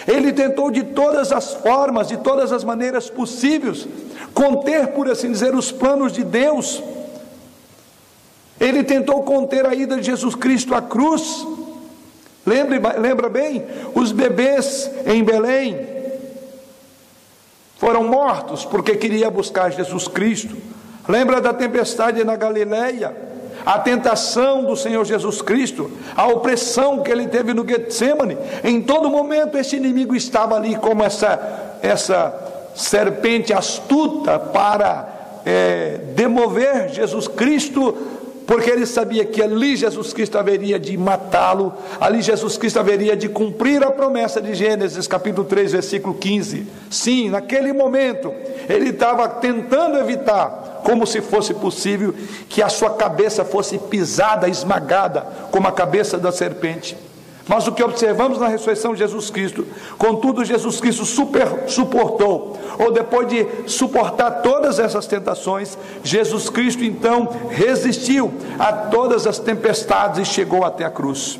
Ele 0.08 0.34
tentou 0.34 0.72
de 0.72 0.84
todas 0.84 1.32
as 1.32 1.54
formas, 1.54 2.08
de 2.08 2.18
todas 2.18 2.52
as 2.52 2.64
maneiras 2.64 3.10
possíveis, 3.10 3.88
conter, 4.34 4.88
por 4.88 5.10
assim 5.10 5.32
dizer, 5.32 5.54
os 5.54 5.72
planos 5.72 6.12
de 6.12 6.24
Deus. 6.24 6.82
Ele 8.60 8.84
tentou 8.84 9.24
conter 9.24 9.66
a 9.66 9.74
ida 9.74 9.98
de 9.98 10.04
Jesus 10.04 10.36
Cristo 10.36 10.74
à 10.74 10.82
cruz. 10.82 11.46
Lembra, 12.46 13.00
lembra 13.00 13.30
bem? 13.30 13.64
Os 13.94 14.12
bebês 14.12 14.90
em 15.06 15.24
Belém 15.24 15.91
foram 17.82 18.04
mortos 18.04 18.64
porque 18.64 18.96
queria 18.96 19.32
buscar 19.32 19.72
Jesus 19.72 20.08
Cristo. 20.08 20.56
Lembra 21.10 21.42
da 21.42 21.52
tempestade 21.52 22.24
na 22.24 22.36
Galileia? 22.36 23.12
A 23.66 23.80
tentação 23.80 24.64
do 24.64 24.76
Senhor 24.76 25.04
Jesus 25.04 25.42
Cristo, 25.42 25.90
a 26.16 26.28
opressão 26.28 27.02
que 27.02 27.10
ele 27.10 27.28
teve 27.28 27.56
no 27.56 27.68
Getsemane. 27.68 28.38
Em 28.64 28.84
todo 28.84 29.10
momento 29.10 29.58
esse 29.58 29.78
inimigo 29.78 30.16
estava 30.16 30.58
ali 30.58 30.76
como 30.76 31.04
essa, 31.04 31.80
essa 31.82 32.70
serpente 32.76 33.52
astuta 33.52 34.38
para 34.38 35.42
é, 35.44 36.02
demover 36.16 36.90
Jesus 36.90 37.28
Cristo 37.28 37.98
porque 38.52 38.70
ele 38.70 38.86
sabia 38.86 39.24
que 39.24 39.42
ali 39.42 39.78
Jesus 39.78 40.12
Cristo 40.12 40.38
haveria 40.38 40.78
de 40.78 40.98
matá-lo, 40.98 41.74
ali 42.02 42.22
Jesus 42.22 42.58
Cristo 42.58 42.82
haveria 42.82 43.16
de 43.16 43.30
cumprir 43.30 43.82
a 43.82 43.90
promessa 43.90 44.42
de 44.42 44.54
Gênesis 44.54 45.08
capítulo 45.08 45.48
3, 45.48 45.72
versículo 45.72 46.14
15. 46.16 46.68
Sim, 46.90 47.30
naquele 47.30 47.72
momento, 47.72 48.30
ele 48.68 48.90
estava 48.90 49.30
tentando 49.30 49.98
evitar, 49.98 50.82
como 50.84 51.08
se 51.08 51.22
fosse 51.22 51.54
possível, 51.54 52.14
que 52.50 52.62
a 52.62 52.68
sua 52.68 52.90
cabeça 52.90 53.46
fosse 53.46 53.78
pisada, 53.78 54.50
esmagada, 54.50 55.22
como 55.50 55.70
a 55.70 55.72
cabeça 55.72 56.18
da 56.18 56.34
serpente. 56.34 56.98
Mas 57.48 57.68
o 57.68 57.72
que 57.72 57.84
observamos 57.84 58.38
na 58.38 58.48
ressurreição 58.48 58.94
de 58.94 59.00
Jesus 59.00 59.30
Cristo, 59.30 59.66
contudo, 59.98 60.46
Jesus 60.46 60.80
Cristo 60.80 61.06
super, 61.06 61.68
suportou, 61.68 62.58
ou 62.78 62.92
depois 62.92 63.28
de 63.28 63.46
suportar 63.68 64.42
todas 64.42 64.80
essas 64.80 65.08
tentações, 65.08 65.78
Jesus 66.04 66.50
Cristo 66.50 66.84
então 66.84 67.28
resistiu 67.50 68.32
a 68.60 68.72
todas 68.72 69.26
as 69.26 69.40
tempestades 69.40 70.20
e 70.20 70.32
chegou 70.32 70.64
até 70.64 70.86
a 70.86 70.92
cruz. 70.92 71.40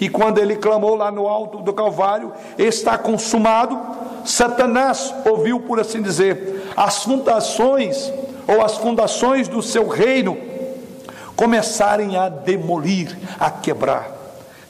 E 0.00 0.08
quando 0.08 0.38
ele 0.38 0.56
clamou 0.56 0.96
lá 0.96 1.12
no 1.12 1.28
alto 1.28 1.58
do 1.58 1.72
Calvário, 1.72 2.32
está 2.58 2.98
consumado, 2.98 3.78
Satanás 4.24 5.14
ouviu, 5.24 5.60
por 5.60 5.78
assim 5.78 6.02
dizer, 6.02 6.72
as 6.76 7.04
fundações 7.04 8.12
ou 8.48 8.62
as 8.62 8.76
fundações 8.78 9.46
do 9.46 9.62
seu 9.62 9.86
reino 9.86 10.36
começarem 11.36 12.16
a 12.16 12.28
demolir, 12.28 13.16
a 13.38 13.50
quebrar. 13.50 14.11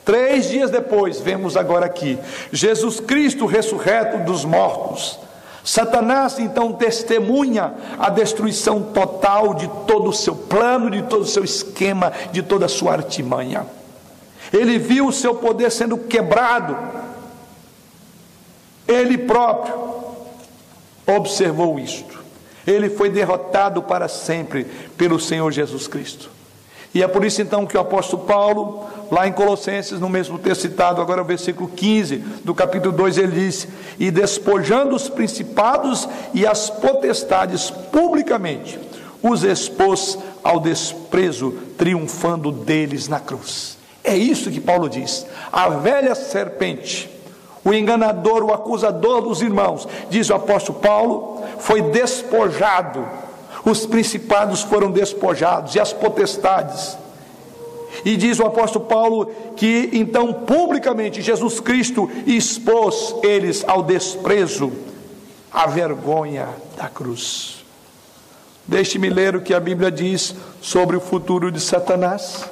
Três 0.05 0.49
dias 0.49 0.71
depois, 0.71 1.21
vemos 1.21 1.57
agora 1.57 1.87
aqui, 1.87 2.19
Jesus 2.51 2.99
Cristo 2.99 3.47
ressurreto 3.47 4.19
dos 4.25 4.45
mortos, 4.45 5.19
Satanás 5.65 6.41
então 6.41 6.73
testemunha 6.73 7.75
a 7.99 8.11
destruição 8.11 8.83
total 8.83 9.55
de 9.55 9.69
todo 9.87 10.09
o 10.11 10.13
seu 10.13 10.35
plano, 10.35 10.91
de 10.91 11.03
todo 11.03 11.23
o 11.23 11.27
seu 11.27 11.45
esquema, 11.45 12.13
de 12.33 12.43
toda 12.43 12.67
a 12.67 12.69
sua 12.69 12.93
artimanha. 12.93 13.65
Ele 14.53 14.77
viu 14.79 15.07
o 15.07 15.13
seu 15.13 15.37
poder 15.37 15.71
sendo 15.71 15.97
quebrado. 15.97 16.77
Ele 18.89 19.17
próprio 19.17 19.75
observou 21.07 21.79
isto. 21.79 22.21
Ele 22.67 22.91
foi 22.91 23.09
derrotado 23.09 23.83
para 23.83 24.09
sempre 24.09 24.65
pelo 24.97 25.19
Senhor 25.19 25.51
Jesus 25.53 25.87
Cristo. 25.87 26.31
E 26.95 27.03
é 27.03 27.09
por 27.09 27.25
isso 27.25 27.41
então 27.41 27.67
que 27.67 27.77
o 27.77 27.81
apóstolo 27.81 28.25
Paulo, 28.25 28.85
lá 29.11 29.27
em 29.27 29.33
Colossenses, 29.33 29.99
no 29.99 30.11
mesmo 30.11 30.39
texto 30.39 30.63
citado, 30.63 31.01
agora 31.01 31.23
o 31.23 31.25
versículo 31.25 31.69
15 31.69 32.17
do 32.45 32.55
capítulo 32.55 32.95
2, 32.95 33.19
ele 33.19 33.33
diz: 33.33 33.67
E 33.99 34.11
despojando 34.11 34.95
os 34.95 35.09
principados 35.09 36.07
e 36.35 36.47
as 36.47 36.69
potestades 36.69 37.71
publicamente, 37.71 38.79
os 39.23 39.43
expôs 39.43 40.19
ao 40.45 40.61
desprezo, 40.61 41.53
triunfando 41.79 42.53
deles 42.53 43.09
na 43.09 43.21
cruz. 43.21 43.79
É 44.05 44.15
isso 44.15 44.51
que 44.51 44.61
Paulo 44.61 44.89
diz. 44.89 45.25
A 45.51 45.69
velha 45.71 46.15
serpente, 46.15 47.09
o 47.65 47.73
enganador, 47.73 48.43
o 48.43 48.53
acusador 48.53 49.23
dos 49.23 49.41
irmãos, 49.41 49.89
diz 50.11 50.29
o 50.29 50.35
apóstolo 50.35 50.81
Paulo, 50.81 51.43
foi 51.59 51.81
despojado 51.81 53.07
os 53.65 53.87
principados 53.87 54.63
foram 54.63 54.91
despojados 54.91 55.75
e 55.75 55.81
as 55.81 55.93
potestades. 55.93 56.97
E 58.05 58.17
diz 58.17 58.41
o 58.41 58.47
apóstolo 58.47 58.87
Paulo 58.87 59.27
que 59.57 59.91
então 59.93 60.33
publicamente 60.33 61.21
Jesus 61.21 61.61
Cristo 61.61 62.11
expôs 62.27 63.15
eles 63.23 63.65
ao 63.67 63.83
desprezo, 63.83 64.73
à 65.53 65.67
vergonha 65.67 66.49
da 66.77 66.89
cruz. 66.89 67.65
Deixe-me 68.67 69.11
ler 69.11 69.37
o 69.37 69.43
que 69.43 69.53
a 69.53 69.61
Bíblia 69.61 69.91
diz 69.91 70.35
sobre 70.61 70.97
o 70.97 71.01
futuro 71.01 71.51
de 71.53 71.61
Satanás. 71.61 72.49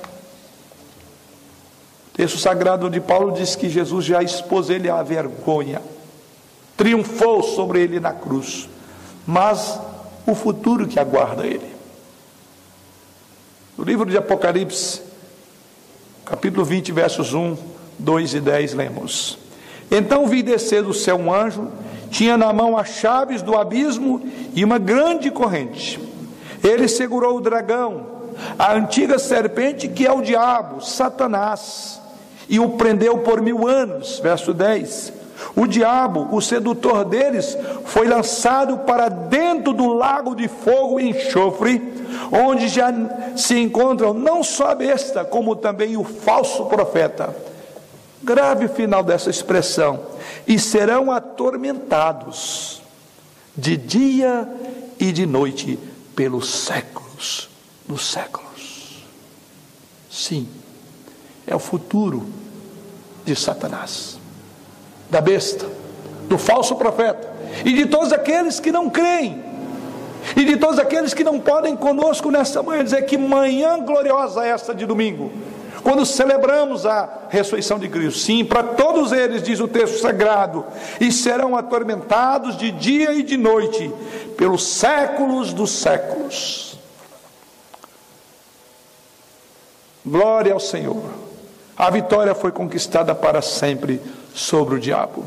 O 2.13 2.17
texto 2.17 2.39
sagrado 2.39 2.91
de 2.91 3.01
Paulo 3.01 3.33
diz 3.33 3.57
que 3.57 3.69
Jesus 3.69 4.05
já 4.05 4.23
expôs 4.23 4.69
ele 4.69 4.91
à 4.91 5.03
vergonha, 5.03 5.81
triunfou 6.77 7.43
sobre 7.43 7.81
ele 7.81 7.99
na 7.99 8.13
cruz, 8.13 8.69
mas 9.27 9.79
o 10.27 10.35
futuro 10.35 10.87
que 10.87 10.99
aguarda 10.99 11.47
ele. 11.47 11.71
No 13.77 13.85
livro 13.85 14.05
de 14.07 14.17
Apocalipse, 14.17 15.01
capítulo 16.25 16.65
20, 16.65 16.93
versos 16.93 17.33
1, 17.33 17.57
2 17.99 18.35
e 18.35 18.41
10, 18.41 18.75
lemos: 18.75 19.39
Então 19.91 20.27
vi 20.27 20.43
descer 20.43 20.83
do 20.83 20.93
céu 20.93 21.17
um 21.17 21.33
anjo, 21.33 21.69
tinha 22.11 22.37
na 22.37 22.53
mão 22.53 22.77
as 22.77 22.89
chaves 22.89 23.43
do 23.43 23.57
abismo 23.57 24.21
e 24.55 24.65
uma 24.65 24.79
grande 24.79 25.31
corrente. 25.31 25.99
Ele 26.63 26.89
segurou 26.89 27.39
o 27.39 27.41
dragão, 27.41 28.07
a 28.59 28.75
antiga 28.75 29.19
serpente 29.19 29.89
que 29.89 30.07
é 30.07 30.13
o 30.13 30.21
diabo, 30.21 30.83
Satanás, 30.83 32.01
e 32.49 32.61
o 32.61 32.71
prendeu 32.71 33.19
por 33.19 33.41
mil 33.41 33.67
anos. 33.67 34.19
Verso 34.19 34.53
10 34.53 35.20
o 35.55 35.67
diabo, 35.67 36.29
o 36.35 36.41
sedutor 36.41 37.05
deles, 37.05 37.57
foi 37.85 38.07
lançado 38.07 38.79
para 38.79 39.09
dentro 39.09 39.73
do 39.73 39.93
lago 39.93 40.35
de 40.35 40.49
fogo 40.49 41.01
e 41.01 41.11
enxofre, 41.11 41.83
onde 42.31 42.69
já 42.69 42.93
se 43.37 43.59
encontram 43.59 44.13
não 44.15 44.43
só 44.43 44.71
a 44.71 44.75
besta, 44.75 45.25
como 45.25 45.57
também 45.57 45.97
o 45.97 46.05
falso 46.05 46.67
profeta. 46.67 47.35
Grave 48.23 48.69
final 48.69 49.03
dessa 49.03 49.31
expressão. 49.31 50.01
E 50.47 50.59
serão 50.59 51.11
atormentados 51.11 52.83
de 53.57 53.77
dia 53.77 54.49
e 54.99 55.11
de 55.11 55.27
noite 55.27 55.79
pelos 56.15 56.49
séculos 56.51 57.49
dos 57.87 58.11
séculos. 58.11 59.05
Sim, 60.11 60.49
é 61.47 61.55
o 61.55 61.59
futuro 61.59 62.27
de 63.25 63.35
Satanás 63.35 64.20
da 65.11 65.21
besta, 65.21 65.67
do 66.29 66.39
falso 66.39 66.77
profeta, 66.77 67.29
e 67.65 67.73
de 67.73 67.87
todos 67.87 68.13
aqueles 68.13 68.61
que 68.61 68.71
não 68.71 68.89
creem, 68.89 69.45
e 70.37 70.45
de 70.45 70.57
todos 70.57 70.79
aqueles 70.79 71.13
que 71.13 71.25
não 71.25 71.41
podem 71.41 71.75
conosco 71.77 72.31
nesta 72.31 72.63
manhã 72.63 72.85
dizer 72.85 73.03
que 73.03 73.19
manhã 73.19 73.81
gloriosa 73.81 74.45
é 74.45 74.51
esta 74.51 74.75
de 74.75 74.87
domingo, 74.87 75.33
quando 75.83 76.05
celebramos 76.05 76.87
a 76.87 77.09
ressurreição 77.29 77.79
de 77.79 77.89
Cristo. 77.89 78.21
Sim, 78.21 78.45
para 78.45 78.63
todos 78.63 79.13
eles, 79.13 79.43
diz 79.43 79.61
o 79.61 79.67
texto 79.67 79.99
sagrado, 79.99 80.65
e 81.01 81.11
serão 81.11 81.57
atormentados 81.57 82.57
de 82.57 82.71
dia 82.71 83.13
e 83.13 83.23
de 83.23 83.37
noite, 83.37 83.91
pelos 84.37 84.67
séculos 84.67 85.53
dos 85.53 85.71
séculos. 85.71 86.79
Glória 90.05 90.53
ao 90.53 90.61
Senhor. 90.61 91.03
A 91.77 91.91
vitória 91.91 92.35
foi 92.35 92.53
conquistada 92.53 93.15
para 93.15 93.41
sempre 93.41 94.01
sobre 94.35 94.75
o 94.75 94.79
diabo. 94.79 95.25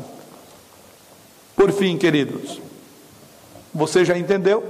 Por 1.56 1.72
fim, 1.72 1.96
queridos, 1.96 2.60
você 3.72 4.04
já 4.04 4.16
entendeu? 4.16 4.64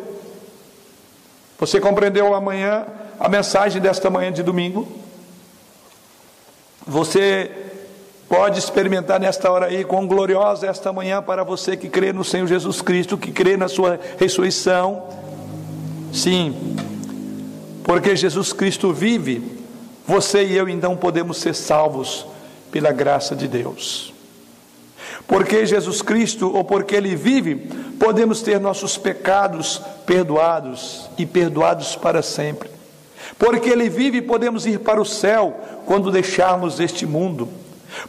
Você 1.59 1.81
compreendeu 1.81 2.35
amanhã 2.35 2.87
a 3.19 3.29
mensagem 3.29 3.81
desta 3.81 4.11
manhã 4.11 4.33
de 4.33 4.43
domingo? 4.43 4.87
Você 6.87 7.51
pode 8.29 8.59
experimentar 8.59 9.21
nesta 9.21 9.51
hora 9.51 9.67
aí 9.67 9.85
quão 9.85 10.07
gloriosa 10.07 10.67
é 10.67 10.71
esta 10.71 10.93
manhã 10.93 11.23
para 11.23 11.45
você 11.45 11.77
que 11.77 11.89
crê 11.89 12.13
no 12.13 12.25
Senhor 12.25 12.47
Jesus 12.47 12.83
Cristo, 12.83 13.17
que 13.17 13.33
crê 13.33 13.57
na 13.57 13.69
sua 13.69 13.99
ressurreição. 14.19 15.09
Sim, 16.13 16.77
porque 17.85 18.17
Jesus 18.17 18.53
Cristo 18.53 18.93
vive, 18.93 19.59
você 20.07 20.45
e 20.45 20.57
eu 20.57 20.69
então 20.69 20.97
podemos 20.97 21.39
ser 21.39 21.55
salvos 21.55 22.27
pela 22.71 22.93
graça 22.93 23.37
de 23.37 23.47
Deus. 23.47 24.14
Porque 25.27 25.65
Jesus 25.65 26.03
Cristo, 26.03 26.55
ou 26.55 26.65
porque 26.65 26.95
Ele 26.95 27.17
vive, 27.17 27.57
podemos 27.99 28.43
ter 28.43 28.61
nossos 28.61 28.97
pecados 28.97 29.81
perdoados 30.05 31.09
e 31.17 31.25
perdoados 31.25 31.97
para 31.97 32.23
sempre. 32.23 32.69
Porque 33.39 33.71
Ele 33.71 33.89
vive, 33.89 34.21
podemos 34.21 34.67
ir 34.67 34.81
para 34.81 35.01
o 35.01 35.05
céu 35.05 35.55
quando 35.87 36.11
deixarmos 36.11 36.79
este 36.79 37.07
mundo. 37.07 37.49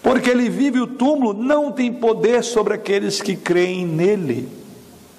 Porque 0.01 0.29
Ele 0.29 0.49
vive, 0.49 0.79
o 0.79 0.87
túmulo 0.87 1.33
não 1.33 1.71
tem 1.71 1.93
poder 1.93 2.43
sobre 2.43 2.73
aqueles 2.73 3.21
que 3.21 3.35
creem 3.35 3.85
nele. 3.85 4.49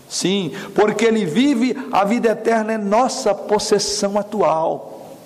Sim, 0.09 0.53
porque 0.75 1.05
Ele 1.05 1.25
vive, 1.25 1.77
a 1.91 2.05
vida 2.05 2.29
eterna 2.29 2.75
é 2.75 2.79
nossa 2.79 3.35
possessão 3.35 4.19
atual. 4.19 5.17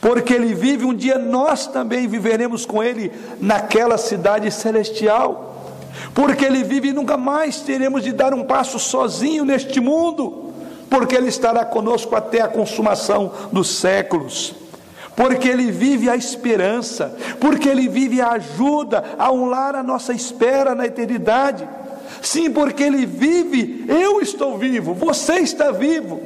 Porque 0.00 0.34
Ele 0.34 0.54
vive, 0.54 0.84
um 0.84 0.94
dia 0.94 1.18
nós 1.18 1.66
também 1.66 2.06
viveremos 2.06 2.66
com 2.66 2.82
Ele 2.82 3.10
naquela 3.40 3.96
cidade 3.96 4.50
celestial 4.50 5.51
porque 6.14 6.44
Ele 6.44 6.62
vive 6.62 6.88
e 6.88 6.92
nunca 6.92 7.16
mais 7.16 7.60
teremos 7.60 8.02
de 8.02 8.12
dar 8.12 8.34
um 8.34 8.44
passo 8.44 8.78
sozinho 8.78 9.44
neste 9.44 9.80
mundo, 9.80 10.52
porque 10.90 11.14
Ele 11.16 11.28
estará 11.28 11.64
conosco 11.64 12.14
até 12.14 12.40
a 12.40 12.48
consumação 12.48 13.32
dos 13.52 13.68
séculos. 13.68 14.54
Porque 15.16 15.48
Ele 15.48 15.70
vive 15.70 16.08
a 16.08 16.16
esperança, 16.16 17.16
porque 17.38 17.68
Ele 17.68 17.88
vive 17.88 18.20
a 18.20 18.32
ajuda 18.32 19.04
a 19.18 19.30
um 19.30 19.46
lar 19.46 19.74
a 19.74 19.82
nossa 19.82 20.12
espera 20.12 20.74
na 20.74 20.86
eternidade. 20.86 21.68
Sim, 22.22 22.50
porque 22.50 22.82
Ele 22.82 23.04
vive, 23.04 23.84
eu 23.88 24.20
estou 24.20 24.56
vivo, 24.56 24.94
você 24.94 25.34
está 25.34 25.70
vivo. 25.70 26.20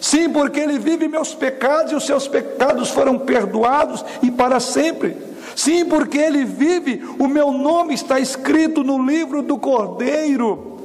Sim, 0.00 0.30
porque 0.30 0.58
Ele 0.58 0.78
vive 0.78 1.06
meus 1.06 1.32
pecados 1.34 1.92
e 1.92 1.94
os 1.94 2.04
seus 2.04 2.26
pecados 2.26 2.90
foram 2.90 3.18
perdoados 3.18 4.04
e 4.22 4.30
para 4.30 4.58
sempre. 4.58 5.16
Sim, 5.54 5.84
porque 5.84 6.18
Ele 6.18 6.44
vive, 6.44 7.02
o 7.18 7.26
meu 7.28 7.52
nome 7.52 7.94
está 7.94 8.18
escrito 8.18 8.82
no 8.82 9.04
livro 9.04 9.42
do 9.42 9.58
Cordeiro. 9.58 10.78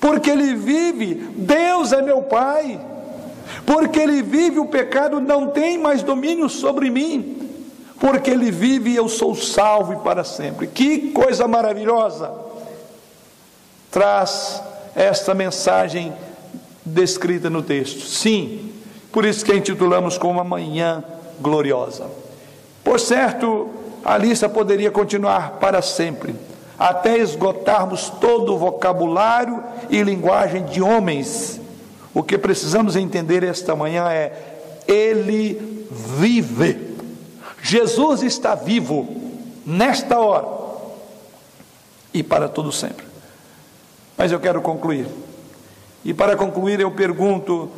Porque 0.00 0.30
Ele 0.30 0.54
vive, 0.54 1.14
Deus 1.36 1.92
é 1.92 2.00
meu 2.00 2.22
Pai. 2.22 2.80
Porque 3.66 4.00
Ele 4.00 4.22
vive, 4.22 4.58
o 4.58 4.66
pecado 4.66 5.20
não 5.20 5.48
tem 5.48 5.78
mais 5.78 6.02
domínio 6.02 6.48
sobre 6.48 6.90
mim. 6.90 7.36
Porque 7.98 8.30
Ele 8.30 8.50
vive, 8.50 8.94
eu 8.94 9.08
sou 9.08 9.34
salvo 9.34 10.00
para 10.00 10.24
sempre. 10.24 10.66
Que 10.66 11.10
coisa 11.10 11.46
maravilhosa! 11.46 12.32
Traz 13.90 14.62
esta 14.94 15.34
mensagem 15.34 16.12
descrita 16.84 17.50
no 17.50 17.62
texto. 17.62 18.06
Sim, 18.06 18.72
por 19.12 19.24
isso 19.24 19.44
que 19.44 19.54
intitulamos 19.54 20.16
como 20.16 20.40
Amanhã 20.40 21.04
Gloriosa. 21.40 22.06
Por 22.82 22.98
certo, 22.98 23.68
a 24.04 24.16
lista 24.16 24.48
poderia 24.48 24.90
continuar 24.90 25.58
para 25.60 25.82
sempre, 25.82 26.34
até 26.78 27.18
esgotarmos 27.18 28.08
todo 28.20 28.54
o 28.54 28.58
vocabulário 28.58 29.62
e 29.88 30.02
linguagem 30.02 30.64
de 30.64 30.80
homens. 30.80 31.60
O 32.14 32.22
que 32.22 32.38
precisamos 32.38 32.96
entender 32.96 33.42
esta 33.42 33.76
manhã 33.76 34.10
é: 34.10 34.32
Ele 34.88 35.86
vive. 35.90 36.90
Jesus 37.62 38.22
está 38.22 38.54
vivo 38.54 39.06
nesta 39.66 40.18
hora 40.18 40.46
e 42.12 42.22
para 42.22 42.48
todo 42.48 42.72
sempre. 42.72 43.04
Mas 44.16 44.32
eu 44.32 44.40
quero 44.40 44.60
concluir. 44.62 45.06
E 46.04 46.14
para 46.14 46.36
concluir, 46.36 46.80
eu 46.80 46.90
pergunto: 46.90 47.68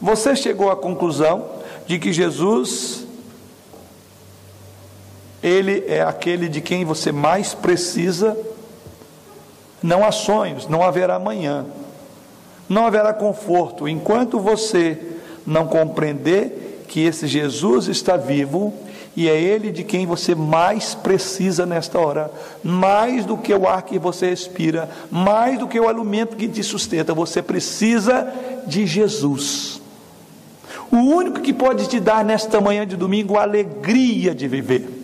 você 0.00 0.34
chegou 0.34 0.70
à 0.70 0.76
conclusão 0.76 1.44
de 1.86 1.98
que 1.98 2.12
Jesus 2.12 3.06
ele 5.42 5.84
é 5.86 6.02
aquele 6.02 6.48
de 6.48 6.60
quem 6.60 6.84
você 6.84 7.12
mais 7.12 7.54
precisa? 7.54 8.36
Não 9.82 10.04
há 10.04 10.10
sonhos, 10.10 10.66
não 10.66 10.82
haverá 10.82 11.14
amanhã, 11.14 11.64
não 12.68 12.86
haverá 12.86 13.12
conforto 13.12 13.88
enquanto 13.88 14.40
você 14.40 14.98
não 15.46 15.66
compreender 15.66 16.84
que 16.88 17.04
esse 17.04 17.26
Jesus 17.26 17.86
está 17.86 18.16
vivo 18.16 18.74
e 19.16 19.28
é 19.28 19.40
Ele 19.40 19.70
de 19.70 19.84
quem 19.84 20.06
você 20.06 20.34
mais 20.34 20.94
precisa 20.94 21.64
nesta 21.64 21.98
hora, 21.98 22.30
mais 22.62 23.24
do 23.24 23.36
que 23.36 23.52
o 23.54 23.68
ar 23.68 23.82
que 23.82 23.98
você 23.98 24.30
respira, 24.30 24.88
mais 25.10 25.58
do 25.58 25.66
que 25.66 25.78
o 25.78 25.88
alimento 25.88 26.36
que 26.36 26.48
te 26.48 26.62
sustenta, 26.62 27.14
você 27.14 27.42
precisa 27.42 28.32
de 28.66 28.86
Jesus. 28.86 29.80
O 30.90 30.96
único 30.96 31.40
que 31.40 31.52
pode 31.52 31.88
te 31.88 32.00
dar 32.00 32.24
nesta 32.24 32.60
manhã 32.60 32.86
de 32.86 32.96
domingo 32.96 33.36
a 33.36 33.42
alegria 33.42 34.34
de 34.34 34.46
viver 34.48 34.97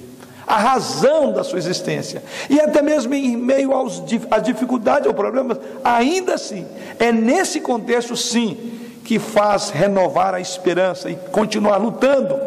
a 0.47 0.57
razão 0.59 1.33
da 1.33 1.43
sua 1.43 1.59
existência, 1.59 2.23
e 2.51 2.61
até 2.61 2.83
mesmo 2.83 3.15
em 3.15 3.37
meio 3.37 3.73
aos, 3.73 4.03
às 4.31 4.43
dificuldades 4.43 5.07
ou 5.07 5.15
problemas, 5.15 5.59
ainda 5.83 6.35
assim, 6.35 6.67
é 6.99 7.11
nesse 7.11 7.61
contexto, 7.61 8.17
sim, 8.17 8.75
que 9.05 9.19
faz 9.19 9.71
renovar 9.71 10.35
a 10.35 10.41
esperança 10.41 11.11
e 11.11 11.15
continuar 11.15 11.77
lutando. 11.77 12.39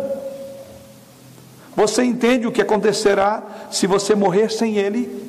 Você 1.76 2.04
entende 2.04 2.48
o 2.48 2.52
que 2.52 2.62
acontecerá 2.62 3.44
se 3.70 3.86
você 3.86 4.16
morrer 4.16 4.52
sem 4.52 4.78
Ele? 4.78 5.28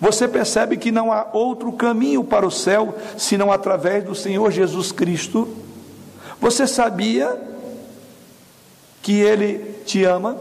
Você 0.00 0.26
percebe 0.28 0.76
que 0.76 0.92
não 0.92 1.12
há 1.12 1.28
outro 1.32 1.72
caminho 1.72 2.24
para 2.24 2.46
o 2.46 2.50
céu 2.50 2.94
senão 3.18 3.52
através 3.52 4.04
do 4.04 4.14
Senhor 4.14 4.50
Jesus 4.50 4.92
Cristo? 4.92 5.48
Você 6.40 6.66
sabia 6.66 7.38
que 9.02 9.20
Ele 9.20 9.79
te 9.90 10.04
ama 10.04 10.36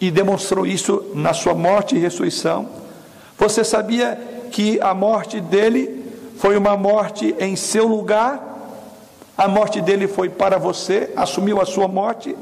e 0.00 0.10
demonstrou 0.10 0.66
isso 0.66 1.04
na 1.14 1.34
sua 1.34 1.54
morte 1.54 1.96
e 1.96 1.98
ressurreição? 1.98 2.68
Você 3.36 3.62
sabia 3.62 4.18
que 4.50 4.80
a 4.80 4.94
morte 4.94 5.40
dele 5.40 6.04
foi 6.38 6.56
uma 6.56 6.76
morte 6.76 7.34
em 7.38 7.54
seu 7.56 7.86
lugar? 7.86 8.44
A 9.36 9.46
morte 9.46 9.80
dele 9.80 10.08
foi 10.08 10.28
para 10.28 10.58
você, 10.58 11.12
assumiu 11.14 11.60
a 11.60 11.66
sua 11.66 11.86
morte? 11.86 12.34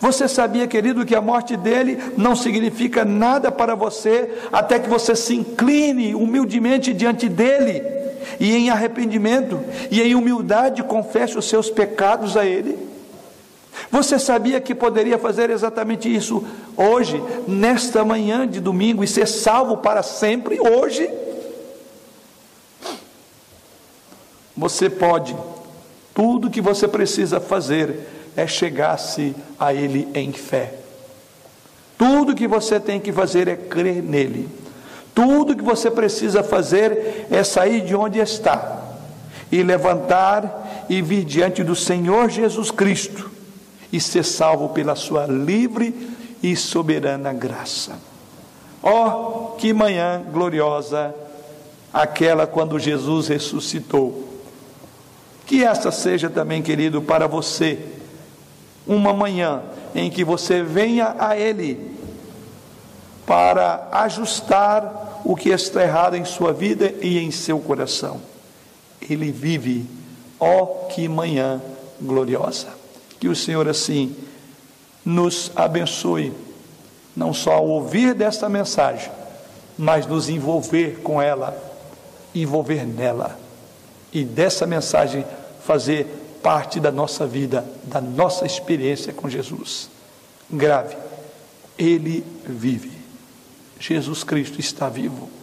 Você 0.00 0.28
sabia, 0.28 0.66
querido, 0.66 1.06
que 1.06 1.14
a 1.14 1.20
morte 1.20 1.56
dele 1.56 1.98
não 2.16 2.36
significa 2.36 3.04
nada 3.04 3.50
para 3.50 3.74
você 3.74 4.38
até 4.52 4.78
que 4.78 4.88
você 4.88 5.16
se 5.16 5.34
incline 5.34 6.14
humildemente 6.14 6.92
diante 6.92 7.28
dele 7.28 7.82
e 8.38 8.54
em 8.54 8.70
arrependimento 8.70 9.58
e 9.90 10.02
em 10.02 10.14
humildade 10.14 10.82
confesse 10.82 11.38
os 11.38 11.48
seus 11.48 11.70
pecados 11.70 12.36
a 12.36 12.44
ele? 12.44 12.87
Você 13.90 14.18
sabia 14.18 14.60
que 14.60 14.74
poderia 14.74 15.18
fazer 15.18 15.48
exatamente 15.50 16.14
isso 16.14 16.44
hoje, 16.76 17.22
nesta 17.46 18.04
manhã 18.04 18.46
de 18.46 18.60
domingo, 18.60 19.02
e 19.02 19.08
ser 19.08 19.26
salvo 19.26 19.78
para 19.78 20.02
sempre 20.02 20.60
hoje? 20.60 21.08
Você 24.56 24.90
pode, 24.90 25.36
tudo 26.14 26.50
que 26.50 26.60
você 26.60 26.86
precisa 26.86 27.40
fazer 27.40 28.00
é 28.36 28.46
chegar-se 28.46 29.34
a 29.58 29.72
Ele 29.72 30.08
em 30.14 30.32
fé. 30.32 30.74
Tudo 31.96 32.34
que 32.34 32.46
você 32.46 32.78
tem 32.78 33.00
que 33.00 33.12
fazer 33.12 33.48
é 33.48 33.56
crer 33.56 34.02
nele. 34.02 34.48
Tudo 35.14 35.56
que 35.56 35.64
você 35.64 35.90
precisa 35.90 36.42
fazer 36.44 37.26
é 37.30 37.42
sair 37.42 37.80
de 37.80 37.94
onde 37.96 38.20
está 38.20 38.84
e 39.50 39.62
levantar 39.62 40.86
e 40.88 41.00
vir 41.00 41.24
diante 41.24 41.64
do 41.64 41.74
Senhor 41.74 42.28
Jesus 42.28 42.70
Cristo 42.70 43.37
e 43.92 44.00
ser 44.00 44.24
salvo 44.24 44.68
pela 44.70 44.94
sua 44.94 45.26
livre 45.26 46.16
e 46.42 46.54
soberana 46.54 47.32
graça. 47.32 47.98
Oh, 48.82 49.56
que 49.56 49.72
manhã 49.72 50.22
gloriosa 50.30 51.14
aquela 51.92 52.46
quando 52.46 52.78
Jesus 52.78 53.28
ressuscitou. 53.28 54.28
Que 55.46 55.64
esta 55.64 55.90
seja 55.90 56.28
também, 56.28 56.62
querido, 56.62 57.00
para 57.02 57.26
você 57.26 57.78
uma 58.86 59.12
manhã 59.12 59.62
em 59.94 60.10
que 60.10 60.22
você 60.22 60.62
venha 60.62 61.16
a 61.18 61.36
Ele 61.36 61.96
para 63.26 63.88
ajustar 63.92 65.20
o 65.24 65.36
que 65.36 65.50
está 65.50 65.82
errado 65.82 66.16
em 66.16 66.24
sua 66.24 66.52
vida 66.52 66.94
e 67.02 67.18
em 67.18 67.30
seu 67.30 67.58
coração. 67.58 68.20
Ele 69.02 69.30
vive, 69.30 69.86
ó 70.40 70.62
oh, 70.62 70.66
que 70.86 71.06
manhã 71.08 71.60
gloriosa. 72.00 72.77
Que 73.18 73.28
o 73.28 73.36
Senhor 73.36 73.68
assim 73.68 74.14
nos 75.04 75.50
abençoe, 75.56 76.32
não 77.16 77.32
só 77.32 77.54
ao 77.54 77.66
ouvir 77.66 78.14
desta 78.14 78.48
mensagem, 78.48 79.10
mas 79.76 80.06
nos 80.06 80.28
envolver 80.28 81.00
com 81.02 81.20
ela, 81.20 81.56
envolver 82.34 82.86
nela 82.86 83.38
e 84.12 84.24
dessa 84.24 84.66
mensagem 84.66 85.24
fazer 85.64 86.06
parte 86.42 86.80
da 86.80 86.90
nossa 86.90 87.26
vida, 87.26 87.64
da 87.84 88.00
nossa 88.00 88.46
experiência 88.46 89.12
com 89.12 89.28
Jesus. 89.28 89.90
Grave, 90.50 90.96
Ele 91.78 92.24
vive. 92.46 92.92
Jesus 93.78 94.24
Cristo 94.24 94.60
está 94.60 94.88
vivo. 94.88 95.37